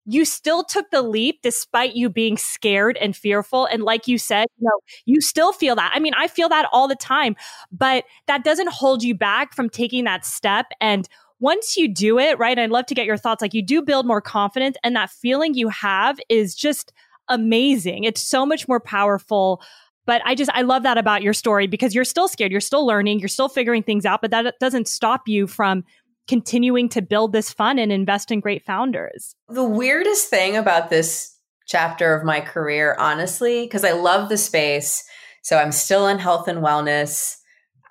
you 0.05 0.25
still 0.25 0.63
took 0.63 0.89
the 0.89 1.03
leap 1.03 1.39
despite 1.43 1.95
you 1.95 2.09
being 2.09 2.35
scared 2.35 2.97
and 2.97 3.15
fearful. 3.15 3.65
And 3.67 3.83
like 3.83 4.07
you 4.07 4.17
said, 4.17 4.47
you 4.57 4.65
know, 4.65 4.79
you 5.05 5.21
still 5.21 5.53
feel 5.53 5.75
that. 5.75 5.91
I 5.93 5.99
mean, 5.99 6.13
I 6.17 6.27
feel 6.27 6.49
that 6.49 6.67
all 6.71 6.87
the 6.87 6.95
time, 6.95 7.35
but 7.71 8.05
that 8.25 8.43
doesn't 8.43 8.69
hold 8.69 9.03
you 9.03 9.13
back 9.13 9.53
from 9.53 9.69
taking 9.69 10.05
that 10.05 10.25
step. 10.25 10.67
And 10.81 11.07
once 11.39 11.77
you 11.77 11.87
do 11.87 12.17
it, 12.17 12.39
right, 12.39 12.57
I'd 12.57 12.71
love 12.71 12.87
to 12.87 12.95
get 12.95 13.05
your 13.05 13.17
thoughts. 13.17 13.41
Like 13.41 13.53
you 13.53 13.61
do 13.61 13.81
build 13.81 14.05
more 14.05 14.21
confidence, 14.21 14.77
and 14.83 14.95
that 14.95 15.09
feeling 15.09 15.53
you 15.53 15.69
have 15.69 16.19
is 16.27 16.55
just 16.55 16.91
amazing. 17.29 18.03
It's 18.03 18.21
so 18.21 18.45
much 18.45 18.67
more 18.67 18.79
powerful 18.79 19.61
but 20.09 20.23
I 20.25 20.33
just, 20.33 20.49
I 20.55 20.63
love 20.63 20.81
that 20.81 20.97
about 20.97 21.21
your 21.21 21.33
story 21.33 21.67
because 21.67 21.93
you're 21.93 22.03
still 22.03 22.27
scared. 22.27 22.51
You're 22.51 22.61
still 22.61 22.83
learning. 22.83 23.19
You're 23.19 23.27
still 23.27 23.47
figuring 23.47 23.83
things 23.83 24.07
out, 24.07 24.21
but 24.23 24.31
that 24.31 24.55
doesn't 24.59 24.87
stop 24.87 25.27
you 25.27 25.45
from 25.45 25.83
continuing 26.27 26.89
to 26.89 27.03
build 27.03 27.31
this 27.31 27.53
fun 27.53 27.77
and 27.77 27.91
invest 27.91 28.31
in 28.31 28.39
great 28.39 28.65
founders. 28.65 29.35
The 29.49 29.63
weirdest 29.63 30.27
thing 30.27 30.57
about 30.57 30.89
this 30.89 31.37
chapter 31.67 32.15
of 32.15 32.25
my 32.25 32.41
career, 32.41 32.95
honestly, 32.97 33.67
because 33.67 33.83
I 33.83 33.91
love 33.91 34.29
the 34.29 34.37
space. 34.37 35.03
So 35.43 35.59
I'm 35.59 35.71
still 35.71 36.07
in 36.07 36.17
health 36.17 36.47
and 36.47 36.63
wellness. 36.63 37.35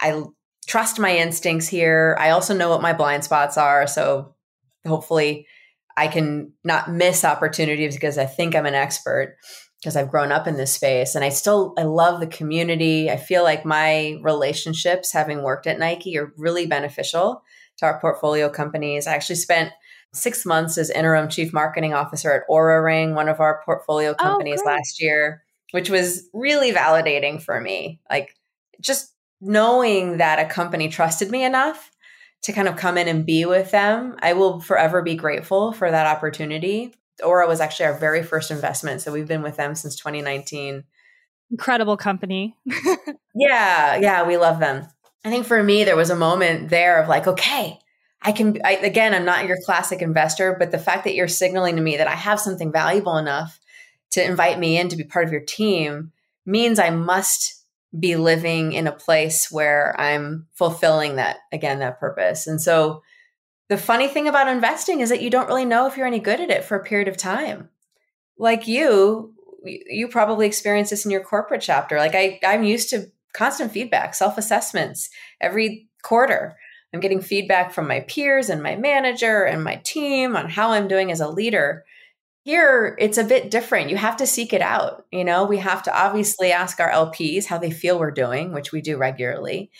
I 0.01 0.25
trust 0.67 0.99
my 0.99 1.17
instincts 1.17 1.69
here. 1.69 2.17
I 2.19 2.31
also 2.31 2.53
know 2.53 2.69
what 2.69 2.83
my 2.83 2.95
blind 2.95 3.23
spots 3.23 3.57
are. 3.57 3.87
So 3.87 4.35
hopefully 4.85 5.47
I 5.97 6.09
can 6.09 6.53
not 6.65 6.91
miss 6.91 7.25
opportunities 7.25 7.95
because 7.95 8.19
I 8.19 8.27
think 8.27 8.57
I'm 8.57 8.67
an 8.67 8.75
expert 8.75 9.37
because 9.81 9.97
I've 9.97 10.11
grown 10.11 10.33
up 10.33 10.47
in 10.47 10.57
this 10.57 10.73
space 10.73 11.15
and 11.15 11.25
I 11.25 11.29
still 11.29 11.75
I 11.79 11.83
love 11.83 12.21
the 12.21 12.27
community. 12.27 13.11
I 13.11 13.17
feel 13.17 13.45
like 13.45 13.65
my 13.65 14.19
relationships 14.23 15.13
having 15.13 15.43
worked 15.43 15.67
at 15.67 15.79
Nike 15.79 16.19
are 16.19 16.33
really 16.37 16.67
beneficial 16.67 17.43
to 17.79 17.87
our 17.87 18.01
portfolio 18.01 18.49
companies. 18.49 19.07
I 19.07 19.15
actually 19.15 19.37
spent 19.37 19.73
6 20.15 20.47
months 20.47 20.79
as 20.79 20.91
interim 20.91 21.29
chief 21.29 21.53
marketing 21.53 21.95
officer 21.95 22.33
at 22.33 22.49
Oura 22.51 22.83
Ring, 22.83 23.15
one 23.15 23.29
of 23.29 23.41
our 23.41 23.63
portfolio 23.65 24.11
oh, 24.11 24.23
companies 24.23 24.61
oh, 24.65 24.69
last 24.69 25.01
year, 25.01 25.45
which 25.71 25.91
was 25.91 26.29
really 26.33 26.73
validating 26.73 27.41
for 27.41 27.61
me. 27.61 28.01
Like 28.11 28.35
just 28.81 29.15
knowing 29.41 30.17
that 30.17 30.41
a 30.41 30.53
company 30.53 30.89
trusted 30.89 31.31
me 31.31 31.45
enough 31.45 31.93
to 32.43 32.53
kind 32.53 32.69
of 32.69 32.77
come 32.77 32.99
in 32.99 33.09
and 33.09 33.27
be 33.27 33.45
with 33.45 33.71
them, 33.71 34.17
I 34.21 34.33
will 34.33 34.61
forever 34.61 35.03
be 35.03 35.15
grateful 35.15 35.73
for 35.73 35.91
that 35.91 36.07
opportunity. 36.07 36.95
Oura 37.23 37.49
was 37.49 37.61
actually 37.61 37.87
our 37.87 37.99
very 37.99 38.23
first 38.23 38.51
investment. 38.51 39.01
So 39.01 39.13
we've 39.13 39.29
been 39.29 39.43
with 39.43 39.57
them 39.57 39.75
since 39.75 39.97
2019. 39.97 40.85
Incredible 41.51 41.97
company. 41.97 42.57
yeah, 43.35 43.97
yeah, 43.97 44.27
we 44.27 44.37
love 44.37 44.61
them. 44.61 44.87
I 45.25 45.31
think 45.31 45.47
for 45.47 45.63
me, 45.63 45.85
there 45.85 45.97
was 45.97 46.11
a 46.11 46.17
moment 46.17 46.69
there 46.69 47.03
of 47.03 47.09
like, 47.09 47.27
okay, 47.27 47.79
I 48.23 48.33
can, 48.33 48.59
I, 48.65 48.73
again, 48.77 49.15
I'm 49.15 49.25
not 49.25 49.47
your 49.47 49.59
classic 49.65 50.03
investor, 50.03 50.57
but 50.59 50.71
the 50.71 50.79
fact 50.79 51.05
that 51.05 51.15
you're 51.15 51.29
signaling 51.29 51.77
to 51.77 51.83
me 51.83 51.97
that 51.97 52.09
I 52.09 52.15
have 52.15 52.41
something 52.41 52.73
valuable 52.73 53.17
enough 53.17 53.59
to 54.11 54.25
invite 54.25 54.59
me 54.59 54.79
in 54.79 54.89
to 54.89 54.97
be 54.97 55.05
part 55.05 55.27
of 55.27 55.33
your 55.33 55.43
team 55.43 56.13
means 56.45 56.79
I 56.79 56.91
must 56.91 57.63
be 57.99 58.17
living 58.17 58.73
in 58.73 58.87
a 58.87 58.93
place 58.93 59.51
where 59.51 59.99
I'm 59.99 60.47
fulfilling 60.53 61.17
that, 61.17 61.39
again, 61.53 61.79
that 61.79 62.01
purpose. 62.01 62.47
And 62.47 62.61
so 62.61 63.03
the 63.69 63.77
funny 63.77 64.09
thing 64.09 64.27
about 64.27 64.49
investing 64.49 65.01
is 65.01 65.11
that 65.11 65.23
you 65.23 65.31
don't 65.31 65.49
really 65.49 65.65
know 65.65 65.87
if 65.87 65.97
you're 65.97 66.07
any 66.07 66.21
good 66.21 66.41
at 66.41 66.51
it 66.51 66.65
for 66.65 66.77
a 66.77 66.85
period 66.85 67.09
of 67.09 67.17
time. 67.17 67.69
Like 68.39 68.67
you, 68.67 69.35
you 69.65 70.09
probably 70.09 70.47
experience 70.47 70.91
this 70.91 71.05
in 71.05 71.11
your 71.11 71.23
corporate 71.23 71.61
chapter. 71.61 71.99
Like 71.99 72.15
I, 72.15 72.41
I'm 72.45 72.63
used 72.63 72.91
to 72.91 73.11
constant 73.35 73.73
feedback, 73.73 74.15
self 74.15 74.39
assessments 74.39 75.11
every 75.41 75.89
quarter. 76.03 76.57
I'm 76.95 77.01
getting 77.01 77.21
feedback 77.21 77.73
from 77.73 77.87
my 77.87 78.01
peers 78.01 78.49
and 78.49 78.63
my 78.63 78.75
manager 78.77 79.45
and 79.45 79.63
my 79.63 79.77
team 79.85 80.35
on 80.37 80.49
how 80.49 80.71
I'm 80.71 80.89
doing 80.89 81.13
as 81.13 81.21
a 81.21 81.29
leader. 81.29 81.85
Here, 82.45 82.97
it's 82.99 83.19
a 83.19 83.25
bit 83.25 83.51
different. 83.51 83.91
You 83.91 83.97
have 83.99 84.17
to 84.19 84.27
seek 84.27 84.55
it 84.55 84.63
out. 84.63 85.05
You 85.13 85.25
know, 85.25 85.45
we 85.45 85.59
have 85.59 85.83
to 85.83 85.95
obviously 85.95 86.51
ask 86.51 86.81
our 86.81 86.91
LPs 86.91 87.45
how 87.45 87.59
they 87.59 87.71
feel 87.71 87.99
we're 87.99 88.11
doing, 88.11 88.53
which 88.53 88.73
we 88.73 88.81
do 88.81 88.97
regularly. 88.97 89.71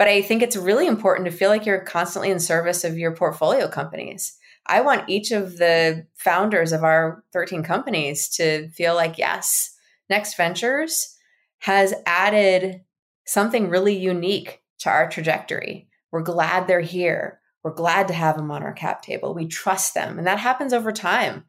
But 0.00 0.08
I 0.08 0.22
think 0.22 0.40
it's 0.40 0.56
really 0.56 0.86
important 0.86 1.26
to 1.26 1.30
feel 1.30 1.50
like 1.50 1.66
you're 1.66 1.82
constantly 1.82 2.30
in 2.30 2.40
service 2.40 2.84
of 2.84 2.96
your 2.96 3.14
portfolio 3.14 3.68
companies. 3.68 4.34
I 4.66 4.80
want 4.80 5.10
each 5.10 5.30
of 5.30 5.58
the 5.58 6.06
founders 6.14 6.72
of 6.72 6.82
our 6.82 7.22
13 7.34 7.62
companies 7.62 8.30
to 8.36 8.70
feel 8.70 8.94
like, 8.94 9.18
yes, 9.18 9.76
Next 10.08 10.38
Ventures 10.38 11.14
has 11.58 11.92
added 12.06 12.80
something 13.26 13.68
really 13.68 13.94
unique 13.94 14.62
to 14.78 14.88
our 14.88 15.06
trajectory. 15.06 15.86
We're 16.12 16.22
glad 16.22 16.66
they're 16.66 16.80
here. 16.80 17.38
We're 17.62 17.74
glad 17.74 18.08
to 18.08 18.14
have 18.14 18.38
them 18.38 18.50
on 18.50 18.62
our 18.62 18.72
cap 18.72 19.02
table. 19.02 19.34
We 19.34 19.48
trust 19.48 19.92
them. 19.92 20.16
And 20.16 20.26
that 20.26 20.38
happens 20.38 20.72
over 20.72 20.92
time. 20.92 21.44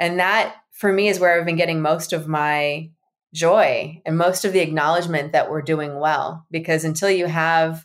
And 0.00 0.18
that, 0.18 0.56
for 0.72 0.92
me, 0.92 1.06
is 1.06 1.20
where 1.20 1.38
I've 1.38 1.46
been 1.46 1.54
getting 1.54 1.80
most 1.80 2.12
of 2.12 2.26
my 2.26 2.90
joy 3.34 4.00
and 4.06 4.16
most 4.16 4.44
of 4.44 4.52
the 4.52 4.60
acknowledgement 4.60 5.32
that 5.32 5.50
we're 5.50 5.60
doing 5.60 5.98
well. 5.98 6.46
Because 6.50 6.84
until 6.84 7.10
you 7.10 7.26
have 7.26 7.84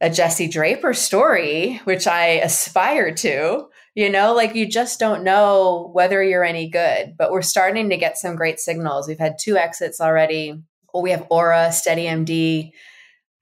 a 0.00 0.10
Jesse 0.10 0.48
Draper 0.48 0.92
story, 0.94 1.80
which 1.84 2.06
I 2.06 2.26
aspire 2.40 3.14
to, 3.14 3.68
you 3.94 4.10
know, 4.10 4.34
like 4.34 4.56
you 4.56 4.66
just 4.66 4.98
don't 4.98 5.22
know 5.22 5.90
whether 5.92 6.22
you're 6.22 6.44
any 6.44 6.68
good. 6.68 7.14
But 7.16 7.30
we're 7.30 7.42
starting 7.42 7.90
to 7.90 7.96
get 7.96 8.18
some 8.18 8.34
great 8.34 8.58
signals. 8.58 9.06
We've 9.06 9.18
had 9.18 9.36
two 9.40 9.56
exits 9.56 10.00
already. 10.00 10.60
We 10.92 11.12
have 11.12 11.28
Oura, 11.28 11.68
SteadyMD 11.68 12.72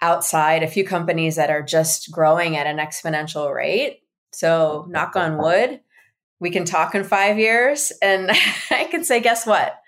outside, 0.01 0.63
a 0.63 0.69
few 0.69 0.85
companies 0.85 1.37
that 1.37 1.51
are 1.51 1.63
just 1.63 2.11
growing 2.11 2.57
at 2.57 2.67
an 2.67 2.79
exponential 2.79 3.55
rate. 3.55 4.01
So, 4.33 4.87
knock 4.89 5.15
on 5.15 5.39
wood, 5.39 5.81
we 6.41 6.51
can 6.51 6.65
talk 6.65 6.95
in 6.95 7.05
five 7.05 7.39
years. 7.39 7.93
And 8.03 8.31
I 8.71 8.85
can 8.85 9.05
say, 9.05 9.21
guess 9.21 9.47
what? 9.47 9.82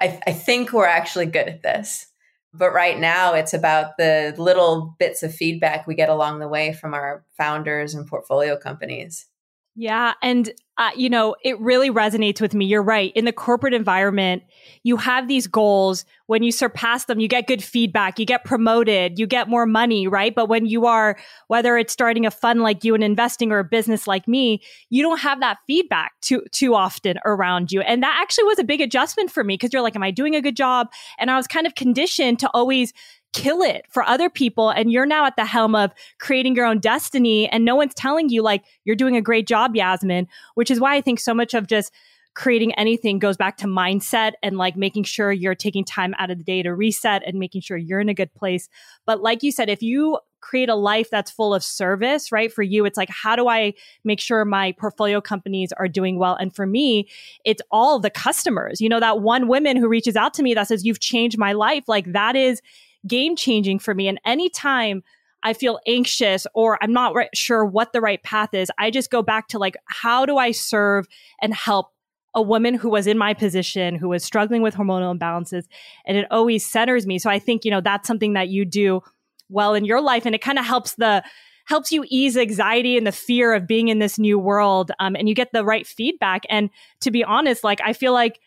I, 0.00 0.20
I 0.26 0.32
think 0.32 0.72
we're 0.72 0.86
actually 0.86 1.26
good 1.26 1.48
at 1.48 1.62
this. 1.62 2.06
But 2.52 2.72
right 2.72 2.98
now, 2.98 3.34
it's 3.34 3.52
about 3.52 3.96
the 3.98 4.32
little 4.38 4.94
bits 4.98 5.24
of 5.24 5.34
feedback 5.34 5.86
we 5.86 5.96
get 5.96 6.08
along 6.08 6.38
the 6.38 6.48
way 6.48 6.72
from 6.72 6.94
our 6.94 7.24
founders 7.36 7.94
and 7.94 8.06
portfolio 8.06 8.56
companies. 8.56 9.26
Yeah. 9.74 10.12
And, 10.22 10.52
uh, 10.78 10.92
you 10.94 11.10
know, 11.10 11.34
it 11.42 11.58
really 11.60 11.90
resonates 11.90 12.40
with 12.40 12.54
me. 12.54 12.64
You're 12.66 12.82
right. 12.82 13.12
In 13.16 13.24
the 13.24 13.32
corporate 13.32 13.74
environment, 13.74 14.44
you 14.82 14.96
have 14.96 15.28
these 15.28 15.46
goals. 15.46 16.04
When 16.26 16.42
you 16.42 16.52
surpass 16.52 17.04
them, 17.04 17.20
you 17.20 17.28
get 17.28 17.46
good 17.46 17.62
feedback, 17.62 18.18
you 18.18 18.24
get 18.24 18.44
promoted, 18.44 19.18
you 19.18 19.26
get 19.26 19.48
more 19.48 19.66
money, 19.66 20.06
right? 20.06 20.34
But 20.34 20.48
when 20.48 20.66
you 20.66 20.86
are, 20.86 21.18
whether 21.48 21.76
it's 21.76 21.92
starting 21.92 22.24
a 22.26 22.30
fund 22.30 22.62
like 22.62 22.84
you 22.84 22.94
and 22.94 23.04
investing 23.04 23.52
or 23.52 23.58
a 23.58 23.64
business 23.64 24.06
like 24.06 24.26
me, 24.26 24.62
you 24.90 25.02
don't 25.02 25.20
have 25.20 25.40
that 25.40 25.58
feedback 25.66 26.12
too, 26.20 26.42
too 26.50 26.74
often 26.74 27.18
around 27.24 27.72
you. 27.72 27.80
And 27.82 28.02
that 28.02 28.18
actually 28.20 28.44
was 28.44 28.58
a 28.58 28.64
big 28.64 28.80
adjustment 28.80 29.30
for 29.30 29.44
me 29.44 29.54
because 29.54 29.72
you're 29.72 29.82
like, 29.82 29.96
am 29.96 30.02
I 30.02 30.10
doing 30.10 30.34
a 30.34 30.40
good 30.40 30.56
job? 30.56 30.88
And 31.18 31.30
I 31.30 31.36
was 31.36 31.46
kind 31.46 31.66
of 31.66 31.74
conditioned 31.74 32.38
to 32.40 32.50
always 32.54 32.92
kill 33.34 33.62
it 33.62 33.84
for 33.90 34.04
other 34.04 34.30
people 34.30 34.70
and 34.70 34.92
you're 34.92 35.04
now 35.04 35.26
at 35.26 35.34
the 35.34 35.44
helm 35.44 35.74
of 35.74 35.92
creating 36.20 36.54
your 36.54 36.64
own 36.64 36.78
destiny 36.78 37.48
and 37.48 37.64
no 37.64 37.74
one's 37.74 37.92
telling 37.92 38.28
you 38.28 38.40
like 38.40 38.62
you're 38.84 38.94
doing 38.94 39.16
a 39.16 39.20
great 39.20 39.44
job 39.44 39.74
Yasmin 39.74 40.28
which 40.54 40.70
is 40.70 40.78
why 40.78 40.94
I 40.94 41.00
think 41.00 41.18
so 41.18 41.34
much 41.34 41.52
of 41.52 41.66
just 41.66 41.92
creating 42.34 42.74
anything 42.74 43.18
goes 43.18 43.36
back 43.36 43.56
to 43.56 43.66
mindset 43.66 44.32
and 44.42 44.58
like 44.58 44.76
making 44.76 45.04
sure 45.04 45.30
you're 45.30 45.54
taking 45.54 45.84
time 45.84 46.14
out 46.18 46.30
of 46.30 46.38
the 46.38 46.44
day 46.44 46.62
to 46.62 46.74
reset 46.74 47.22
and 47.26 47.38
making 47.38 47.60
sure 47.60 47.76
you're 47.76 48.00
in 48.00 48.08
a 48.08 48.14
good 48.14 48.32
place 48.34 48.68
but 49.06 49.22
like 49.22 49.42
you 49.42 49.52
said 49.52 49.68
if 49.68 49.82
you 49.82 50.18
create 50.44 50.68
a 50.68 50.74
life 50.74 51.08
that's 51.10 51.30
full 51.30 51.54
of 51.54 51.64
service, 51.64 52.30
right? 52.30 52.52
For 52.52 52.62
you, 52.62 52.84
it's 52.84 52.98
like, 52.98 53.08
how 53.08 53.34
do 53.34 53.48
I 53.48 53.72
make 54.04 54.20
sure 54.20 54.44
my 54.44 54.72
portfolio 54.72 55.20
companies 55.20 55.72
are 55.72 55.88
doing 55.88 56.18
well? 56.18 56.34
And 56.34 56.54
for 56.54 56.66
me, 56.66 57.08
it's 57.46 57.62
all 57.70 57.98
the 57.98 58.10
customers. 58.10 58.78
You 58.80 58.90
know, 58.90 59.00
that 59.00 59.20
one 59.20 59.48
woman 59.48 59.78
who 59.78 59.88
reaches 59.88 60.16
out 60.16 60.34
to 60.34 60.42
me 60.42 60.52
that 60.52 60.68
says, 60.68 60.84
You've 60.84 61.00
changed 61.00 61.38
my 61.38 61.54
life. 61.54 61.84
Like 61.88 62.12
that 62.12 62.36
is 62.36 62.60
game 63.06 63.36
changing 63.36 63.78
for 63.78 63.94
me. 63.94 64.06
And 64.06 64.20
anytime 64.26 65.02
I 65.42 65.54
feel 65.54 65.80
anxious 65.86 66.46
or 66.54 66.78
I'm 66.82 66.92
not 66.92 67.14
right, 67.14 67.34
sure 67.34 67.64
what 67.64 67.94
the 67.94 68.02
right 68.02 68.22
path 68.22 68.52
is, 68.52 68.70
I 68.78 68.90
just 68.90 69.10
go 69.10 69.22
back 69.22 69.48
to 69.48 69.58
like, 69.58 69.76
how 69.86 70.26
do 70.26 70.36
I 70.36 70.50
serve 70.50 71.06
and 71.40 71.54
help 71.54 71.93
a 72.34 72.42
woman 72.42 72.74
who 72.74 72.90
was 72.90 73.06
in 73.06 73.18
my 73.18 73.34
position, 73.34 73.94
who 73.94 74.08
was 74.08 74.24
struggling 74.24 74.62
with 74.62 74.74
hormonal 74.74 75.16
imbalances? 75.16 75.64
And 76.06 76.16
it 76.16 76.26
always 76.30 76.64
centers 76.64 77.06
me. 77.06 77.18
So 77.18 77.30
I 77.30 77.38
think, 77.38 77.64
you 77.64 77.70
know, 77.70 77.80
that's 77.80 78.06
something 78.08 78.32
that 78.34 78.48
you 78.48 78.64
do 78.64 79.02
well 79.48 79.74
in 79.74 79.84
your 79.84 80.00
life. 80.00 80.26
And 80.26 80.34
it 80.34 80.42
kind 80.42 80.58
of 80.58 80.64
helps 80.64 80.94
the, 80.94 81.22
helps 81.66 81.92
you 81.92 82.04
ease 82.08 82.36
anxiety 82.36 82.96
and 82.96 83.06
the 83.06 83.12
fear 83.12 83.54
of 83.54 83.66
being 83.66 83.88
in 83.88 83.98
this 83.98 84.18
new 84.18 84.38
world. 84.38 84.90
Um, 84.98 85.16
and 85.16 85.28
you 85.28 85.34
get 85.34 85.52
the 85.52 85.64
right 85.64 85.86
feedback. 85.86 86.42
And 86.50 86.70
to 87.00 87.10
be 87.10 87.24
honest, 87.24 87.64
like, 87.64 87.80
I 87.84 87.92
feel 87.92 88.12
like 88.12 88.40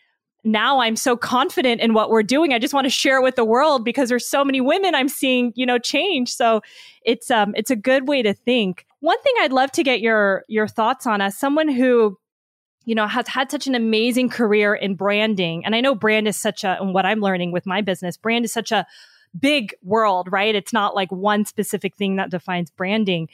now 0.44 0.80
I'm 0.80 0.96
so 0.96 1.16
confident 1.16 1.80
in 1.80 1.94
what 1.94 2.10
we're 2.10 2.22
doing. 2.22 2.52
I 2.52 2.58
just 2.58 2.74
want 2.74 2.84
to 2.84 2.90
share 2.90 3.18
it 3.18 3.22
with 3.22 3.36
the 3.36 3.44
world 3.44 3.84
because 3.84 4.08
there's 4.08 4.28
so 4.28 4.44
many 4.44 4.60
women 4.60 4.94
I'm 4.94 5.08
seeing, 5.08 5.52
you 5.56 5.66
know, 5.66 5.78
change. 5.78 6.32
So 6.32 6.60
it's 7.04 7.30
um 7.30 7.54
it's 7.56 7.70
a 7.70 7.76
good 7.76 8.08
way 8.08 8.22
to 8.22 8.32
think. 8.32 8.86
One 9.00 9.20
thing 9.22 9.34
I'd 9.40 9.52
love 9.52 9.72
to 9.72 9.82
get 9.82 10.00
your 10.00 10.44
your 10.48 10.68
thoughts 10.68 11.06
on 11.06 11.20
as 11.20 11.36
someone 11.36 11.68
who 11.68 12.18
you 12.88 12.94
know 12.94 13.06
has 13.06 13.28
had 13.28 13.50
such 13.50 13.66
an 13.66 13.74
amazing 13.74 14.30
career 14.30 14.74
in 14.74 14.94
branding 14.94 15.62
and 15.64 15.76
I 15.76 15.82
know 15.82 15.94
brand 15.94 16.26
is 16.26 16.38
such 16.38 16.64
a 16.64 16.80
and 16.80 16.94
what 16.94 17.04
I'm 17.04 17.20
learning 17.20 17.52
with 17.52 17.66
my 17.66 17.82
business, 17.82 18.16
brand 18.16 18.46
is 18.46 18.52
such 18.52 18.72
a 18.72 18.86
big 19.38 19.74
world, 19.82 20.28
right? 20.32 20.54
It's 20.54 20.72
not 20.72 20.94
like 20.94 21.12
one 21.12 21.44
specific 21.44 21.96
thing 21.96 22.16
that 22.16 22.30
defines 22.30 22.70
branding. 22.70 23.28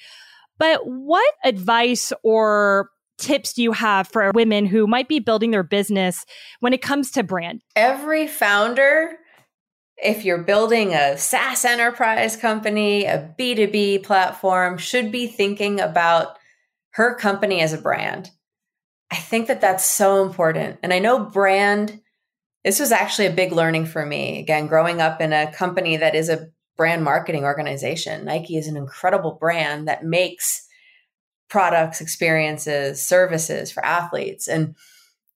But 0.58 0.80
what 0.84 1.32
advice 1.44 2.12
or 2.24 2.90
tips 3.16 3.52
do 3.52 3.62
you 3.62 3.70
have 3.70 4.08
for 4.08 4.32
women 4.34 4.66
who 4.66 4.88
might 4.88 5.08
be 5.08 5.20
building 5.20 5.52
their 5.52 5.62
business 5.62 6.26
when 6.58 6.72
it 6.72 6.82
comes 6.82 7.12
to 7.12 7.22
brand? 7.22 7.62
Every 7.76 8.26
founder, 8.26 9.18
if 9.96 10.24
you're 10.24 10.42
building 10.42 10.94
a 10.94 11.16
SaaS 11.16 11.64
enterprise 11.64 12.36
company, 12.36 13.04
a 13.04 13.32
B2B 13.38 14.02
platform, 14.02 14.78
should 14.78 15.12
be 15.12 15.28
thinking 15.28 15.78
about 15.80 16.38
her 16.90 17.14
company 17.14 17.60
as 17.60 17.72
a 17.72 17.78
brand. 17.78 18.30
I 19.10 19.16
think 19.16 19.48
that 19.48 19.60
that's 19.60 19.84
so 19.84 20.24
important. 20.24 20.78
And 20.82 20.92
I 20.92 20.98
know 20.98 21.24
brand, 21.24 22.00
this 22.64 22.80
was 22.80 22.92
actually 22.92 23.26
a 23.26 23.32
big 23.32 23.52
learning 23.52 23.86
for 23.86 24.04
me. 24.04 24.40
Again, 24.40 24.66
growing 24.66 25.00
up 25.00 25.20
in 25.20 25.32
a 25.32 25.52
company 25.52 25.96
that 25.96 26.14
is 26.14 26.28
a 26.28 26.48
brand 26.76 27.04
marketing 27.04 27.44
organization, 27.44 28.24
Nike 28.24 28.56
is 28.56 28.66
an 28.66 28.76
incredible 28.76 29.36
brand 29.40 29.86
that 29.86 30.04
makes 30.04 30.66
products, 31.48 32.00
experiences, 32.00 33.04
services 33.06 33.70
for 33.70 33.84
athletes. 33.84 34.48
And 34.48 34.74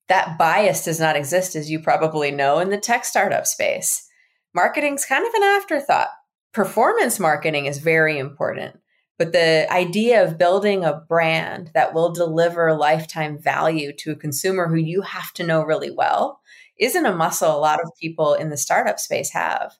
that 0.09 0.39
bias 0.39 0.85
does 0.85 0.99
not 0.99 1.17
exist, 1.17 1.55
as 1.55 1.71
you 1.71 1.81
probably 1.81 2.31
know, 2.31 2.59
in 2.59 2.71
the 2.71 2.79
tech 2.79 3.05
startup 3.05 3.47
space. 3.47 4.09
Marketing's 4.55 5.05
kind 5.05 5.27
of 5.27 5.35
an 5.35 5.43
afterthought. 5.43 6.09
Performance 6.53 7.21
marketing 7.21 7.67
is 7.67 7.79
very 7.79 8.19
important. 8.19 8.81
But 9.19 9.33
the 9.33 9.67
idea 9.71 10.23
of 10.23 10.39
building 10.39 10.85
a 10.85 11.03
brand 11.09 11.73
that 11.75 11.93
will 11.93 12.13
deliver 12.13 12.73
lifetime 12.75 13.37
value 13.37 13.93
to 13.99 14.13
a 14.13 14.17
consumer 14.17 14.69
who 14.69 14.77
you 14.77 15.03
have 15.03 15.33
to 15.35 15.45
know 15.45 15.63
really 15.63 15.91
well 15.91 16.41
isn't 16.79 17.07
a 17.07 17.15
muscle 17.15 17.55
a 17.55 17.59
lot 17.59 17.81
of 17.83 17.91
people 18.01 18.35
in 18.35 18.51
the 18.51 18.57
startup 18.57 19.01
space 19.01 19.33
have. 19.33 19.75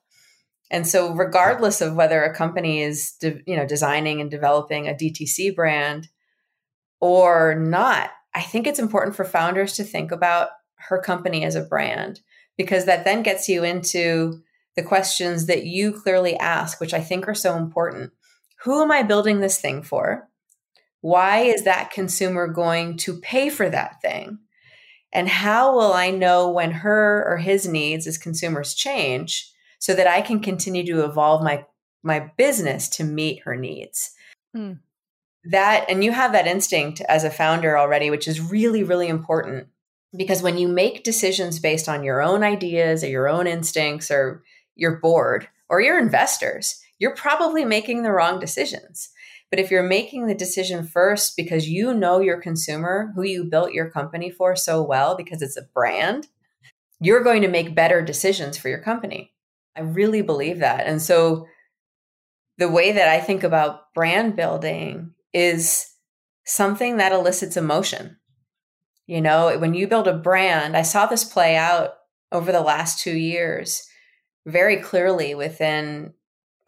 And 0.69 0.85
so 0.85 1.13
regardless 1.13 1.81
of 1.81 1.95
whether 1.95 2.21
a 2.23 2.35
company 2.35 2.81
is 2.81 3.13
de- 3.13 3.41
you 3.47 3.55
know 3.55 3.65
designing 3.65 4.21
and 4.21 4.29
developing 4.29 4.87
a 4.87 4.93
DTC 4.93 5.55
brand 5.55 6.09
or 6.99 7.55
not, 7.55 8.11
I 8.35 8.41
think 8.41 8.67
it's 8.67 8.77
important 8.77 9.15
for 9.15 9.23
founders 9.23 9.73
to 9.73 9.83
think 9.83 10.11
about 10.11 10.49
her 10.75 11.01
company 11.01 11.43
as 11.43 11.55
a 11.55 11.63
brand 11.63 12.19
because 12.57 12.85
that 12.85 13.05
then 13.05 13.23
gets 13.23 13.47
you 13.47 13.63
into 13.63 14.41
the 14.75 14.83
questions 14.83 15.47
that 15.47 15.65
you 15.65 15.91
clearly 15.93 16.35
ask, 16.37 16.79
which 16.79 16.93
I 16.93 17.01
think 17.01 17.27
are 17.27 17.33
so 17.33 17.55
important. 17.55 18.11
Who 18.63 18.81
am 18.81 18.91
I 18.91 19.03
building 19.03 19.39
this 19.39 19.59
thing 19.59 19.83
for? 19.83 20.27
Why 21.01 21.39
is 21.39 21.63
that 21.63 21.91
consumer 21.91 22.47
going 22.47 22.97
to 22.97 23.19
pay 23.19 23.49
for 23.49 23.69
that 23.69 24.01
thing? 24.01 24.39
And 25.13 25.27
how 25.27 25.73
will 25.73 25.93
I 25.93 26.11
know 26.11 26.49
when 26.49 26.71
her 26.71 27.25
or 27.27 27.37
his 27.37 27.67
needs 27.67 28.05
as 28.05 28.17
consumers 28.17 28.75
change 28.75 29.51
so 29.79 29.93
that 29.95 30.07
I 30.07 30.21
can 30.21 30.39
continue 30.39 30.85
to 30.85 31.03
evolve 31.03 31.43
my 31.43 31.65
my 32.01 32.31
business 32.37 32.87
to 32.87 33.03
meet 33.03 33.41
her 33.43 33.55
needs? 33.55 34.11
Mm 34.55 34.79
that 35.45 35.85
and 35.89 36.03
you 36.03 36.11
have 36.11 36.33
that 36.33 36.47
instinct 36.47 37.01
as 37.01 37.23
a 37.23 37.29
founder 37.29 37.77
already 37.77 38.09
which 38.09 38.27
is 38.27 38.41
really 38.41 38.83
really 38.83 39.07
important 39.07 39.67
because 40.15 40.41
when 40.41 40.57
you 40.57 40.67
make 40.67 41.03
decisions 41.03 41.59
based 41.59 41.87
on 41.87 42.03
your 42.03 42.21
own 42.21 42.43
ideas 42.43 43.03
or 43.03 43.07
your 43.07 43.29
own 43.29 43.47
instincts 43.47 44.11
or 44.11 44.43
your 44.75 44.97
board 44.97 45.47
or 45.69 45.81
your 45.81 45.99
investors 45.99 46.81
you're 46.99 47.15
probably 47.15 47.65
making 47.65 48.03
the 48.03 48.11
wrong 48.11 48.39
decisions 48.39 49.09
But 49.49 49.59
if 49.59 49.71
you're 49.71 49.83
making 49.83 50.27
the 50.27 50.35
decision 50.35 50.85
first 50.85 51.35
because 51.35 51.67
you 51.67 51.93
know 51.93 52.19
your 52.19 52.39
consumer, 52.39 53.11
who 53.15 53.23
you 53.23 53.45
built 53.45 53.73
your 53.73 53.89
company 53.89 54.29
for 54.29 54.55
so 54.55 54.83
well 54.83 55.17
because 55.17 55.41
it's 55.41 55.57
a 55.57 55.67
brand, 55.73 56.27
you're 57.01 57.23
going 57.23 57.41
to 57.41 57.47
make 57.47 57.73
better 57.73 58.03
decisions 58.03 58.57
for 58.57 58.69
your 58.69 58.81
company. 58.83 59.33
I 59.75 59.81
really 59.81 60.21
believe 60.21 60.59
that. 60.59 60.85
And 60.85 61.01
so 61.01 61.47
the 62.57 62.69
way 62.69 62.91
that 62.91 63.07
I 63.07 63.19
think 63.21 63.43
about 63.43 63.93
brand 63.93 64.35
building 64.35 65.13
is 65.33 65.85
something 66.45 66.97
that 66.97 67.13
elicits 67.13 67.57
emotion. 67.57 68.17
You 69.07 69.21
know, 69.21 69.57
when 69.57 69.73
you 69.73 69.87
build 69.87 70.07
a 70.07 70.13
brand, 70.13 70.77
I 70.77 70.83
saw 70.83 71.05
this 71.05 71.23
play 71.23 71.55
out 71.55 71.93
over 72.31 72.51
the 72.51 72.61
last 72.61 72.99
two 72.99 73.17
years 73.17 73.87
very 74.45 74.77
clearly 74.77 75.33
within 75.33 76.13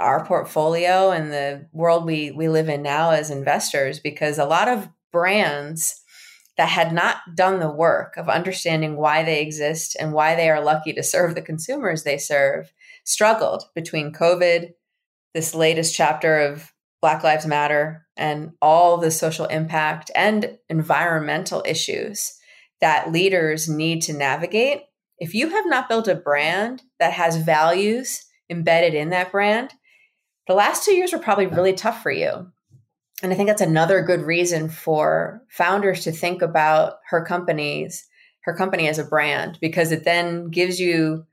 our 0.02 0.26
portfolio 0.26 1.12
and 1.12 1.32
the 1.32 1.68
world 1.72 2.06
we 2.06 2.32
we 2.32 2.50
live 2.50 2.70
in 2.70 2.82
now 2.82 3.12
as 3.12 3.30
investors 3.30 4.00
because 4.00 4.38
a 4.38 4.46
lot 4.46 4.68
of 4.68 4.90
brands 5.12 6.02
that 6.58 6.70
had 6.70 6.94
not 6.94 7.18
done 7.36 7.60
the 7.60 7.72
work 7.72 8.18
of 8.18 8.28
understanding 8.28 8.98
why 8.98 9.24
they 9.24 9.42
exist 9.42 9.96
and 10.00 10.12
why 10.12 10.36
they 10.36 10.50
are 10.50 10.64
lucky 10.64 10.92
to 10.94 11.04
serve 11.04 11.36
the 11.36 11.42
consumers 11.42 12.04
they 12.04 12.18
serve 12.18 12.74
struggled 13.06 13.64
between 13.76 14.12
covid 14.12 14.72
this 15.34 15.56
latest 15.56 15.96
chapter 15.96 16.40
of 16.40 16.74
black 17.02 17.24
lives 17.24 17.46
matter 17.46 18.06
and 18.16 18.52
all 18.62 18.98
the 18.98 19.12
social 19.12 19.46
impact 19.46 20.12
and 20.16 20.58
environmental 20.70 21.64
issues 21.66 22.38
that 22.80 23.12
leaders 23.12 23.68
need 23.68 24.02
to 24.02 24.14
navigate. 24.14 24.82
If 25.18 25.34
you 25.34 25.50
have 25.50 25.66
not 25.68 25.90
built 25.90 26.08
a 26.08 26.16
brand 26.16 26.84
that 27.00 27.14
has 27.14 27.38
values 27.38 28.24
embedded 28.50 28.94
in 28.94 29.10
that 29.10 29.32
brand 29.32 29.74
the 30.48 30.54
last 30.54 30.84
two 30.84 30.94
years 30.94 31.14
were 31.14 31.20
probably 31.20 31.48
really 31.48 31.74
tough 31.74 32.02
for 32.02 32.12
you. 32.12 32.52
And 33.24 33.32
I 33.32 33.36
think 33.36 33.48
that's 33.48 33.62
another 33.62 34.02
good 34.02 34.22
reason 34.22 34.70
for 34.70 35.44
founders 35.50 36.04
to 36.04 36.12
think 36.12 36.42
about 36.42 36.96
her 37.10 37.24
companies, 37.24 38.08
her 38.42 38.56
company 38.56 38.88
as 38.88 38.98
a 38.98 39.04
brand, 39.04 39.60
because 39.62 39.92
it 39.92 40.04
then 40.04 40.50
gives 40.50 40.80
you 40.80 41.26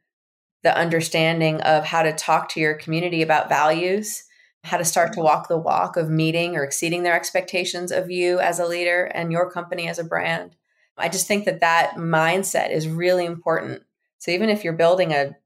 the 0.62 0.76
understanding 0.76 1.60
of 1.62 1.84
how 1.84 2.02
to 2.02 2.12
talk 2.12 2.50
to 2.50 2.60
your 2.60 2.74
community 2.74 3.22
about 3.22 3.48
values, 3.48 4.24
how 4.64 4.76
to 4.76 4.84
start 4.84 5.12
to 5.14 5.20
walk 5.20 5.48
the 5.48 5.56
walk 5.56 5.96
of 5.96 6.10
meeting 6.10 6.56
or 6.56 6.64
exceeding 6.64 7.04
their 7.04 7.16
expectations 7.16 7.90
of 7.90 8.10
you 8.10 8.38
as 8.40 8.58
a 8.58 8.66
leader 8.66 9.04
and 9.14 9.32
your 9.32 9.50
company 9.50 9.88
as 9.88 9.98
a 9.98 10.04
brand. 10.04 10.56
I 10.98 11.08
just 11.08 11.26
think 11.26 11.44
that 11.44 11.60
that 11.60 11.94
mindset 11.94 12.72
is 12.72 12.88
really 12.88 13.24
important. 13.24 13.82
So 14.18 14.32
even 14.32 14.50
if 14.50 14.64
you're 14.64 14.72
building 14.72 15.12
a 15.12 15.36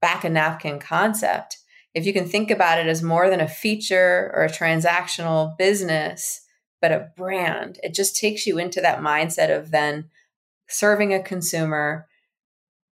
back 0.00 0.24
a 0.24 0.30
napkin 0.30 0.78
concept, 0.78 1.58
if 1.94 2.06
you 2.06 2.12
can 2.12 2.26
think 2.26 2.50
about 2.50 2.78
it 2.78 2.86
as 2.86 3.02
more 3.02 3.28
than 3.28 3.40
a 3.40 3.48
feature 3.48 4.30
or 4.34 4.44
a 4.44 4.50
transactional 4.50 5.56
business, 5.56 6.40
but 6.80 6.92
a 6.92 7.08
brand, 7.16 7.78
it 7.82 7.94
just 7.94 8.16
takes 8.16 8.46
you 8.46 8.58
into 8.58 8.80
that 8.80 9.00
mindset 9.00 9.56
of 9.56 9.70
then 9.70 10.08
serving 10.68 11.12
a 11.12 11.22
consumer, 11.22 12.06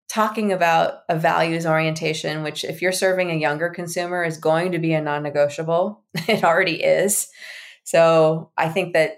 talking 0.10 0.52
about 0.52 1.02
a 1.10 1.18
values 1.18 1.66
orientation, 1.66 2.44
which, 2.44 2.64
if 2.64 2.82
you're 2.82 2.92
serving 2.92 3.30
a 3.30 3.36
younger 3.36 3.70
consumer, 3.70 4.24
is 4.24 4.38
going 4.38 4.72
to 4.72 4.80
be 4.80 4.94
a 4.94 5.02
non 5.02 5.24
negotiable. 5.24 6.04
it 6.28 6.44
already 6.44 6.84
is. 6.84 7.28
So 7.84 8.52
I 8.58 8.68
think 8.70 8.94
that 8.94 9.18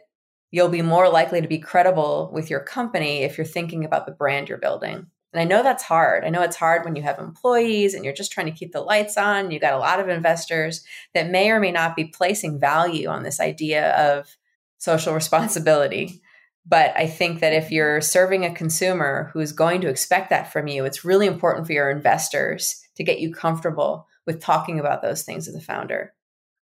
you'll 0.52 0.70
be 0.70 0.82
more 0.82 1.10
likely 1.10 1.42
to 1.42 1.48
be 1.48 1.60
credible 1.60 2.30
with 2.34 2.50
your 2.50 2.60
company 2.60 3.24
if 3.24 3.38
you're 3.38 3.46
thinking 3.46 3.86
about 3.86 4.06
the 4.06 4.12
brand 4.12 4.50
you're 4.50 4.58
building. 4.58 5.08
And 5.32 5.42
I 5.42 5.46
know 5.46 5.62
that's 5.62 5.84
hard. 5.84 6.24
I 6.24 6.30
know 6.30 6.42
it's 6.42 6.56
hard 6.56 6.84
when 6.84 6.96
you 6.96 7.04
have 7.04 7.20
employees 7.20 7.94
and 7.94 8.04
you're 8.04 8.14
just 8.14 8.32
trying 8.32 8.48
to 8.48 8.58
keep 8.58 8.72
the 8.72 8.82
lights 8.82 9.16
on. 9.16 9.52
You've 9.52 9.62
got 9.62 9.74
a 9.74 9.80
lot 9.80 10.00
of 10.00 10.10
investors 10.10 10.84
that 11.14 11.30
may 11.30 11.52
or 11.52 11.60
may 11.60 11.72
not 11.72 11.96
be 11.96 12.06
placing 12.06 12.60
value 12.60 13.08
on 13.08 13.24
this 13.24 13.40
idea 13.40 13.92
of 13.96 14.36
social 14.80 15.14
responsibility. 15.16 16.22
But 16.66 16.94
I 16.96 17.08
think 17.08 17.40
that 17.40 17.54
if 17.54 17.72
you're 17.72 18.02
serving 18.02 18.46
a 18.46 18.54
consumer 18.54 19.32
who's 19.34 19.52
going 19.52 19.82
to 19.82 19.90
expect 19.90 20.30
that 20.30 20.52
from 20.52 20.68
you, 20.68 20.86
it's 20.86 21.06
really 21.06 21.26
important 21.26 21.68
for 21.68 21.74
your 21.74 21.90
investors 21.90 22.84
to 22.96 23.04
get 23.04 23.20
you 23.20 23.34
comfortable 23.34 24.08
with 24.26 24.42
talking 24.42 24.80
about 24.80 25.02
those 25.02 25.24
things 25.24 25.48
as 25.48 25.56
a 25.56 25.62
founder. 25.62 26.14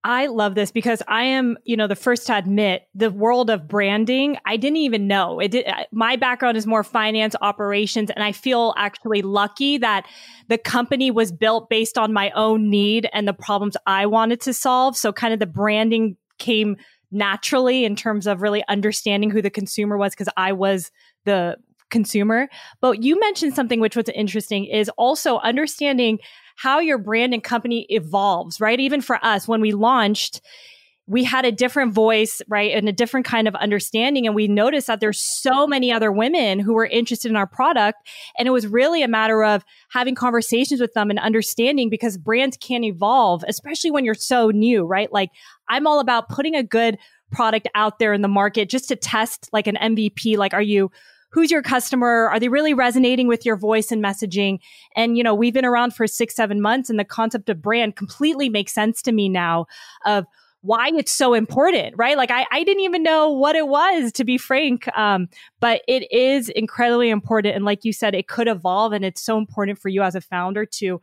I 0.05 0.27
love 0.27 0.57
this 0.57 0.73
because 0.73 1.01
I 1.07 1.23
am, 1.25 1.57
you 1.65 1.77
know, 1.77 1.87
the 1.87 1.95
first 1.95 2.27
to 2.27 2.37
admit 2.37 2.89
the 2.95 3.11
world 3.11 3.51
of 3.51 3.69
branding. 3.69 4.37
I 4.45 4.57
didn't 4.57 4.79
even 4.79 5.07
know 5.07 5.39
it. 5.39 5.53
Did, 5.53 5.67
my 5.93 6.17
background 6.17 6.57
is 6.57 6.67
more 6.67 6.83
finance 6.83 7.37
operations, 7.41 8.11
and 8.11 8.25
I 8.25 8.33
feel 8.33 8.75
actually 8.77 9.23
lucky 9.23 9.79
that 9.79 10.07
the 10.49 10.59
company 10.59 11.13
was 11.13 11.31
built 11.31 11.71
based 11.71 11.99
on 11.99 12.13
my 12.13 12.31
own 12.31 12.69
need 12.69 13.09
and 13.13 13.29
the 13.29 13.33
problems 13.33 13.77
I 13.87 14.07
wanted 14.07 14.41
to 14.43 14.53
solve. 14.53 14.97
So, 14.97 15.13
kind 15.13 15.33
of 15.33 15.39
the 15.39 15.47
branding 15.47 16.17
came 16.39 16.77
naturally 17.13 17.85
in 17.85 17.95
terms 17.95 18.27
of 18.27 18.43
really 18.43 18.65
understanding 18.69 19.31
who 19.31 19.43
the 19.43 19.51
consumer 19.51 19.97
was 19.97 20.15
because 20.15 20.33
I 20.37 20.53
was 20.53 20.91
the 21.27 21.57
consumer. 21.91 22.49
But 22.81 23.05
you 23.05 23.21
mentioned 23.21 23.55
something 23.55 23.79
which 23.79 23.95
was 23.95 24.09
interesting 24.09 24.65
is 24.65 24.89
also 24.97 25.39
understanding 25.39 26.19
how 26.57 26.79
your 26.81 26.99
brand 26.99 27.35
and 27.35 27.43
company 27.43 27.87
evolves, 27.89 28.61
right? 28.61 28.79
Even 28.81 29.01
for 29.01 29.23
us, 29.25 29.49
when 29.49 29.61
we 29.61 29.73
launched, 29.73 30.41
we 31.07 31.25
had 31.25 31.45
a 31.45 31.53
different 31.53 31.93
voice, 31.93 32.41
right? 32.49 32.73
And 32.73 32.89
a 32.89 32.93
different 32.93 33.27
kind 33.27 33.49
of 33.49 33.55
understanding. 33.57 34.27
And 34.27 34.37
we 34.37 34.47
noticed 34.47 34.87
that 34.87 35.01
there's 35.01 35.21
so 35.21 35.67
many 35.67 35.91
other 35.91 36.13
women 36.13 36.61
who 36.61 36.75
were 36.75 36.87
interested 36.87 37.31
in 37.31 37.37
our 37.37 37.47
product. 37.47 37.99
And 38.39 38.47
it 38.47 38.53
was 38.53 38.67
really 38.67 39.03
a 39.03 39.09
matter 39.09 39.43
of 39.43 39.65
having 39.91 40.15
conversations 40.15 40.81
with 40.81 40.95
them 40.95 41.11
and 41.11 41.19
understanding 41.19 41.91
because 41.91 42.17
brands 42.17 42.57
can 42.57 42.85
evolve, 42.85 43.45
especially 43.49 43.91
when 43.91 44.05
you're 44.05 44.15
so 44.15 44.51
new, 44.51 44.85
right? 44.85 45.13
Like 45.13 45.31
I'm 45.69 45.87
all 45.87 45.99
about 45.99 46.29
putting 46.29 46.55
a 46.55 46.63
good 46.63 46.99
product 47.33 47.67
out 47.75 47.99
there 47.99 48.13
in 48.13 48.23
the 48.23 48.29
market 48.29 48.69
just 48.69 48.89
to 48.89 48.97
test 48.97 49.49
like 49.53 49.67
an 49.67 49.77
MVP. 49.77 50.37
Like, 50.37 50.55
are 50.55 50.63
you 50.63 50.93
who's 51.33 51.51
your 51.51 51.63
customer? 51.63 52.29
Are 52.29 52.39
they 52.39 52.49
really 52.49 52.75
resonating 52.75 53.27
with 53.27 53.45
your 53.45 53.57
voice 53.57 53.91
and 53.91 54.05
messaging? 54.05 54.59
And, 54.95 55.17
you 55.17 55.25
know, 55.25 55.35
we've 55.35 55.55
been 55.55 55.65
around 55.65 55.95
for 55.95 56.07
six, 56.07 56.35
seven 56.35 56.61
months 56.61 56.91
and 56.91 56.99
the 56.99 57.05
concept 57.05 57.49
of 57.49 57.63
brand 57.63 57.97
completely 57.97 58.49
makes 58.49 58.73
sense 58.73 59.03
to 59.03 59.13
me 59.13 59.29
now 59.29 59.67
of 60.05 60.27
why 60.61 60.91
it's 60.95 61.11
so 61.11 61.35
important, 61.35 61.95
right? 61.97 62.17
Like 62.17 62.31
I, 62.31 62.47
I 62.53 62.63
didn't 62.63 62.85
even 62.85 63.03
know 63.03 63.31
what 63.31 63.57
it 63.57 63.67
was 63.67 64.13
to 64.13 64.25
be 64.25 64.39
frank. 64.39 64.87
Um, 64.97 65.29
but 65.59 65.83
it 65.89 66.11
is 66.13 66.49
incredibly 66.51 67.11
important. 67.11 67.57
And 67.57 67.65
like 67.65 67.85
you 67.85 67.93
said, 67.93 68.15
it 68.15 68.29
could 68.29 68.47
evolve 68.47 68.93
and 68.93 69.05
it's 69.05 69.23
so 69.23 69.39
important 69.39 69.79
for 69.79 69.89
you 69.89 70.03
as 70.03 70.15
a 70.15 70.21
founder 70.21 70.65
to 70.67 71.01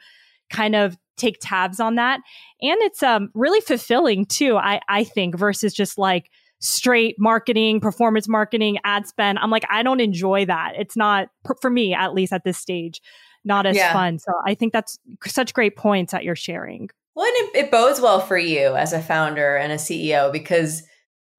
kind 0.50 0.76
of 0.76 0.98
take 1.18 1.38
tabs 1.42 1.80
on 1.80 1.96
that. 1.96 2.22
And 2.62 2.78
it's 2.82 3.04
um, 3.04 3.30
really 3.34 3.62
fulfilling 3.62 4.26
too, 4.26 4.58
I, 4.58 4.80
I 4.88 5.04
think, 5.04 5.38
versus 5.38 5.74
just 5.74 5.98
like, 5.98 6.32
straight 6.60 7.16
marketing, 7.18 7.80
performance 7.80 8.28
marketing, 8.28 8.78
ad 8.84 9.08
spend. 9.08 9.40
I'm 9.40 9.50
like, 9.50 9.66
I 9.70 9.84
don't 9.84 10.02
enjoy 10.02 10.46
that. 10.46 10.74
It's 10.78 10.98
not, 10.98 11.30
for 11.62 11.70
me, 11.70 11.94
at 11.94 12.14
least 12.14 12.34
at 12.34 12.44
this 12.44 12.58
stage, 12.58 13.02
not 13.46 13.66
as 13.66 13.76
yeah. 13.76 13.94
fun. 13.94 14.20
So 14.20 14.32
I 14.46 14.56
think 14.56 14.74
that's 14.74 15.00
such 15.26 15.54
great 15.54 15.76
points 15.76 16.12
that 16.12 16.24
you're 16.24 16.36
sharing. 16.36 16.90
Well, 17.16 17.28
and 17.28 17.36
it, 17.50 17.66
it 17.66 17.72
bodes 17.72 18.00
well 18.00 18.20
for 18.20 18.38
you 18.38 18.76
as 18.76 18.94
a 18.94 19.02
founder 19.02 19.56
and 19.56 19.72
a 19.72 19.78
CEO 19.78 20.32
because 20.32 20.84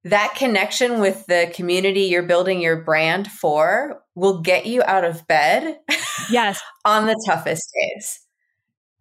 that 0.05 0.35
connection 0.37 1.01
with 1.01 1.27
the 1.27 1.51
community 1.55 2.03
you're 2.03 2.23
building 2.23 2.61
your 2.61 2.83
brand 2.83 3.31
for 3.31 4.03
will 4.14 4.41
get 4.41 4.66
you 4.66 4.83
out 4.85 5.05
of 5.05 5.27
bed. 5.27 5.79
Yes. 6.31 6.61
on 6.85 7.07
the 7.07 7.23
toughest 7.27 7.71
days. 7.75 8.21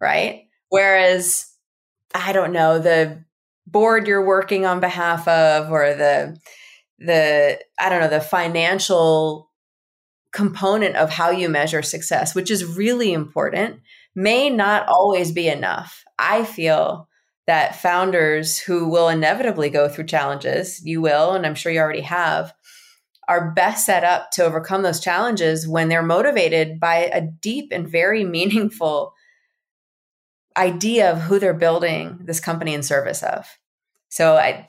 Right. 0.00 0.44
Whereas, 0.68 1.46
I 2.14 2.32
don't 2.32 2.52
know, 2.52 2.78
the 2.78 3.24
board 3.70 4.06
you're 4.06 4.24
working 4.24 4.66
on 4.66 4.80
behalf 4.80 5.26
of 5.28 5.70
or 5.70 5.94
the 5.94 6.38
the 6.98 7.58
i 7.78 7.88
don't 7.88 8.00
know 8.00 8.08
the 8.08 8.20
financial 8.20 9.50
component 10.32 10.96
of 10.96 11.10
how 11.10 11.30
you 11.30 11.48
measure 11.48 11.82
success 11.82 12.34
which 12.34 12.50
is 12.50 12.64
really 12.64 13.12
important 13.12 13.80
may 14.14 14.50
not 14.50 14.86
always 14.88 15.32
be 15.32 15.48
enough 15.48 16.04
i 16.18 16.44
feel 16.44 17.08
that 17.46 17.74
founders 17.74 18.58
who 18.58 18.88
will 18.88 19.08
inevitably 19.08 19.70
go 19.70 19.88
through 19.88 20.04
challenges 20.04 20.84
you 20.84 21.00
will 21.00 21.32
and 21.32 21.46
i'm 21.46 21.54
sure 21.54 21.72
you 21.72 21.80
already 21.80 22.02
have 22.02 22.52
are 23.30 23.52
best 23.52 23.86
set 23.86 24.02
up 24.02 24.32
to 24.32 24.44
overcome 24.44 24.82
those 24.82 24.98
challenges 24.98 25.68
when 25.68 25.88
they're 25.88 26.02
motivated 26.02 26.80
by 26.80 27.08
a 27.12 27.20
deep 27.20 27.70
and 27.70 27.88
very 27.88 28.24
meaningful 28.36 29.14
idea 30.56 31.12
of 31.12 31.20
who 31.22 31.38
they're 31.38 31.54
building 31.54 32.18
this 32.24 32.40
company 32.40 32.74
in 32.74 32.82
service 32.82 33.22
of. 33.22 33.46
So 34.10 34.36
I 34.36 34.68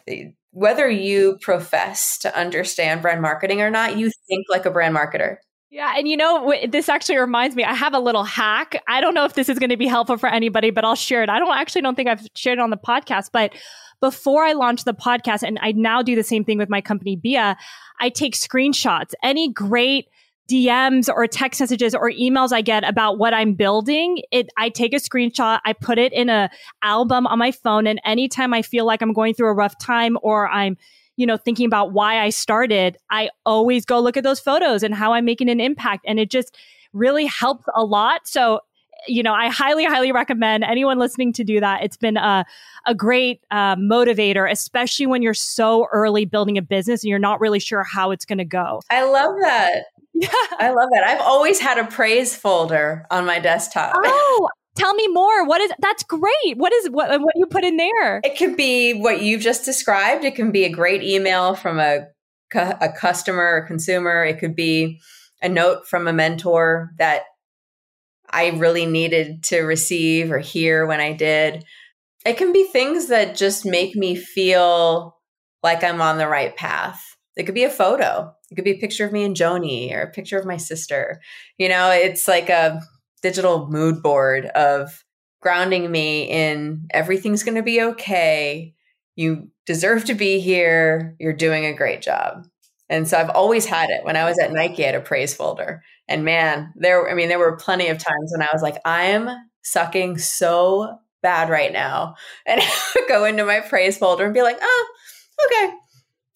whether 0.52 0.90
you 0.90 1.38
profess 1.42 2.18
to 2.20 2.38
understand 2.38 3.02
brand 3.02 3.22
marketing 3.22 3.62
or 3.62 3.70
not, 3.70 3.98
you 3.98 4.12
think 4.28 4.46
like 4.50 4.66
a 4.66 4.72
brand 4.72 4.96
marketer. 4.96 5.38
Yeah, 5.70 5.94
and 5.96 6.06
you 6.06 6.18
know, 6.18 6.54
this 6.68 6.90
actually 6.90 7.18
reminds 7.18 7.56
me. 7.56 7.64
I 7.64 7.74
have 7.74 7.94
a 7.94 8.00
little 8.00 8.26
hack. 8.26 8.82
I 8.90 9.00
don't 9.00 9.14
know 9.14 9.24
if 9.24 9.36
this 9.36 9.48
is 9.48 9.58
going 9.58 9.70
to 9.70 9.78
be 9.78 9.88
helpful 9.88 10.18
for 10.18 10.28
anybody, 10.28 10.70
but 10.70 10.84
I'll 10.84 10.96
share 10.96 11.24
it. 11.24 11.30
I 11.30 11.40
don't 11.40 11.58
actually 11.58 11.82
don't 11.82 11.96
think 11.96 12.10
I've 12.10 12.28
shared 12.36 12.60
it 12.60 12.62
on 12.62 12.72
the 12.72 12.78
podcast, 12.78 13.30
but 13.32 13.54
before 14.02 14.44
I 14.44 14.52
launch 14.52 14.84
the 14.84 14.94
podcast, 14.94 15.44
and 15.44 15.58
I 15.62 15.72
now 15.72 16.02
do 16.02 16.14
the 16.14 16.24
same 16.24 16.44
thing 16.44 16.58
with 16.58 16.70
my 16.70 16.82
company, 16.82 17.16
Bia, 17.16 17.56
I 18.02 18.10
take 18.10 18.34
screenshots. 18.34 19.14
Any 19.24 19.54
great 19.54 20.08
DMs 20.50 21.08
or 21.08 21.26
text 21.28 21.60
messages 21.60 21.96
or 21.96 22.12
emails 22.12 22.52
I 22.52 22.62
get 22.62 22.88
about 22.88 23.18
what 23.18 23.34
I'm 23.34 23.54
building, 23.54 24.22
it 24.32 24.50
I 24.58 24.70
take 24.70 24.94
a 24.94 24.98
screenshot, 24.98 25.60
I 25.66 25.74
put 25.74 25.98
it 25.98 26.12
in 26.14 26.30
a 26.30 26.50
album 26.84 27.28
on 27.28 27.40
my 27.40 27.52
phone 27.52 27.88
and 27.88 28.02
anytime 28.06 28.54
I 28.54 28.62
feel 28.62 28.86
like 28.86 29.02
I'm 29.02 29.14
going 29.14 29.34
through 29.34 29.50
a 29.50 29.54
rough 29.54 29.78
time 29.80 30.18
or 30.22 30.50
I'm 30.50 30.78
you 31.16 31.26
know 31.26 31.38
thinking 31.38 31.66
about 31.66 31.94
why 31.94 32.20
I 32.20 32.30
started, 32.30 32.98
I 33.10 33.30
always 33.46 33.86
go 33.86 34.00
look 34.00 34.18
at 34.18 34.24
those 34.24 34.40
photos 34.40 34.84
and 34.84 34.94
how 34.94 35.14
I'm 35.14 35.26
making 35.26 35.50
an 35.50 35.60
impact 35.60 36.06
and 36.08 36.20
it 36.20 36.30
just 36.30 36.56
really 36.94 37.26
helps 37.26 37.66
a 37.74 37.86
lot. 37.86 38.28
So 38.28 38.62
you 39.08 39.24
know, 39.24 39.34
I 39.34 39.50
highly, 39.50 39.86
highly 39.86 40.12
recommend 40.12 40.64
anyone 40.64 41.00
listening 41.00 41.34
to 41.34 41.44
do 41.44 41.60
that. 41.60 41.84
It's 41.84 41.98
been 41.98 42.18
a, 42.18 42.46
a 42.86 42.94
great 42.94 43.42
uh, 43.50 43.76
motivator, 43.76 44.50
especially 44.50 45.08
when 45.08 45.22
you're 45.22 45.34
so 45.34 45.88
early 45.92 46.26
building 46.26 46.58
a 46.58 46.62
business 46.62 47.04
and 47.04 47.10
you're 47.10 47.20
not 47.20 47.40
really 47.40 47.60
sure 47.60 47.84
how 47.84 48.12
it's 48.12 48.26
going 48.26 48.38
to 48.38 48.46
go. 48.46 48.82
I 48.90 49.04
love 49.04 49.36
that. 49.42 49.86
Yeah. 50.14 50.30
I 50.60 50.72
love 50.72 50.90
that. 50.94 51.04
I've 51.04 51.22
always 51.22 51.60
had 51.60 51.78
a 51.78 51.86
praise 51.86 52.36
folder 52.36 53.06
on 53.10 53.26
my 53.26 53.40
desktop. 53.40 53.96
Oh, 54.06 54.50
tell 54.76 54.94
me 54.94 55.08
more. 55.10 55.46
What 55.46 55.62
is 55.62 55.72
that's 55.80 56.04
great. 56.04 56.56
What 56.56 56.72
is 56.74 56.90
what 56.90 57.10
what 57.22 57.36
you 57.36 57.46
put 57.46 57.64
in 57.64 57.78
there? 57.78 58.22
It 58.24 58.38
could 58.38 58.56
be 58.56 58.94
what 58.94 59.22
you've 59.22 59.42
just 59.42 59.66
described. 59.66 60.24
It 60.24 60.36
can 60.36 60.52
be 60.52 60.64
a 60.64 60.70
great 60.70 61.04
email 61.04 61.56
from 61.56 61.80
a 61.80 62.08
a 62.54 62.90
customer 62.92 63.44
or 63.44 63.68
consumer. 63.68 64.26
It 64.26 64.40
could 64.40 64.56
be 64.56 65.00
a 65.42 65.50
note 65.50 65.88
from 65.88 66.08
a 66.08 66.14
mentor 66.14 66.92
that 66.98 67.24
I 68.30 68.50
really 68.50 68.86
needed 68.86 69.44
to 69.44 69.62
receive 69.62 70.32
or 70.32 70.40
hear 70.40 70.86
when 70.86 71.00
I 71.00 71.14
did. 71.14 71.66
It 72.26 72.38
can 72.38 72.54
be 72.54 72.66
things 72.66 73.08
that 73.08 73.36
just 73.36 73.66
make 73.66 73.96
me 73.96 74.16
feel 74.16 75.18
like 75.64 75.84
I'm 75.84 76.02
on 76.02 76.18
the 76.18 76.28
right 76.28 76.56
path. 76.56 77.02
It 77.36 77.44
could 77.44 77.56
be 77.56 77.64
a 77.64 77.70
photo. 77.70 78.34
It 78.52 78.56
could 78.56 78.66
be 78.66 78.72
a 78.72 78.80
picture 78.80 79.06
of 79.06 79.14
me 79.14 79.24
and 79.24 79.36
Joni 79.36 79.94
or 79.94 80.02
a 80.02 80.12
picture 80.12 80.38
of 80.38 80.46
my 80.46 80.58
sister. 80.58 81.22
You 81.58 81.70
know, 81.70 81.90
it's 81.90 82.28
like 82.28 82.50
a 82.50 82.82
digital 83.22 83.68
mood 83.70 84.04
board 84.04 84.46
of 84.48 85.04
grounding 85.42 85.90
me 85.90 86.24
in 86.24 86.88
everything's 86.92 87.44
going 87.44 87.56
to 87.56 87.64
be 87.64 87.82
okay. 87.82 88.74
You 89.16 89.50
deserve 89.66 90.06
to 90.06 90.14
be 90.14 90.40
here. 90.40 91.16
You're 91.20 91.34
doing 91.34 91.66
a 91.66 91.74
great 91.74 92.02
job. 92.02 92.46
And 92.90 93.08
so 93.08 93.18
I've 93.18 93.30
always 93.30 93.66
had 93.66 93.90
it. 93.90 94.04
When 94.04 94.18
I 94.18 94.26
was 94.26 94.38
at 94.38 94.52
Nike, 94.52 94.84
I 94.84 94.88
had 94.88 94.96
a 94.96 95.02
praise 95.02 95.34
folder. 95.34 95.82
And 96.10 96.26
man, 96.26 96.74
there, 96.76 97.10
I 97.10 97.14
mean, 97.14 97.30
there 97.30 97.40
were 97.40 97.56
plenty 97.56 97.88
of 97.88 97.98
times 97.98 98.34
when 98.34 98.42
I 98.42 98.50
was 98.52 98.62
like, 98.62 98.78
I'm 98.84 99.30
sucking 99.64 100.18
so 100.18 100.98
bad 101.24 101.50
right 101.50 101.72
now. 101.72 102.16
And 102.46 102.60
I 102.64 103.06
go 103.08 103.24
into 103.24 103.46
my 103.46 103.62
praise 103.62 103.98
folder 103.98 104.26
and 104.26 104.34
be 104.34 104.42
like, 104.42 104.58
oh, 104.62 104.88
okay. 105.46 105.74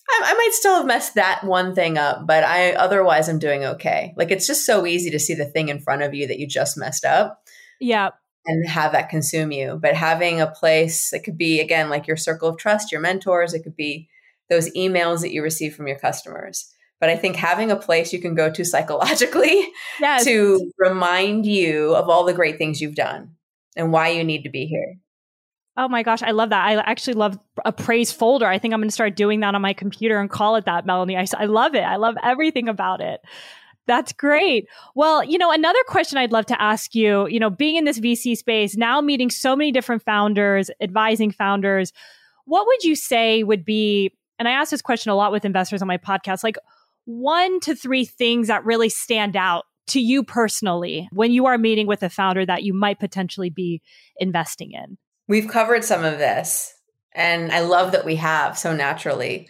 I, 0.10 0.22
I 0.26 0.34
might 0.34 0.54
still 0.54 0.76
have 0.76 0.86
messed 0.86 1.16
that 1.16 1.44
one 1.44 1.74
thing 1.74 1.98
up, 1.98 2.28
but 2.28 2.44
I 2.44 2.74
otherwise 2.74 3.28
I'm 3.28 3.40
doing 3.40 3.66
okay. 3.66 4.14
Like 4.18 4.32
it's 4.32 4.48
just 4.48 4.66
so 4.66 4.86
easy 4.86 5.10
to 5.12 5.20
see 5.20 5.34
the 5.34 5.46
thing 5.46 5.70
in 5.70 5.80
front 5.80 6.04
of 6.04 6.14
you 6.14 6.28
that 6.28 6.40
you 6.40 6.48
just 6.48 6.78
messed 6.78 7.06
up. 7.06 7.44
Yeah. 7.80 8.12
And 8.46 8.68
have 8.68 8.92
that 8.92 9.10
consume 9.10 9.52
you. 9.52 9.80
But 9.82 9.96
having 9.96 10.40
a 10.40 10.48
place, 10.48 11.12
it 11.12 11.24
could 11.24 11.38
be 11.38 11.60
again 11.60 11.90
like 11.90 12.08
your 12.08 12.18
circle 12.18 12.50
of 12.50 12.58
trust, 12.58 12.92
your 12.92 13.02
mentors, 13.02 13.54
it 13.54 13.64
could 13.64 13.76
be 13.76 14.08
those 14.50 14.72
emails 14.74 15.22
that 15.22 15.34
you 15.34 15.42
receive 15.42 15.76
from 15.76 15.88
your 15.88 15.98
customers. 15.98 16.72
But 17.00 17.10
I 17.10 17.18
think 17.18 17.36
having 17.36 17.72
a 17.72 17.76
place 17.76 18.14
you 18.14 18.20
can 18.20 18.36
go 18.36 18.50
to 18.52 18.64
psychologically 18.64 19.68
yes. 20.00 20.24
to 20.24 20.72
remind 20.78 21.46
you 21.46 21.96
of 21.96 22.10
all 22.10 22.24
the 22.24 22.34
great 22.34 22.58
things 22.58 22.80
you've 22.80 22.96
done 22.96 23.36
and 23.76 23.92
why 23.92 24.10
you 24.10 24.24
need 24.24 24.44
to 24.44 24.50
be 24.50 24.66
here. 24.66 24.96
Oh 25.78 25.90
my 25.90 26.04
gosh, 26.04 26.22
I 26.22 26.32
love 26.32 26.50
that. 26.50 26.66
I 26.66 26.76
actually 26.90 27.16
love 27.16 27.38
a 27.66 27.74
praise 27.74 28.12
folder. 28.12 28.46
I 28.46 28.58
think 28.60 28.74
I'm 28.74 28.80
going 28.80 28.90
to 28.90 28.94
start 28.94 29.16
doing 29.16 29.42
that 29.42 29.56
on 29.56 29.62
my 29.62 29.74
computer 29.74 30.20
and 30.20 30.30
call 30.30 30.56
it 30.56 30.66
that, 30.66 30.86
Melanie. 30.86 31.18
I, 31.18 31.26
I 31.38 31.46
love 31.46 31.76
it. 31.76 31.84
I 31.84 31.98
love 31.98 32.16
everything 32.24 32.70
about 32.70 33.02
it. 33.02 33.22
That's 33.88 34.14
great. 34.14 34.68
Well, 34.96 35.24
you 35.24 35.38
know, 35.38 35.52
another 35.52 35.80
question 35.88 36.18
I'd 36.18 36.32
love 36.32 36.46
to 36.48 36.60
ask 36.62 36.96
you, 36.96 37.28
you 37.28 37.40
know, 37.40 37.50
being 37.50 37.76
in 37.76 37.84
this 37.84 38.00
VC 38.00 38.38
space, 38.38 38.76
now 38.76 39.02
meeting 39.02 39.30
so 39.30 39.56
many 39.56 39.72
different 39.72 40.02
founders, 40.04 40.72
advising 40.82 41.30
founders, 41.32 41.92
what 42.46 42.66
would 42.66 42.84
you 42.84 42.96
say 42.96 43.44
would 43.44 43.66
be 43.66 44.12
and 44.38 44.48
I 44.48 44.52
ask 44.52 44.72
this 44.72 44.82
question 44.82 45.12
a 45.12 45.16
lot 45.16 45.32
with 45.32 45.46
investors 45.46 45.82
on 45.82 45.88
my 45.88 45.98
podcast, 45.98 46.44
like 46.44 46.58
one 47.06 47.60
to 47.62 47.76
three 47.76 48.06
things 48.06 48.48
that 48.48 48.66
really 48.66 48.90
stand 48.90 49.36
out 49.36 49.66
to 49.88 50.00
you 50.00 50.24
personally 50.24 51.08
when 51.12 51.32
you 51.32 51.46
are 51.46 51.58
meeting 51.58 51.88
with 51.88 52.04
a 52.04 52.10
founder 52.10 52.46
that 52.46 52.64
you 52.64 52.74
might 52.74 53.00
potentially 53.00 53.50
be 53.50 53.82
investing 54.18 54.72
in? 54.72 54.98
We've 55.28 55.48
covered 55.48 55.84
some 55.84 56.04
of 56.04 56.18
this, 56.18 56.74
and 57.14 57.52
I 57.52 57.62
love 57.62 57.92
that 57.92 58.06
we 58.06 58.18
have 58.18 58.58
so 58.58 58.76
naturally 58.76 59.50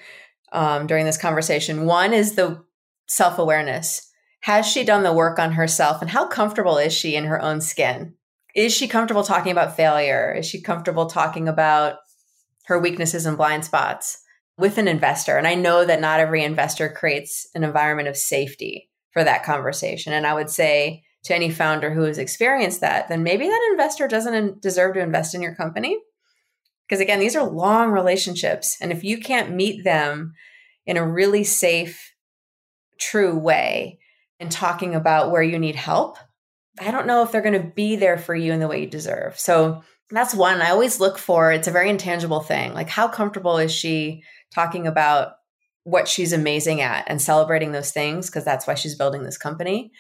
um, 0.52 0.88
during 0.88 1.06
this 1.06 1.18
conversation. 1.18 1.86
One 1.86 2.14
is 2.14 2.36
the 2.36 2.64
self 3.08 3.40
awareness. 3.40 4.10
Has 4.42 4.68
she 4.68 4.84
done 4.84 5.04
the 5.04 5.14
work 5.14 5.40
on 5.40 5.54
herself, 5.54 6.02
and 6.02 6.10
how 6.10 6.28
comfortable 6.28 6.78
is 6.78 6.94
she 6.94 7.16
in 7.16 7.26
her 7.26 7.42
own 7.42 7.62
skin? 7.62 8.14
Is 8.56 8.74
she 8.74 8.88
comfortable 8.88 9.24
talking 9.24 9.52
about 9.52 9.76
failure? 9.76 10.34
Is 10.34 10.46
she 10.46 10.62
comfortable 10.62 11.08
talking 11.08 11.48
about 11.48 11.98
her 12.66 12.80
weaknesses 12.80 13.26
and 13.26 13.38
blind 13.38 13.66
spots? 13.66 14.26
with 14.58 14.78
an 14.78 14.88
investor. 14.88 15.38
And 15.38 15.48
I 15.48 15.56
know 15.56 15.86
that 15.86 16.02
not 16.02 16.20
every 16.20 16.44
investor 16.44 16.90
creates 16.90 17.48
an 17.56 17.64
environment 17.64 18.08
of 18.08 18.18
safety 18.18 18.90
for 19.12 19.24
that 19.24 19.44
conversation. 19.44 20.14
And 20.14 20.26
I 20.26 20.34
would 20.34 20.50
say 20.50 21.04
to 21.26 21.36
any 21.36 21.50
founder 21.50 21.92
who 21.92 22.04
has 22.04 22.18
experienced 22.18 22.82
that, 22.82 23.08
then 23.08 23.24
maybe 23.24 23.48
that 23.48 23.70
investor 23.72 24.08
doesn't 24.08 24.62
deserve 24.62 24.94
to 24.94 25.02
invest 25.02 25.34
in 25.34 25.42
your 25.42 25.56
company. 25.56 25.98
Because 26.88 27.02
again, 27.02 27.20
these 27.20 27.36
are 27.36 27.50
long 27.50 27.92
relationships. 27.92 28.78
And 28.80 28.92
if 28.92 29.04
you 29.04 29.20
can't 29.20 29.56
meet 29.56 29.84
them 29.84 30.34
in 30.86 30.98
a 30.98 31.08
really 31.08 31.44
safe, 31.44 32.14
true 33.00 33.38
way 33.38 34.00
and 34.40 34.52
talking 34.52 34.94
about 34.94 35.32
where 35.32 35.42
you 35.42 35.58
need 35.58 35.76
help, 35.76 36.18
I 36.80 36.92
don't 36.92 37.08
know 37.08 37.24
if 37.24 37.32
they're 37.32 37.42
going 37.42 37.60
to 37.60 37.72
be 37.76 37.96
there 37.96 38.20
for 38.20 38.36
you 38.36 38.54
in 38.54 38.60
the 38.60 38.68
way 38.68 38.82
you 38.82 38.88
deserve. 38.88 39.40
So 39.40 39.82
that's 40.12 40.36
one 40.36 40.62
I 40.62 40.70
always 40.70 41.00
look 41.00 41.18
for. 41.18 41.52
It's 41.52 41.68
a 41.68 41.72
very 41.72 41.90
intangible 41.90 42.42
thing. 42.42 42.74
Like, 42.74 42.90
how 42.90 43.08
comfortable 43.08 43.58
is 43.58 43.72
she 43.72 44.22
talking 44.54 44.86
about 44.86 45.34
what 45.86 46.08
she's 46.08 46.34
amazing 46.34 46.82
at 46.82 47.06
and 47.08 47.20
celebrating 47.20 47.72
those 47.72 47.92
things 47.92 48.28
because 48.28 48.46
that's 48.46 48.68
why 48.68 48.76
she's 48.76 48.96
building 48.96 49.24
this 49.24 49.38
company 49.38 49.92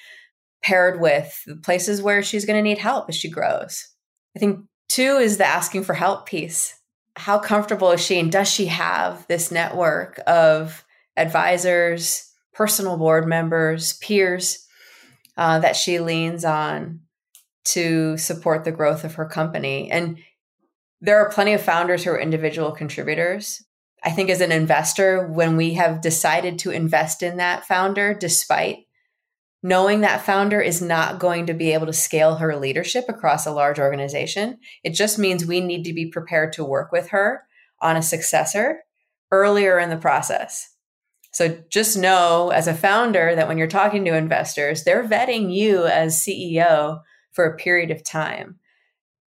paired 0.61 0.99
with 0.99 1.41
the 1.45 1.55
places 1.55 2.01
where 2.01 2.23
she's 2.23 2.45
going 2.45 2.57
to 2.57 2.67
need 2.67 2.77
help 2.77 3.07
as 3.09 3.15
she 3.15 3.29
grows. 3.29 3.87
I 4.35 4.39
think 4.39 4.61
two 4.89 5.17
is 5.17 5.37
the 5.37 5.45
asking 5.45 5.83
for 5.83 5.93
help 5.93 6.25
piece. 6.25 6.73
How 7.15 7.39
comfortable 7.39 7.91
is 7.91 8.01
she 8.01 8.19
and 8.19 8.31
does 8.31 8.49
she 8.49 8.65
have 8.65 9.25
this 9.27 9.51
network 9.51 10.19
of 10.27 10.83
advisors 11.15 12.31
personal 12.53 12.97
board 12.97 13.27
members 13.27 13.93
peers 13.97 14.65
uh, 15.37 15.59
that 15.59 15.75
she 15.75 15.99
leans 15.99 16.45
on 16.45 17.01
to 17.65 18.17
support 18.17 18.63
the 18.63 18.71
growth 18.71 19.03
of 19.03 19.15
her 19.15 19.25
company? 19.25 19.89
And 19.91 20.17
there 21.01 21.19
are 21.19 21.29
plenty 21.29 21.53
of 21.53 21.61
founders 21.61 22.03
who 22.03 22.11
are 22.11 22.19
individual 22.19 22.71
contributors. 22.71 23.63
I 24.03 24.11
think 24.11 24.29
as 24.29 24.41
an 24.41 24.51
investor, 24.51 25.27
when 25.27 25.57
we 25.57 25.73
have 25.73 26.01
decided 26.01 26.59
to 26.59 26.71
invest 26.71 27.23
in 27.23 27.37
that 27.37 27.65
founder, 27.65 28.13
despite 28.13 28.84
knowing 29.65 30.01
that 30.01 30.21
founder 30.21 30.61
is 30.61 30.79
not 30.79 31.17
going 31.19 31.47
to 31.47 31.53
be 31.53 31.73
able 31.73 31.87
to 31.87 31.93
scale 31.93 32.35
her 32.35 32.55
leadership 32.55 33.05
across 33.09 33.47
a 33.47 33.51
large 33.51 33.79
organization, 33.79 34.59
it 34.83 34.91
just 34.91 35.17
means 35.17 35.43
we 35.43 35.59
need 35.59 35.83
to 35.83 35.93
be 35.93 36.05
prepared 36.05 36.53
to 36.53 36.63
work 36.63 36.91
with 36.91 37.09
her 37.09 37.41
on 37.81 37.97
a 37.97 38.01
successor 38.01 38.83
earlier 39.31 39.79
in 39.79 39.89
the 39.89 39.97
process. 39.97 40.69
So 41.31 41.57
just 41.69 41.97
know 41.97 42.51
as 42.51 42.67
a 42.67 42.75
founder 42.75 43.33
that 43.35 43.47
when 43.47 43.57
you're 43.57 43.67
talking 43.67 44.05
to 44.05 44.15
investors, 44.15 44.83
they're 44.83 45.07
vetting 45.07 45.51
you 45.51 45.85
as 45.85 46.21
CEO 46.21 47.01
for 47.33 47.45
a 47.45 47.57
period 47.57 47.89
of 47.89 48.03
time. 48.03 48.59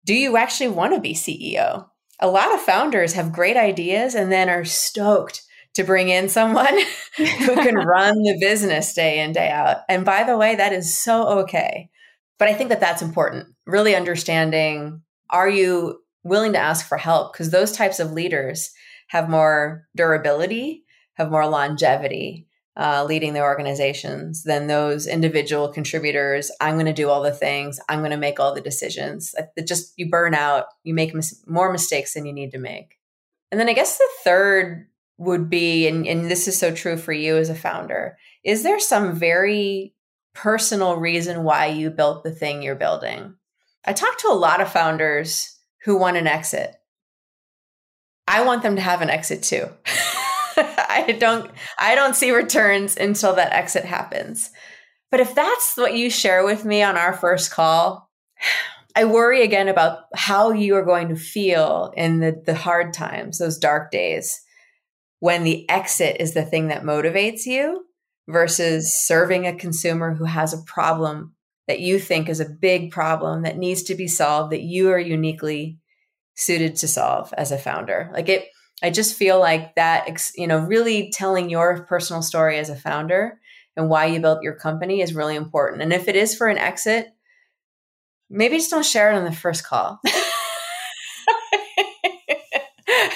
Do 0.05 0.13
you 0.13 0.37
actually 0.37 0.69
want 0.69 0.93
to 0.95 1.01
be 1.01 1.15
CEO? 1.15 1.87
a 2.21 2.29
lot 2.29 2.53
of 2.55 2.61
founders 2.61 3.13
have 3.13 3.33
great 3.33 3.57
ideas 3.57 4.15
and 4.15 4.33
then 4.33 4.49
are 4.49 4.65
stoked 4.65 5.43
to 5.77 5.85
bring 5.85 6.09
in 6.09 6.29
someone 6.29 6.75
who 7.17 7.55
can 7.55 7.75
run 7.87 8.15
the 8.23 8.37
business 8.41 8.93
day 8.95 9.21
in 9.21 9.33
day 9.33 9.49
out 9.49 9.79
and 9.89 10.05
by 10.05 10.25
the 10.25 10.37
way 10.37 10.57
that 10.57 10.73
is 10.73 10.97
so 10.97 11.41
okay 11.41 11.89
but 12.39 12.49
i 12.49 12.55
think 12.55 12.71
that 12.71 12.81
that's 12.81 13.03
important 13.03 13.47
really 13.67 13.95
understanding 13.95 15.01
are 15.31 15.49
you 15.49 16.01
willing 16.25 16.53
to 16.53 16.59
ask 16.59 16.87
for 16.87 16.99
help 16.99 17.33
because 17.33 17.51
those 17.51 17.73
types 17.73 18.01
of 18.01 18.13
leaders 18.13 18.71
have 19.09 19.29
more 19.29 19.87
durability 19.95 20.83
have 21.15 21.31
more 21.31 21.47
longevity 21.47 22.47
uh, 22.79 23.05
leading 23.09 23.33
the 23.33 23.41
organizations 23.41 24.43
than 24.43 24.67
those 24.67 25.07
individual 25.07 25.69
contributors. 25.73 26.51
I'm 26.61 26.75
going 26.75 26.85
to 26.87 26.93
do 26.93 27.09
all 27.09 27.23
the 27.23 27.33
things. 27.33 27.81
I'm 27.89 28.01
going 28.01 28.11
to 28.11 28.19
make 28.19 28.39
all 28.39 28.55
the 28.55 28.61
decisions. 28.61 29.35
It 29.57 29.67
just 29.67 29.95
you 29.97 30.11
burn 30.11 30.35
out. 30.35 30.67
You 30.85 30.93
make 30.93 31.15
mis- 31.15 31.43
more 31.47 31.73
mistakes 31.73 32.13
than 32.13 32.27
you 32.27 32.35
need 32.35 32.51
to 32.51 32.59
make. 32.59 32.99
And 33.51 33.59
then 33.59 33.69
I 33.69 33.73
guess 33.73 33.97
the 33.97 34.09
third 34.25 34.89
would 35.19 35.49
be, 35.49 35.87
and, 35.87 36.07
and 36.07 36.31
this 36.31 36.47
is 36.47 36.59
so 36.59 36.75
true 36.75 36.97
for 36.97 37.13
you 37.13 37.37
as 37.37 37.49
a 37.49 37.55
founder. 37.55 38.19
Is 38.45 38.63
there 38.63 38.81
some 38.81 39.15
very 39.15 39.95
personal 40.35 40.97
reason 40.97 41.43
why 41.45 41.67
you 41.67 41.91
built 41.91 42.23
the 42.23 42.31
thing 42.31 42.63
you're 42.63 42.75
building? 42.75 43.35
I 43.85 43.93
talk 43.93 44.19
to 44.19 44.29
a 44.29 44.35
lot 44.35 44.61
of 44.61 44.71
founders 44.71 45.57
who 45.85 45.97
want 45.97 46.17
an 46.17 46.27
exit. 46.27 46.75
I 48.29 48.45
want 48.45 48.63
them 48.63 48.77
to 48.77 48.83
have 48.83 49.03
an 49.03 49.11
exit 49.11 49.43
too. 49.43 49.69
I 50.57 51.17
don't 51.19 51.51
I 51.79 51.95
don't 51.95 52.17
see 52.17 52.33
returns 52.33 52.97
until 52.97 53.35
that 53.35 53.53
exit 53.53 53.85
happens. 53.85 54.51
But 55.11 55.21
if 55.21 55.35
that's 55.35 55.77
what 55.77 55.95
you 55.95 56.11
share 56.11 56.45
with 56.45 56.65
me 56.65 56.83
on 56.83 56.97
our 56.97 57.13
first 57.13 57.51
call, 57.51 58.11
I 58.97 59.05
worry 59.05 59.43
again 59.43 59.69
about 59.69 60.05
how 60.15 60.53
you 60.53 60.75
are 60.77 60.85
going 60.85 61.09
to 61.09 61.17
feel 61.17 61.93
in 61.97 62.21
the, 62.21 62.43
the 62.45 62.55
hard 62.55 62.93
times, 62.93 63.39
those 63.39 63.59
dark 63.59 63.91
days, 63.91 64.41
when 65.21 65.45
the 65.45 65.69
exit 65.69 66.17
is 66.21 66.35
the 66.35 66.45
thing 66.45 66.69
that 66.69 66.83
motivates 66.83 67.47
you 67.47 67.85
versus 68.29 68.93
serving 69.07 69.47
a 69.47 69.57
consumer 69.57 70.15
who 70.15 70.25
has 70.25 70.53
a 70.53 70.63
problem 70.65 71.35
that 71.69 71.81
you 71.81 71.99
think 71.99 72.29
is 72.29 72.41
a 72.41 72.49
big 72.49 72.91
problem 72.91 73.43
that 73.43 73.57
needs 73.57 73.83
to 73.85 73.95
be 73.95 74.07
solved 74.07 74.53
that 74.53 74.63
you 74.63 74.91
are 74.91 74.99
uniquely 74.99 75.79
suited 76.35 76.77
to 76.77 76.89
solve 76.89 77.33
as 77.37 77.51
a 77.51 77.59
founder. 77.59 78.11
Like 78.13 78.29
it, 78.29 78.49
I 78.83 78.91
just 78.91 79.17
feel 79.17 79.41
like 79.41 79.75
that, 79.77 80.07
you 80.37 80.47
know, 80.47 80.59
really 80.59 81.11
telling 81.11 81.49
your 81.51 81.85
personal 81.85 82.23
story 82.23 82.59
as 82.59 82.69
a 82.69 82.77
founder 82.77 83.41
and 83.77 83.89
why 83.89 84.07
you 84.07 84.21
built 84.21 84.43
your 84.43 84.55
company 84.55 85.01
is 85.01 85.15
really 85.15 85.35
important. 85.35 85.83
And 85.83 85.93
if 85.93 86.09
it 86.09 86.17
is 86.17 86.35
for 86.35 86.47
an 86.47 86.59
exit, 86.59 87.09
maybe 88.29 88.57
just 88.57 88.71
don't 88.71 88.85
share 88.85 89.11
it 89.11 89.17
on 89.17 89.25
the 89.25 89.33
first 89.33 89.65
call. 89.65 89.99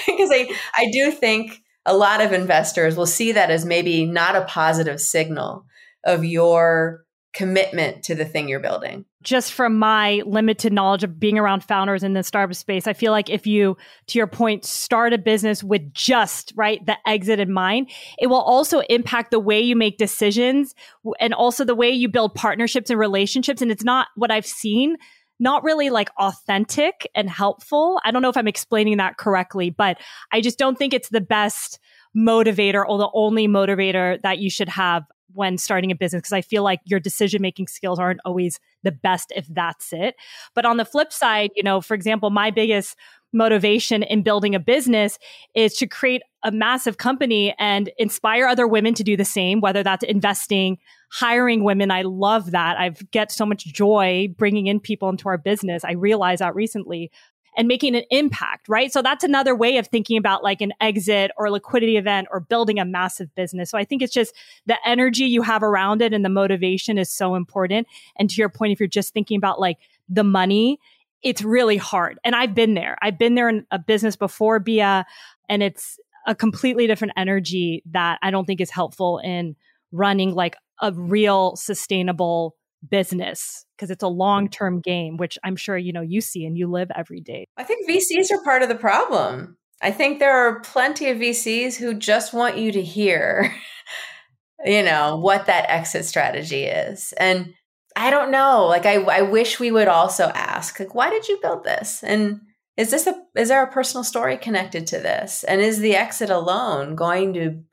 because 0.07 0.31
I, 0.31 0.51
I 0.75 0.89
do 0.91 1.11
think 1.11 1.61
a 1.85 1.95
lot 1.95 2.21
of 2.21 2.31
investors 2.31 2.95
will 2.95 3.05
see 3.05 3.31
that 3.31 3.49
as 3.49 3.65
maybe 3.65 4.05
not 4.05 4.35
a 4.35 4.45
positive 4.45 5.01
signal 5.01 5.65
of 6.03 6.23
your 6.25 7.05
commitment 7.33 8.03
to 8.03 8.13
the 8.13 8.25
thing 8.25 8.49
you're 8.49 8.59
building. 8.59 9.05
Just 9.23 9.53
from 9.53 9.77
my 9.77 10.21
limited 10.25 10.73
knowledge 10.73 11.03
of 11.03 11.19
being 11.19 11.37
around 11.37 11.63
founders 11.63 12.03
in 12.03 12.13
the 12.13 12.23
startup 12.23 12.55
space, 12.55 12.87
I 12.87 12.93
feel 12.93 13.11
like 13.11 13.29
if 13.29 13.47
you, 13.47 13.77
to 14.07 14.17
your 14.17 14.27
point, 14.27 14.65
start 14.65 15.13
a 15.13 15.17
business 15.17 15.63
with 15.63 15.93
just 15.93 16.51
right 16.55 16.85
the 16.85 16.97
exit 17.07 17.39
in 17.39 17.53
mind, 17.53 17.89
it 18.19 18.27
will 18.27 18.41
also 18.41 18.79
impact 18.89 19.31
the 19.31 19.39
way 19.39 19.61
you 19.61 19.75
make 19.75 19.97
decisions 19.97 20.75
and 21.19 21.33
also 21.33 21.63
the 21.63 21.75
way 21.75 21.89
you 21.89 22.09
build 22.09 22.35
partnerships 22.35 22.89
and 22.89 22.99
relationships. 22.99 23.61
And 23.61 23.71
it's 23.71 23.83
not 23.83 24.07
what 24.15 24.31
I've 24.31 24.45
seen 24.45 24.97
not 25.41 25.63
really 25.63 25.89
like 25.89 26.09
authentic 26.17 27.09
and 27.15 27.29
helpful. 27.29 27.99
I 28.05 28.11
don't 28.11 28.21
know 28.21 28.29
if 28.29 28.37
I'm 28.37 28.47
explaining 28.47 28.97
that 28.97 29.17
correctly, 29.17 29.71
but 29.71 29.97
I 30.31 30.39
just 30.39 30.57
don't 30.57 30.77
think 30.77 30.93
it's 30.93 31.09
the 31.09 31.19
best 31.19 31.79
motivator 32.15 32.85
or 32.87 32.97
the 32.99 33.09
only 33.13 33.47
motivator 33.47 34.21
that 34.21 34.37
you 34.37 34.49
should 34.49 34.69
have 34.69 35.03
when 35.33 35.57
starting 35.57 35.91
a 35.91 35.95
business 35.95 36.21
because 36.21 36.33
I 36.33 36.41
feel 36.41 36.61
like 36.61 36.79
your 36.85 36.99
decision 36.99 37.41
making 37.41 37.67
skills 37.67 37.99
aren't 37.99 38.19
always 38.23 38.59
the 38.83 38.91
best 38.91 39.31
if 39.35 39.47
that's 39.47 39.93
it. 39.93 40.15
But 40.53 40.65
on 40.65 40.77
the 40.77 40.85
flip 40.85 41.11
side, 41.11 41.51
you 41.55 41.63
know, 41.63 41.81
for 41.81 41.95
example, 41.95 42.29
my 42.29 42.51
biggest 42.51 42.95
motivation 43.33 44.03
in 44.03 44.23
building 44.23 44.55
a 44.55 44.59
business 44.59 45.17
is 45.55 45.75
to 45.75 45.87
create 45.87 46.21
a 46.43 46.51
massive 46.51 46.97
company 46.97 47.53
and 47.59 47.91
inspire 47.97 48.47
other 48.47 48.67
women 48.67 48.93
to 48.95 49.03
do 49.03 49.15
the 49.15 49.25
same, 49.25 49.61
whether 49.61 49.83
that's 49.83 50.03
investing, 50.03 50.77
hiring 51.11 51.63
women. 51.63 51.91
I 51.91 52.01
love 52.01 52.51
that. 52.51 52.79
I 52.79 52.89
get 53.11 53.31
so 53.31 53.45
much 53.45 53.65
joy 53.65 54.33
bringing 54.37 54.67
in 54.67 54.79
people 54.79 55.09
into 55.09 55.29
our 55.29 55.37
business. 55.37 55.83
I 55.83 55.93
realized 55.93 56.41
that 56.41 56.55
recently 56.55 57.11
and 57.57 57.67
making 57.67 57.95
an 57.95 58.03
impact, 58.11 58.69
right? 58.69 58.91
So 58.93 59.01
that's 59.01 59.23
another 59.23 59.53
way 59.53 59.77
of 59.77 59.87
thinking 59.87 60.17
about 60.17 60.43
like 60.43 60.61
an 60.61 60.71
exit 60.79 61.31
or 61.37 61.51
liquidity 61.51 61.97
event 61.97 62.29
or 62.31 62.39
building 62.39 62.79
a 62.79 62.85
massive 62.85 63.33
business. 63.35 63.69
So 63.69 63.77
I 63.77 63.83
think 63.83 64.01
it's 64.01 64.13
just 64.13 64.33
the 64.65 64.77
energy 64.85 65.25
you 65.25 65.41
have 65.41 65.61
around 65.61 66.01
it 66.01 66.13
and 66.13 66.23
the 66.23 66.29
motivation 66.29 66.97
is 66.97 67.09
so 67.09 67.35
important. 67.35 67.87
And 68.17 68.29
to 68.29 68.37
your 68.37 68.49
point, 68.49 68.71
if 68.71 68.79
you're 68.79 68.87
just 68.87 69.13
thinking 69.13 69.37
about 69.37 69.59
like 69.59 69.77
the 70.07 70.23
money, 70.23 70.79
it's 71.23 71.43
really 71.43 71.77
hard. 71.77 72.19
And 72.23 72.35
I've 72.35 72.55
been 72.55 72.73
there. 72.73 72.97
I've 73.01 73.17
been 73.17 73.35
there 73.35 73.49
in 73.49 73.65
a 73.71 73.79
business 73.79 74.15
before 74.15 74.59
Bia, 74.59 75.05
and 75.49 75.61
it's 75.61 75.97
a 76.27 76.35
completely 76.35 76.87
different 76.87 77.13
energy 77.17 77.83
that 77.91 78.19
I 78.21 78.31
don't 78.31 78.45
think 78.45 78.61
is 78.61 78.69
helpful 78.69 79.19
in 79.19 79.55
running 79.91 80.33
like 80.33 80.55
a 80.81 80.91
real 80.93 81.55
sustainable 81.55 82.55
business 82.87 83.65
because 83.75 83.91
it's 83.91 84.01
a 84.01 84.07
long-term 84.07 84.79
game 84.81 85.15
which 85.17 85.37
i'm 85.43 85.55
sure 85.55 85.77
you 85.77 85.93
know 85.93 86.01
you 86.01 86.19
see 86.19 86.45
and 86.45 86.57
you 86.57 86.67
live 86.67 86.89
every 86.95 87.21
day 87.21 87.45
i 87.57 87.63
think 87.63 87.87
vcs 87.87 88.31
are 88.31 88.43
part 88.43 88.63
of 88.63 88.69
the 88.69 88.75
problem 88.75 89.55
i 89.83 89.91
think 89.91 90.17
there 90.17 90.35
are 90.35 90.61
plenty 90.61 91.07
of 91.09 91.17
vcs 91.19 91.75
who 91.75 91.93
just 91.93 92.33
want 92.33 92.57
you 92.57 92.71
to 92.71 92.81
hear 92.81 93.53
you 94.65 94.81
know 94.81 95.15
what 95.17 95.45
that 95.45 95.69
exit 95.69 96.05
strategy 96.05 96.63
is 96.63 97.13
and 97.19 97.53
i 98.01 98.09
don't 98.09 98.31
know 98.31 98.65
like 98.67 98.85
i, 98.85 98.95
I 98.95 99.21
wish 99.21 99.59
we 99.59 99.71
would 99.71 99.87
also 99.87 100.25
ask 100.33 100.79
like 100.79 100.95
why 100.95 101.09
did 101.09 101.27
you 101.27 101.39
build 101.41 101.63
this 101.63 102.03
and 102.03 102.41
is 102.77 102.91
this 102.91 103.07
a 103.07 103.15
is 103.35 103.49
there 103.49 103.63
a 103.63 103.71
personal 103.71 104.03
story 104.03 104.37
connected 104.37 104.87
to 104.87 104.99
this 104.99 105.43
and 105.43 105.61
is 105.61 105.79
the 105.79 105.95
exit 105.95 106.29
alone 106.29 106.95
going 106.95 107.33
to 107.33 107.63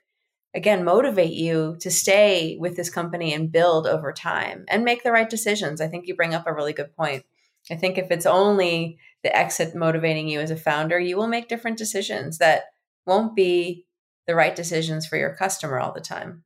again 0.54 0.84
motivate 0.84 1.32
you 1.32 1.76
to 1.80 1.90
stay 1.90 2.56
with 2.60 2.76
this 2.76 2.90
company 2.90 3.32
and 3.32 3.52
build 3.52 3.86
over 3.86 4.12
time 4.12 4.64
and 4.68 4.84
make 4.84 5.02
the 5.02 5.12
right 5.12 5.30
decisions. 5.30 5.80
I 5.80 5.88
think 5.88 6.06
you 6.06 6.16
bring 6.16 6.34
up 6.34 6.46
a 6.46 6.54
really 6.54 6.72
good 6.72 6.94
point. 6.96 7.24
I 7.70 7.76
think 7.76 7.98
if 7.98 8.10
it's 8.10 8.26
only 8.26 8.98
the 9.22 9.34
exit 9.34 9.74
motivating 9.74 10.28
you 10.28 10.40
as 10.40 10.50
a 10.50 10.56
founder, 10.56 10.98
you 10.98 11.16
will 11.16 11.26
make 11.26 11.48
different 11.48 11.76
decisions 11.76 12.38
that 12.38 12.64
won't 13.06 13.36
be 13.36 13.86
the 14.26 14.34
right 14.34 14.54
decisions 14.54 15.06
for 15.06 15.16
your 15.16 15.34
customer 15.34 15.78
all 15.78 15.92
the 15.92 16.00
time. 16.00 16.44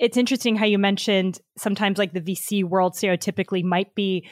It's 0.00 0.16
interesting 0.16 0.56
how 0.56 0.64
you 0.64 0.78
mentioned 0.78 1.40
sometimes 1.58 1.98
like 1.98 2.14
the 2.14 2.22
VC 2.22 2.64
world 2.64 2.94
stereotypically 2.94 3.62
might 3.62 3.94
be 3.94 4.26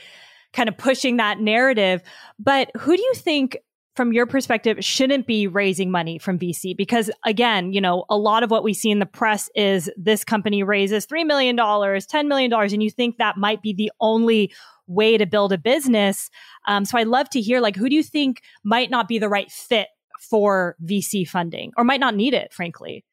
kind 0.55 0.69
of 0.69 0.77
pushing 0.79 1.19
that 1.19 1.41
narrative. 1.41 2.03
But 2.39 2.71
who 2.77 2.97
do 2.97 3.03
you 3.03 3.15
think 3.15 3.59
from 3.95 4.13
your 4.13 4.27
perspective 4.27 4.83
shouldn't 4.83 5.27
be 5.27 5.47
raising 5.47 5.91
money 5.91 6.19
from 6.19 6.39
VC 6.39 6.75
because 6.75 7.11
again, 7.27 7.73
you 7.73 7.81
know, 7.81 8.05
a 8.09 8.17
lot 8.17 8.43
of 8.43 8.51
what 8.51 8.65
we 8.65 8.73
see 8.73 8.91
in 8.91 8.99
the 8.99 9.07
press 9.07 9.51
is 9.55 9.91
this 9.97 10.25
company 10.25 10.63
raises 10.63 11.05
3 11.05 11.25
million 11.25 11.55
dollars, 11.55 12.07
10 12.07 12.29
million 12.29 12.51
dollars 12.51 12.73
and 12.73 12.83
you 12.83 12.91
think 12.91 13.19
that 13.19 13.37
might 13.37 13.61
be 13.61 13.75
the 13.75 13.91
only 14.01 14.53
way 14.87 15.19
to 15.19 15.27
build 15.27 15.53
a 15.53 15.59
business. 15.59 16.31
Um, 16.67 16.85
so 16.87 16.97
I'd 16.97 17.09
love 17.09 17.29
to 17.31 17.41
hear 17.41 17.61
like 17.61 17.77
who 17.77 17.91
do 17.91 17.97
you 17.97 18.03
think 18.03 18.41
might 18.65 18.89
not 18.89 19.07
be 19.07 19.19
the 19.19 19.29
right 19.29 19.51
fit 19.51 19.89
for 20.19 20.77
VC 20.83 21.29
funding 21.29 21.73
or 21.77 21.85
might 21.85 22.01
not 22.01 22.15
need 22.15 22.35
it 22.35 22.55
frankly? 22.55 23.05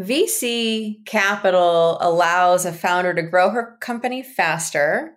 VC 0.00 1.04
capital 1.06 1.98
allows 2.00 2.66
a 2.66 2.72
founder 2.72 3.14
to 3.14 3.22
grow 3.22 3.50
her 3.50 3.76
company 3.80 4.22
faster 4.22 5.16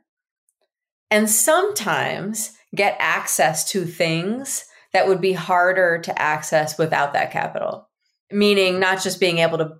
and 1.11 1.29
sometimes 1.29 2.53
get 2.75 2.95
access 2.99 3.69
to 3.71 3.85
things 3.85 4.65
that 4.93 5.07
would 5.07 5.21
be 5.21 5.33
harder 5.33 5.99
to 5.99 6.21
access 6.21 6.77
without 6.77 7.13
that 7.13 7.31
capital. 7.31 7.89
Meaning 8.31 8.79
not 8.79 9.01
just 9.01 9.19
being 9.19 9.39
able 9.39 9.57
to, 9.57 9.73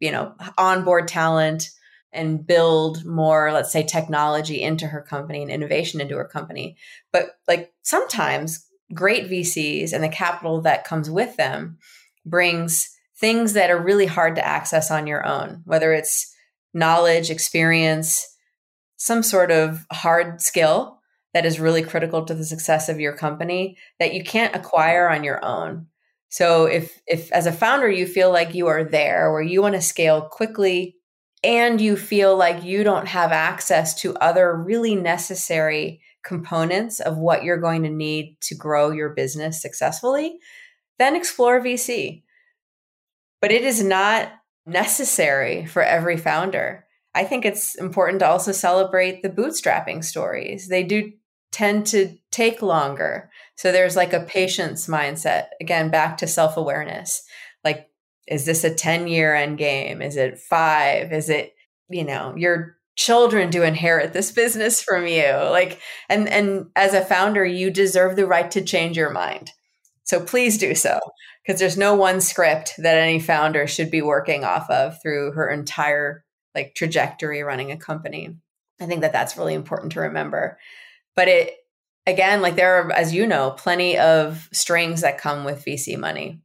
you 0.00 0.10
know, 0.10 0.34
onboard 0.58 1.08
talent 1.08 1.70
and 2.12 2.44
build 2.44 3.04
more, 3.04 3.52
let's 3.52 3.72
say, 3.72 3.84
technology 3.84 4.60
into 4.60 4.86
her 4.86 5.00
company 5.00 5.42
and 5.42 5.50
innovation 5.50 6.00
into 6.00 6.16
her 6.16 6.24
company, 6.24 6.76
but 7.12 7.36
like 7.46 7.72
sometimes 7.82 8.66
great 8.92 9.30
VCs 9.30 9.92
and 9.92 10.02
the 10.02 10.08
capital 10.08 10.60
that 10.62 10.84
comes 10.84 11.08
with 11.08 11.36
them 11.36 11.78
brings 12.26 12.90
things 13.20 13.52
that 13.52 13.70
are 13.70 13.80
really 13.80 14.06
hard 14.06 14.34
to 14.36 14.46
access 14.46 14.90
on 14.90 15.06
your 15.06 15.26
own, 15.26 15.62
whether 15.64 15.92
it's 15.92 16.34
knowledge, 16.72 17.30
experience, 17.30 18.26
some 18.96 19.22
sort 19.22 19.50
of 19.50 19.86
hard 19.92 20.40
skill 20.40 20.98
that 21.32 21.46
is 21.46 21.60
really 21.60 21.82
critical 21.82 22.24
to 22.24 22.34
the 22.34 22.44
success 22.44 22.88
of 22.88 22.98
your 22.98 23.16
company 23.16 23.76
that 23.98 24.14
you 24.14 24.24
can't 24.24 24.56
acquire 24.56 25.08
on 25.08 25.22
your 25.22 25.44
own. 25.44 25.86
So 26.28 26.66
if 26.66 27.00
if 27.06 27.30
as 27.32 27.46
a 27.46 27.52
founder 27.52 27.90
you 27.90 28.06
feel 28.06 28.32
like 28.32 28.54
you 28.54 28.68
are 28.68 28.84
there 28.84 29.30
or 29.30 29.42
you 29.42 29.62
want 29.62 29.74
to 29.74 29.80
scale 29.80 30.22
quickly 30.22 30.96
and 31.42 31.80
you 31.80 31.96
feel 31.96 32.36
like 32.36 32.62
you 32.62 32.84
don't 32.84 33.08
have 33.08 33.32
access 33.32 34.00
to 34.02 34.16
other 34.16 34.54
really 34.54 34.94
necessary 34.94 36.00
components 36.22 37.00
of 37.00 37.16
what 37.16 37.42
you're 37.42 37.60
going 37.60 37.82
to 37.82 37.88
need 37.88 38.36
to 38.42 38.54
grow 38.54 38.90
your 38.90 39.10
business 39.10 39.60
successfully, 39.60 40.38
then 40.98 41.16
explore 41.16 41.60
VC. 41.60 42.22
But 43.40 43.52
it 43.52 43.62
is 43.62 43.82
not 43.82 44.32
necessary 44.66 45.66
for 45.66 45.82
every 45.82 46.16
founder. 46.16 46.86
I 47.14 47.24
think 47.24 47.44
it's 47.44 47.74
important 47.74 48.20
to 48.20 48.28
also 48.28 48.52
celebrate 48.52 49.22
the 49.22 49.30
bootstrapping 49.30 50.04
stories. 50.04 50.68
They 50.68 50.84
do 50.84 51.12
tend 51.50 51.86
to 51.88 52.16
take 52.30 52.62
longer. 52.62 53.30
So 53.56 53.72
there's 53.72 53.96
like 53.96 54.12
a 54.12 54.20
patience 54.20 54.86
mindset. 54.86 55.46
Again, 55.60 55.90
back 55.90 56.18
to 56.18 56.26
self 56.26 56.56
awareness. 56.56 57.22
Like, 57.64 57.88
is 58.28 58.44
this 58.44 58.62
a 58.62 58.74
10 58.74 59.08
year 59.08 59.34
end 59.34 59.58
game? 59.58 60.00
Is 60.00 60.16
it 60.16 60.38
five? 60.38 61.12
Is 61.12 61.28
it, 61.28 61.54
you 61.88 62.04
know, 62.04 62.34
your 62.36 62.76
children 62.94 63.50
to 63.50 63.64
inherit 63.64 64.12
this 64.12 64.30
business 64.30 64.80
from 64.80 65.06
you? 65.06 65.32
Like, 65.32 65.80
and, 66.08 66.28
and 66.28 66.66
as 66.76 66.94
a 66.94 67.04
founder, 67.04 67.44
you 67.44 67.70
deserve 67.70 68.14
the 68.14 68.26
right 68.26 68.50
to 68.52 68.62
change 68.62 68.96
your 68.96 69.10
mind. 69.10 69.50
So 70.04 70.20
please 70.20 70.58
do 70.58 70.74
so 70.74 71.00
because 71.44 71.60
there's 71.60 71.76
no 71.76 71.94
one 71.94 72.20
script 72.20 72.74
that 72.78 72.96
any 72.96 73.18
founder 73.18 73.66
should 73.66 73.90
be 73.90 74.02
working 74.02 74.44
off 74.44 74.68
of 74.70 75.00
through 75.02 75.32
her 75.32 75.48
entire 75.48 76.24
like 76.54 76.74
trajectory 76.74 77.42
running 77.42 77.72
a 77.72 77.76
company. 77.76 78.36
I 78.80 78.86
think 78.86 79.02
that 79.02 79.12
that's 79.12 79.36
really 79.36 79.54
important 79.54 79.92
to 79.92 80.00
remember. 80.00 80.58
But 81.14 81.28
it, 81.28 81.54
again, 82.06 82.42
like 82.42 82.56
there 82.56 82.82
are, 82.82 82.92
as 82.92 83.14
you 83.14 83.26
know, 83.26 83.52
plenty 83.52 83.98
of 83.98 84.48
strings 84.52 85.02
that 85.02 85.18
come 85.18 85.44
with 85.44 85.64
VC 85.64 85.98
money. 85.98 86.40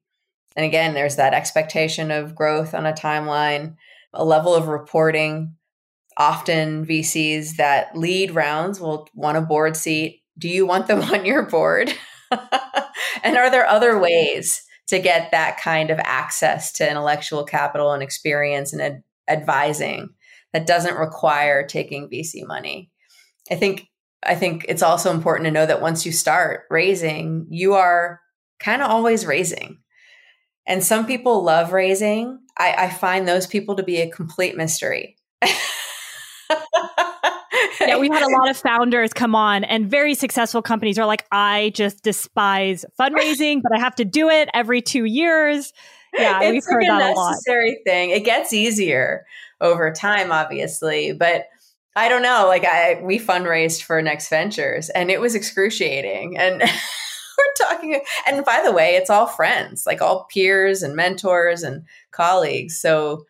And 0.56 0.66
again, 0.66 0.93
there's 0.93 1.18
that 1.18 1.34
expectation 1.34 2.12
of 2.12 2.36
growth 2.36 2.74
on 2.74 2.86
a 2.86 2.93
timeline, 2.93 3.76
a 4.14 4.24
level 4.24 4.54
of 4.54 4.68
reporting. 4.68 5.56
often 6.18 6.86
VCs 6.86 7.58
that 7.58 7.98
lead 7.98 8.32
rounds 8.32 8.80
will 8.80 9.10
want 9.14 9.38
a 9.38 9.41
board 9.41 9.76
seat. 9.76 10.22
Do 10.38 10.48
you 10.48 10.66
want 10.66 10.88
them 10.88 11.02
on 11.14 11.26
your 11.26 11.43
board? 11.43 11.93
and 13.24 13.38
are 13.38 13.52
there 13.52 13.68
other 13.68 14.00
ways 14.00 14.62
to 14.88 15.00
get 15.00 15.32
that 15.32 15.60
kind 15.60 15.90
of 15.90 16.00
access 16.04 16.72
to 16.74 16.90
intellectual 16.90 17.44
capital 17.44 17.92
and 17.92 18.04
experience 18.04 18.74
and 18.74 18.82
ad- 18.82 19.04
advising 19.28 20.10
that 20.54 20.68
doesn't 20.68 20.98
require 20.98 21.66
taking 21.66 22.10
VC 22.10 22.46
money? 22.46 22.90
I 23.52 23.56
think 23.56 23.88
I 24.24 24.36
think 24.36 24.66
it's 24.68 24.82
also 24.82 25.12
important 25.12 25.46
to 25.46 25.52
know 25.52 25.66
that 25.66 25.82
once 25.82 26.06
you 26.06 26.12
start 26.12 26.64
raising, 26.70 27.46
you 27.50 27.74
are 27.76 28.22
kind 28.60 28.82
of 28.82 28.90
always 28.90 29.26
raising. 29.26 29.78
And 30.66 30.84
some 30.84 31.06
people 31.06 31.44
love 31.44 31.74
raising. 31.74 32.40
I, 32.58 32.74
I 32.86 32.90
find 32.90 33.28
those 33.28 33.46
people 33.46 33.76
to 33.76 33.84
be 33.84 33.98
a 33.98 34.10
complete 34.10 34.58
mystery. 34.58 35.18
we've 38.00 38.14
had 38.14 38.24
a 38.24 38.32
lot 38.39 38.50
of 38.50 38.58
founders 38.58 39.14
come 39.14 39.36
on 39.36 39.64
and 39.64 39.89
very 39.89 40.14
successful 40.16 40.62
companies 40.62 40.98
are 40.98 41.06
like, 41.06 41.26
I 41.32 41.72
just 41.74 42.04
despise 42.04 42.86
fundraising, 43.00 43.62
but 43.62 43.76
I 43.76 43.80
have 43.80 43.96
to 43.96 44.06
do 44.06 44.30
it 44.30 44.50
every 44.54 44.82
two 44.82 45.06
years. 45.06 45.74
Yeah, 46.18 46.41
it's 46.41 46.54
we've 46.54 46.64
heard 46.66 46.84
like 46.84 47.00
that 47.00 47.12
a 47.12 47.14
a 47.14 47.16
lot. 47.16 47.30
necessary 47.32 47.80
thing. 47.86 48.12
It 48.12 48.24
gets 48.24 48.54
easier 48.54 49.26
over 49.62 49.91
time, 49.91 50.32
obviously, 50.32 51.14
but 51.14 51.46
I 51.96 52.10
don't 52.10 52.22
know. 52.22 52.46
Like 52.48 52.66
I, 52.66 53.02
we 53.04 53.20
fundraised 53.20 53.84
for 53.84 54.02
Next 54.02 54.30
Ventures, 54.30 54.89
and 54.89 55.10
it 55.10 55.22
was 55.22 55.36
excruciating. 55.36 56.38
And 56.38 56.62
we're 57.38 57.68
talking, 57.68 58.02
and 58.28 58.46
by 58.46 58.62
the 58.64 58.72
way, 58.72 58.96
it's 58.96 59.10
all 59.10 59.28
friends, 59.28 59.86
like 59.86 60.02
all 60.02 60.28
peers 60.32 60.84
and 60.84 60.96
mentors 60.96 61.64
and 61.64 61.84
colleagues. 62.12 62.78
So, 62.80 63.26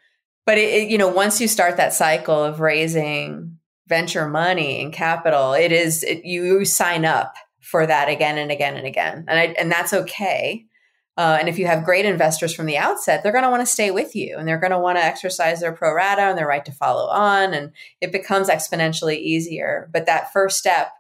but 0.46 0.58
it, 0.58 0.74
it 0.74 0.90
you 0.90 0.98
know, 0.98 1.08
once 1.08 1.40
you 1.40 1.48
start 1.48 1.78
that 1.78 1.94
cycle 1.94 2.44
of 2.44 2.60
raising 2.60 3.58
venture 3.88 4.28
money 4.28 4.82
and 4.82 4.94
capital, 4.94 5.54
it 5.54 5.72
is 5.72 6.04
it, 6.04 6.26
you 6.26 6.66
sign 6.66 7.06
up 7.06 7.36
for 7.60 7.86
that 7.86 8.10
again 8.10 8.38
and 8.38 8.52
again 8.52 8.76
and 8.76 8.86
again, 8.86 9.26
and 9.28 9.40
I, 9.40 9.44
and 9.60 9.72
that's 9.72 9.94
okay. 9.94 10.66
Uh, 11.18 11.38
and 11.40 11.48
if 11.48 11.58
you 11.58 11.66
have 11.66 11.86
great 11.86 12.06
investors 12.06 12.54
from 12.54 12.66
the 12.66 12.78
outset, 12.78 13.24
they're 13.24 13.32
going 13.32 13.46
to 13.46 13.50
want 13.50 13.62
to 13.62 13.66
stay 13.66 13.90
with 13.90 14.16
you, 14.16 14.38
and 14.38 14.48
they're 14.48 14.60
going 14.60 14.72
to 14.72 14.80
want 14.80 14.98
to 14.98 15.04
exercise 15.04 15.62
their 15.62 15.72
pro 15.72 15.94
rata 15.94 16.24
and 16.24 16.38
their 16.38 16.48
right 16.48 16.66
to 16.66 16.72
follow 16.72 17.08
on, 17.10 17.54
and 17.54 17.72
it 18.02 18.12
becomes 18.12 18.50
exponentially 18.50 19.18
easier. 19.18 19.90
But 19.94 20.08
that 20.08 20.34
first 20.34 20.58
step 20.58 20.92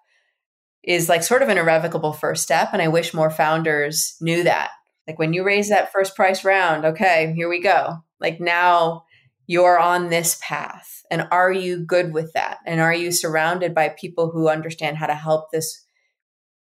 is 0.83 1.09
like 1.09 1.23
sort 1.23 1.41
of 1.41 1.49
an 1.49 1.57
irrevocable 1.57 2.13
first 2.13 2.43
step, 2.43 2.69
and 2.71 2.81
I 2.81 2.87
wish 2.87 3.13
more 3.13 3.29
founders 3.29 4.15
knew 4.21 4.43
that. 4.43 4.71
Like 5.07 5.19
when 5.19 5.33
you 5.33 5.43
raise 5.43 5.69
that 5.69 5.91
first 5.91 6.15
price 6.15 6.45
round, 6.45 6.85
okay, 6.85 7.33
here 7.35 7.49
we 7.49 7.61
go. 7.61 7.97
Like 8.19 8.39
now 8.39 9.03
you're 9.47 9.79
on 9.79 10.09
this 10.09 10.39
path 10.41 11.03
and 11.11 11.27
are 11.31 11.51
you 11.51 11.77
good 11.77 12.13
with 12.13 12.33
that 12.33 12.59
and 12.65 12.81
are 12.81 12.93
you 12.93 13.11
surrounded 13.11 13.73
by 13.73 13.89
people 13.89 14.31
who 14.31 14.49
understand 14.49 14.97
how 14.97 15.07
to 15.07 15.15
help 15.15 15.51
this 15.51 15.85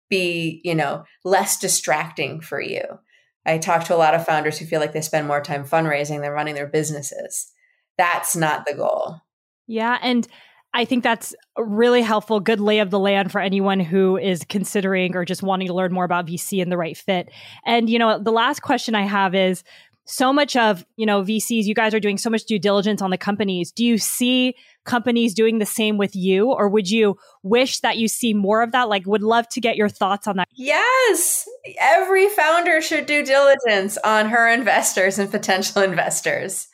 be 0.10 0.62
you 0.64 0.76
know 0.76 1.04
less 1.24 1.60
distracting 1.60 2.42
for 2.42 2.62
you 2.62 2.84
i 3.46 3.58
talk 3.58 3.84
to 3.84 3.96
a 3.96 3.98
lot 3.98 4.14
of 4.14 4.26
founders 4.26 4.58
who 4.58 4.66
feel 4.66 4.80
like 4.80 4.94
they 4.94 5.02
spend 5.02 5.28
more 5.28 5.42
time 5.42 5.64
fundraising 5.64 6.22
than 6.22 6.32
running 6.32 6.56
their 6.56 6.68
businesses 6.68 7.52
that's 7.98 8.36
not 8.36 8.66
the 8.66 8.74
goal 8.76 9.22
Yeah. 9.68 9.98
And 10.02 10.28
I 10.74 10.86
think 10.86 11.04
that's 11.04 11.36
really 11.58 12.02
helpful, 12.02 12.40
good 12.40 12.60
lay 12.60 12.80
of 12.80 12.90
the 12.90 13.00
land 13.00 13.32
for 13.32 13.40
anyone 13.40 13.80
who 13.80 14.18
is 14.18 14.44
considering 14.50 15.16
or 15.16 15.24
just 15.24 15.44
wanting 15.44 15.68
to 15.68 15.74
learn 15.74 15.94
more 15.94 16.04
about 16.04 16.26
VC 16.26 16.62
and 16.62 16.72
the 16.72 16.78
right 16.78 16.98
fit. 16.98 17.30
And, 17.66 17.90
you 17.90 18.00
know, 18.00 18.18
the 18.18 18.32
last 18.32 18.64
question 18.64 18.96
I 18.96 19.04
have 19.04 19.36
is 19.36 19.64
so 20.06 20.34
much 20.34 20.56
of, 20.56 20.86
you 20.98 21.06
know, 21.06 21.22
VCs, 21.22 21.64
you 21.64 21.74
guys 21.74 21.94
are 21.94 22.00
doing 22.00 22.18
so 22.18 22.30
much 22.30 22.44
due 22.44 22.60
diligence 22.60 23.02
on 23.02 23.10
the 23.10 23.18
companies. 23.18 23.72
Do 23.72 23.86
you 23.86 23.98
see 23.98 24.56
companies 24.84 25.34
doing 25.34 25.60
the 25.60 25.66
same 25.66 25.98
with 25.98 26.16
you? 26.16 26.52
Or 26.52 26.68
would 26.68 26.90
you 26.90 27.18
wish 27.42 27.80
that 27.80 27.98
you 27.98 28.08
see 28.08 28.34
more 28.34 28.62
of 28.62 28.72
that? 28.74 28.90
Like, 28.90 29.06
would 29.06 29.24
love 29.24 29.48
to 29.50 29.62
get 29.62 29.78
your 29.78 29.90
thoughts 29.90 30.28
on 30.28 30.38
that. 30.38 30.50
yes 30.54 31.48
every 31.80 32.28
founder 32.30 32.82
should 32.82 33.06
do 33.06 33.24
diligence 33.24 33.98
on 34.04 34.28
her 34.28 34.50
investors 34.50 35.18
and 35.18 35.32
potential 35.32 35.82
investors 35.82 36.68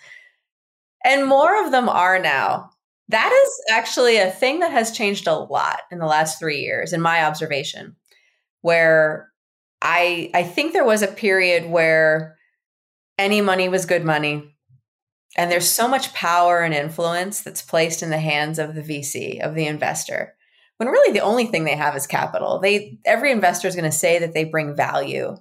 and 1.06 1.28
more 1.28 1.64
of 1.64 1.72
them 1.72 1.88
are 1.88 2.20
now 2.20 2.72
that 3.10 3.32
is 3.44 3.62
actually 3.72 4.18
a 4.18 4.30
thing 4.30 4.60
that 4.60 4.72
has 4.72 4.96
changed 4.96 5.28
a 5.28 5.34
lot 5.34 5.82
in 5.92 5.98
the 5.98 6.06
last 6.06 6.40
three 6.40 6.60
years, 6.60 6.94
in 6.94 7.02
my 7.02 7.26
observation, 7.26 7.96
where 8.62 9.32
I 9.82 10.30
I 10.34 10.44
think 10.44 10.74
there 10.74 10.86
was 10.86 11.02
a 11.02 11.08
period 11.08 11.70
where 11.70 12.38
any 13.20 13.42
money 13.42 13.70
was 13.70 13.86
good 13.86 14.04
money. 14.04 14.56
And 15.38 15.52
there's 15.52 15.70
so 15.70 15.88
much 15.88 16.14
power 16.14 16.62
and 16.62 16.74
influence 16.74 17.42
that's 17.42 17.62
placed 17.62 18.02
in 18.02 18.10
the 18.10 18.18
hands 18.18 18.58
of 18.58 18.74
the 18.74 18.82
VC, 18.82 19.40
of 19.42 19.54
the 19.54 19.68
investor. 19.68 20.36
When 20.78 20.90
really 20.90 21.14
the 21.14 21.20
only 21.20 21.46
thing 21.46 21.66
they 21.66 21.76
have 21.76 21.96
is 21.96 22.08
capital. 22.08 22.60
They 22.60 22.98
every 23.06 23.32
investor 23.32 23.68
is 23.68 23.76
going 23.76 23.90
to 23.90 23.96
say 23.96 24.18
that 24.20 24.34
they 24.34 24.46
bring 24.46 24.76
value. 24.76 25.36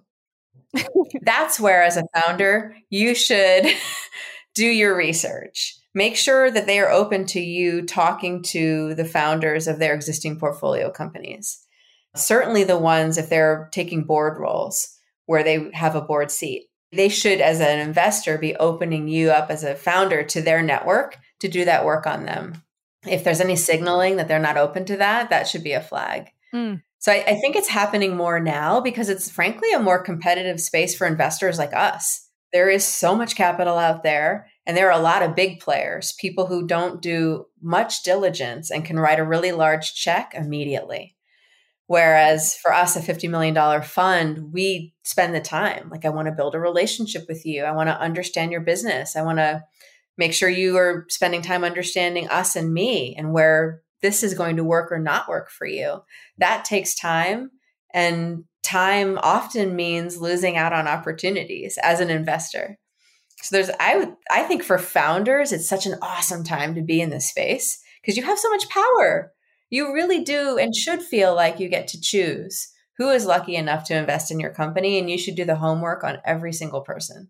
that's 1.22 1.58
where 1.58 1.82
as 1.82 1.96
a 1.96 2.04
founder, 2.14 2.76
you 2.90 3.14
should 3.14 3.66
do 4.54 4.66
your 4.66 4.94
research 4.94 5.78
make 5.98 6.16
sure 6.16 6.48
that 6.48 6.66
they 6.66 6.78
are 6.78 6.90
open 6.90 7.26
to 7.26 7.40
you 7.40 7.84
talking 7.84 8.40
to 8.40 8.94
the 8.94 9.04
founders 9.04 9.66
of 9.66 9.80
their 9.80 9.94
existing 9.94 10.38
portfolio 10.38 10.90
companies. 10.90 11.66
Certainly, 12.14 12.64
the 12.64 12.78
ones 12.78 13.18
if 13.18 13.28
they're 13.28 13.68
taking 13.72 14.04
board 14.04 14.38
roles 14.38 14.96
where 15.26 15.42
they 15.42 15.70
have 15.74 15.94
a 15.94 16.00
board 16.00 16.30
seat. 16.30 16.68
They 16.92 17.08
should, 17.08 17.40
as 17.40 17.60
an 17.60 17.80
investor, 17.80 18.38
be 18.38 18.56
opening 18.56 19.08
you 19.08 19.30
up 19.30 19.50
as 19.50 19.62
a 19.62 19.74
founder 19.74 20.22
to 20.24 20.40
their 20.40 20.62
network 20.62 21.18
to 21.40 21.48
do 21.48 21.64
that 21.64 21.84
work 21.84 22.06
on 22.06 22.24
them. 22.24 22.62
If 23.06 23.24
there's 23.24 23.40
any 23.40 23.56
signaling 23.56 24.16
that 24.16 24.28
they're 24.28 24.38
not 24.38 24.56
open 24.56 24.84
to 24.86 24.96
that, 24.96 25.30
that 25.30 25.46
should 25.46 25.62
be 25.62 25.72
a 25.72 25.80
flag. 25.80 26.30
Mm. 26.54 26.82
So 26.98 27.12
I, 27.12 27.24
I 27.26 27.34
think 27.34 27.56
it's 27.56 27.68
happening 27.68 28.16
more 28.16 28.40
now 28.40 28.80
because 28.80 29.08
it's 29.08 29.30
frankly 29.30 29.72
a 29.72 29.78
more 29.78 30.02
competitive 30.02 30.60
space 30.60 30.96
for 30.96 31.06
investors 31.06 31.58
like 31.58 31.74
us. 31.74 32.26
There 32.52 32.70
is 32.70 32.84
so 32.84 33.14
much 33.14 33.36
capital 33.36 33.76
out 33.76 34.02
there 34.02 34.48
and 34.66 34.76
there 34.76 34.90
are 34.90 34.98
a 34.98 35.02
lot 35.02 35.22
of 35.22 35.36
big 35.36 35.60
players, 35.60 36.14
people 36.18 36.46
who 36.46 36.66
don't 36.66 37.00
do 37.00 37.46
much 37.62 38.02
diligence 38.02 38.70
and 38.70 38.84
can 38.84 38.98
write 38.98 39.18
a 39.18 39.24
really 39.24 39.52
large 39.52 39.94
check 39.94 40.32
immediately. 40.34 41.14
Whereas 41.88 42.54
for 42.54 42.72
us, 42.72 42.96
a 42.96 43.00
$50 43.00 43.30
million 43.30 43.82
fund, 43.82 44.52
we 44.52 44.92
spend 45.04 45.34
the 45.34 45.40
time. 45.40 45.88
Like, 45.88 46.04
I 46.04 46.10
want 46.10 46.28
to 46.28 46.34
build 46.34 46.54
a 46.54 46.60
relationship 46.60 47.24
with 47.26 47.46
you. 47.46 47.64
I 47.64 47.72
want 47.72 47.88
to 47.88 47.98
understand 47.98 48.52
your 48.52 48.60
business. 48.60 49.16
I 49.16 49.22
want 49.22 49.38
to 49.38 49.64
make 50.18 50.34
sure 50.34 50.50
you 50.50 50.76
are 50.76 51.06
spending 51.08 51.40
time 51.40 51.64
understanding 51.64 52.28
us 52.28 52.56
and 52.56 52.74
me 52.74 53.14
and 53.16 53.32
where 53.32 53.80
this 54.02 54.22
is 54.22 54.34
going 54.34 54.56
to 54.56 54.64
work 54.64 54.92
or 54.92 54.98
not 54.98 55.30
work 55.30 55.48
for 55.50 55.66
you. 55.66 56.02
That 56.36 56.66
takes 56.66 56.94
time. 56.94 57.52
And 57.94 58.44
time 58.62 59.18
often 59.22 59.74
means 59.74 60.20
losing 60.20 60.58
out 60.58 60.74
on 60.74 60.86
opportunities 60.86 61.78
as 61.82 62.00
an 62.00 62.10
investor. 62.10 62.76
So 63.40 63.56
there's 63.56 63.70
I 63.80 63.96
would 63.96 64.14
I 64.30 64.42
think 64.42 64.62
for 64.62 64.76
founders 64.76 65.52
it's 65.52 65.68
such 65.68 65.86
an 65.86 65.94
awesome 66.02 66.44
time 66.44 66.74
to 66.74 66.82
be 66.82 67.00
in 67.00 67.08
this 67.08 67.30
space 67.30 67.80
because 68.02 68.18
you 68.18 68.24
have 68.24 68.38
so 68.38 68.50
much 68.50 68.68
power. 68.68 69.32
You 69.70 69.92
really 69.92 70.24
do 70.24 70.58
and 70.58 70.74
should 70.74 71.02
feel 71.02 71.34
like 71.34 71.60
you 71.60 71.68
get 71.68 71.88
to 71.88 72.00
choose 72.00 72.68
who 72.96 73.10
is 73.10 73.26
lucky 73.26 73.54
enough 73.54 73.84
to 73.84 73.96
invest 73.96 74.30
in 74.30 74.40
your 74.40 74.52
company 74.52 74.98
and 74.98 75.08
you 75.08 75.18
should 75.18 75.36
do 75.36 75.44
the 75.44 75.56
homework 75.56 76.02
on 76.02 76.18
every 76.24 76.52
single 76.52 76.80
person. 76.80 77.28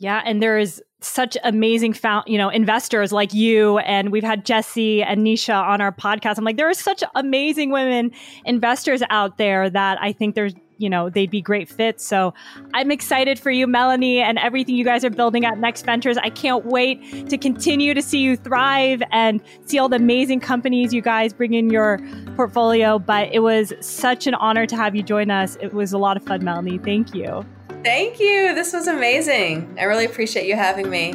Yeah, 0.00 0.22
and 0.24 0.40
there 0.40 0.58
is 0.58 0.80
such 1.00 1.36
amazing 1.42 1.92
found, 1.92 2.28
you 2.28 2.38
know, 2.38 2.48
investors 2.50 3.10
like 3.10 3.34
you 3.34 3.78
and 3.78 4.12
we've 4.12 4.22
had 4.22 4.44
Jesse 4.44 5.02
and 5.02 5.26
Nisha 5.26 5.60
on 5.60 5.80
our 5.80 5.92
podcast. 5.92 6.38
I'm 6.38 6.44
like 6.44 6.56
there 6.56 6.68
are 6.68 6.74
such 6.74 7.02
amazing 7.16 7.70
women 7.70 8.12
investors 8.44 9.02
out 9.10 9.38
there 9.38 9.68
that 9.68 9.98
I 10.00 10.12
think 10.12 10.36
there's 10.36 10.54
you 10.78 10.88
know 10.88 11.10
they'd 11.10 11.30
be 11.30 11.40
great 11.40 11.68
fits 11.68 12.04
so 12.04 12.32
i'm 12.74 12.90
excited 12.90 13.38
for 13.38 13.50
you 13.50 13.66
melanie 13.66 14.20
and 14.20 14.38
everything 14.38 14.74
you 14.74 14.84
guys 14.84 15.04
are 15.04 15.10
building 15.10 15.44
at 15.44 15.58
next 15.58 15.84
ventures 15.84 16.16
i 16.18 16.30
can't 16.30 16.64
wait 16.64 17.28
to 17.28 17.36
continue 17.36 17.94
to 17.94 18.02
see 18.02 18.20
you 18.20 18.36
thrive 18.36 19.02
and 19.10 19.40
see 19.66 19.78
all 19.78 19.88
the 19.88 19.96
amazing 19.96 20.40
companies 20.40 20.92
you 20.94 21.02
guys 21.02 21.32
bring 21.32 21.54
in 21.54 21.70
your 21.70 21.98
portfolio 22.36 22.98
but 22.98 23.28
it 23.32 23.40
was 23.40 23.72
such 23.80 24.26
an 24.26 24.34
honor 24.34 24.66
to 24.66 24.76
have 24.76 24.94
you 24.94 25.02
join 25.02 25.30
us 25.30 25.56
it 25.60 25.72
was 25.72 25.92
a 25.92 25.98
lot 25.98 26.16
of 26.16 26.22
fun 26.22 26.44
melanie 26.44 26.78
thank 26.78 27.14
you 27.14 27.44
Thank 27.84 28.18
you. 28.18 28.54
This 28.54 28.72
was 28.72 28.88
amazing. 28.88 29.76
I 29.78 29.84
really 29.84 30.04
appreciate 30.04 30.46
you 30.46 30.56
having 30.56 30.90
me. 30.90 31.14